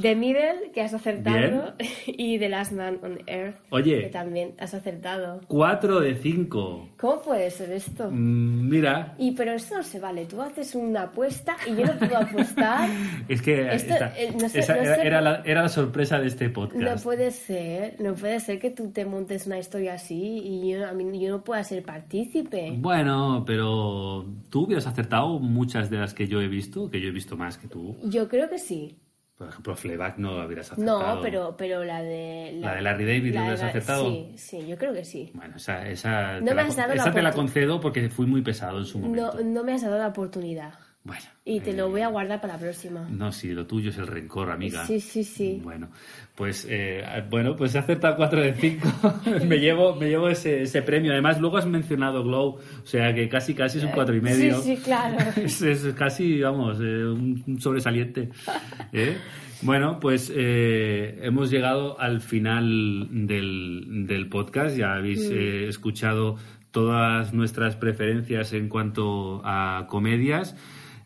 [0.00, 1.74] The Middle, que has acertado.
[2.06, 4.02] y The Last Man on Earth, Oye.
[4.02, 5.40] que también has acertado.
[5.48, 6.88] Cuatro de cinco.
[6.98, 8.10] ¿Cómo puede ser esto?
[8.10, 10.26] Mm, Mira, Y pero esto no se vale.
[10.26, 12.88] Tú haces una apuesta y yo no puedo apostar.
[13.28, 16.18] es que Esto, esta- eh, no sé- esa no era, era la, era la sorpresa
[16.18, 17.02] de este No podcast.
[17.04, 20.92] puede ser, no puede ser que tú te montes una historia así y yo, a
[20.92, 22.72] mí- yo no pueda ser partícipe.
[22.76, 27.12] Bueno, pero tú hubieras acertado muchas de las que yo he visto, que yo he
[27.12, 27.96] visto más que tú.
[28.04, 28.98] Yo creo que sí.
[29.36, 31.16] Por ejemplo, Fleabag no hubieras acertado.
[31.16, 32.52] No, pero, pero la de...
[32.60, 34.04] ¿La de Larry David la lo de hubieras la- acertado?
[34.10, 35.30] Sí, sí, yo creo que sí.
[35.34, 38.08] Bueno, esa, esa, No te, me la, has dado la esa te la concedo porque
[38.08, 39.34] fui muy pesado en su momento.
[39.34, 40.72] No, no me has dado la oportunidad.
[41.06, 41.22] Bueno.
[41.44, 43.08] Y te lo eh, voy a guardar para la próxima.
[43.08, 44.84] No, sí, lo tuyo es el rencor, amiga.
[44.84, 45.60] Sí, sí, sí.
[45.62, 45.88] Bueno,
[46.34, 49.20] pues eh, bueno, pues he acertado 4 de 5.
[49.46, 51.12] me llevo, me llevo ese, ese premio.
[51.12, 54.60] Además, luego has mencionado Glow, o sea que casi casi es un cuatro y medio.
[54.60, 55.16] Sí, sí, claro.
[55.40, 58.30] es, es casi, vamos, eh, un sobresaliente.
[58.92, 59.16] ¿eh?
[59.62, 64.76] Bueno, pues eh, hemos llegado al final del, del podcast.
[64.76, 66.36] Ya habéis eh, escuchado
[66.70, 70.54] todas nuestras preferencias en cuanto a comedias.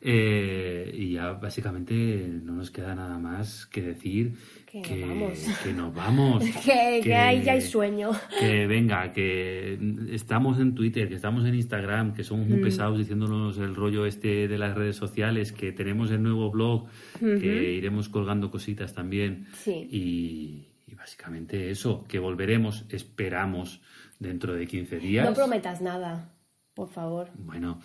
[0.02, 4.32] Eh, y ya básicamente no nos queda nada más que decir
[4.64, 5.39] Que nos vamos.
[5.62, 6.44] que nos vamos.
[6.64, 8.10] que, que ahí ya hay sueño.
[8.39, 9.78] Que venga, que
[10.10, 12.62] estamos en Twitter, que estamos en Instagram, que somos muy Mm.
[12.62, 16.86] pesados diciéndonos el rollo este de las redes sociales, que tenemos el nuevo blog,
[17.18, 19.47] que iremos colgando cositas también.
[19.52, 19.86] Sí.
[19.90, 23.82] Y, y básicamente eso, que volveremos, esperamos,
[24.18, 25.28] dentro de 15 días.
[25.28, 26.32] No prometas nada,
[26.74, 27.28] por favor.
[27.39, 27.81] Bueno,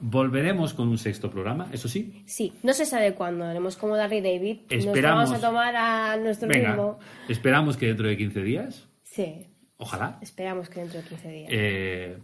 [0.00, 2.22] volveremos con un sexto programa, eso sí.
[2.26, 3.44] Sí, no se sabe cuándo.
[3.44, 4.58] Haremos como Larry David.
[4.68, 5.30] Esperamos.
[5.30, 6.98] Nos vamos a tomar a nuestro Venga, ritmo.
[7.28, 9.46] esperamos que dentro de 15 días, Sí,
[9.78, 11.48] ojalá, esperamos que dentro de 15 días.
[11.50, 12.18] eh,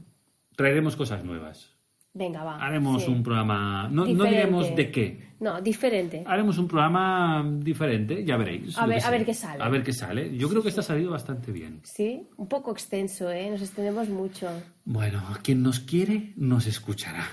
[0.56, 1.70] traeremos cosas nuevas.
[2.14, 2.56] Venga, va.
[2.62, 3.10] Haremos sí.
[3.10, 3.88] un programa.
[3.90, 5.32] No, no diremos de qué.
[5.40, 6.22] No, diferente.
[6.26, 8.76] Haremos un programa diferente, ya veréis.
[8.76, 9.62] A ver- qué a ver qué sale.
[9.64, 10.36] A ver qué sale.
[10.36, 11.80] Yo creo que este ha salido bastante bien.
[11.84, 13.48] Sí, un poco extenso, ¿eh?
[13.50, 14.46] Nos extendemos mucho.
[14.84, 17.24] Bueno, quien nos quiere, nos escuchará.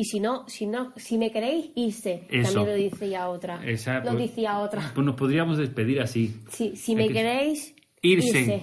[0.00, 2.22] Y si no, si no, si me queréis, irse.
[2.30, 2.52] Eso.
[2.54, 3.60] También lo dice ya otra.
[3.66, 4.92] Esa, lo pues- dice ya otra.
[4.94, 6.36] Pues nos podríamos despedir así.
[6.52, 8.28] Sí, si me que- queréis, Irse.
[8.38, 8.62] irse.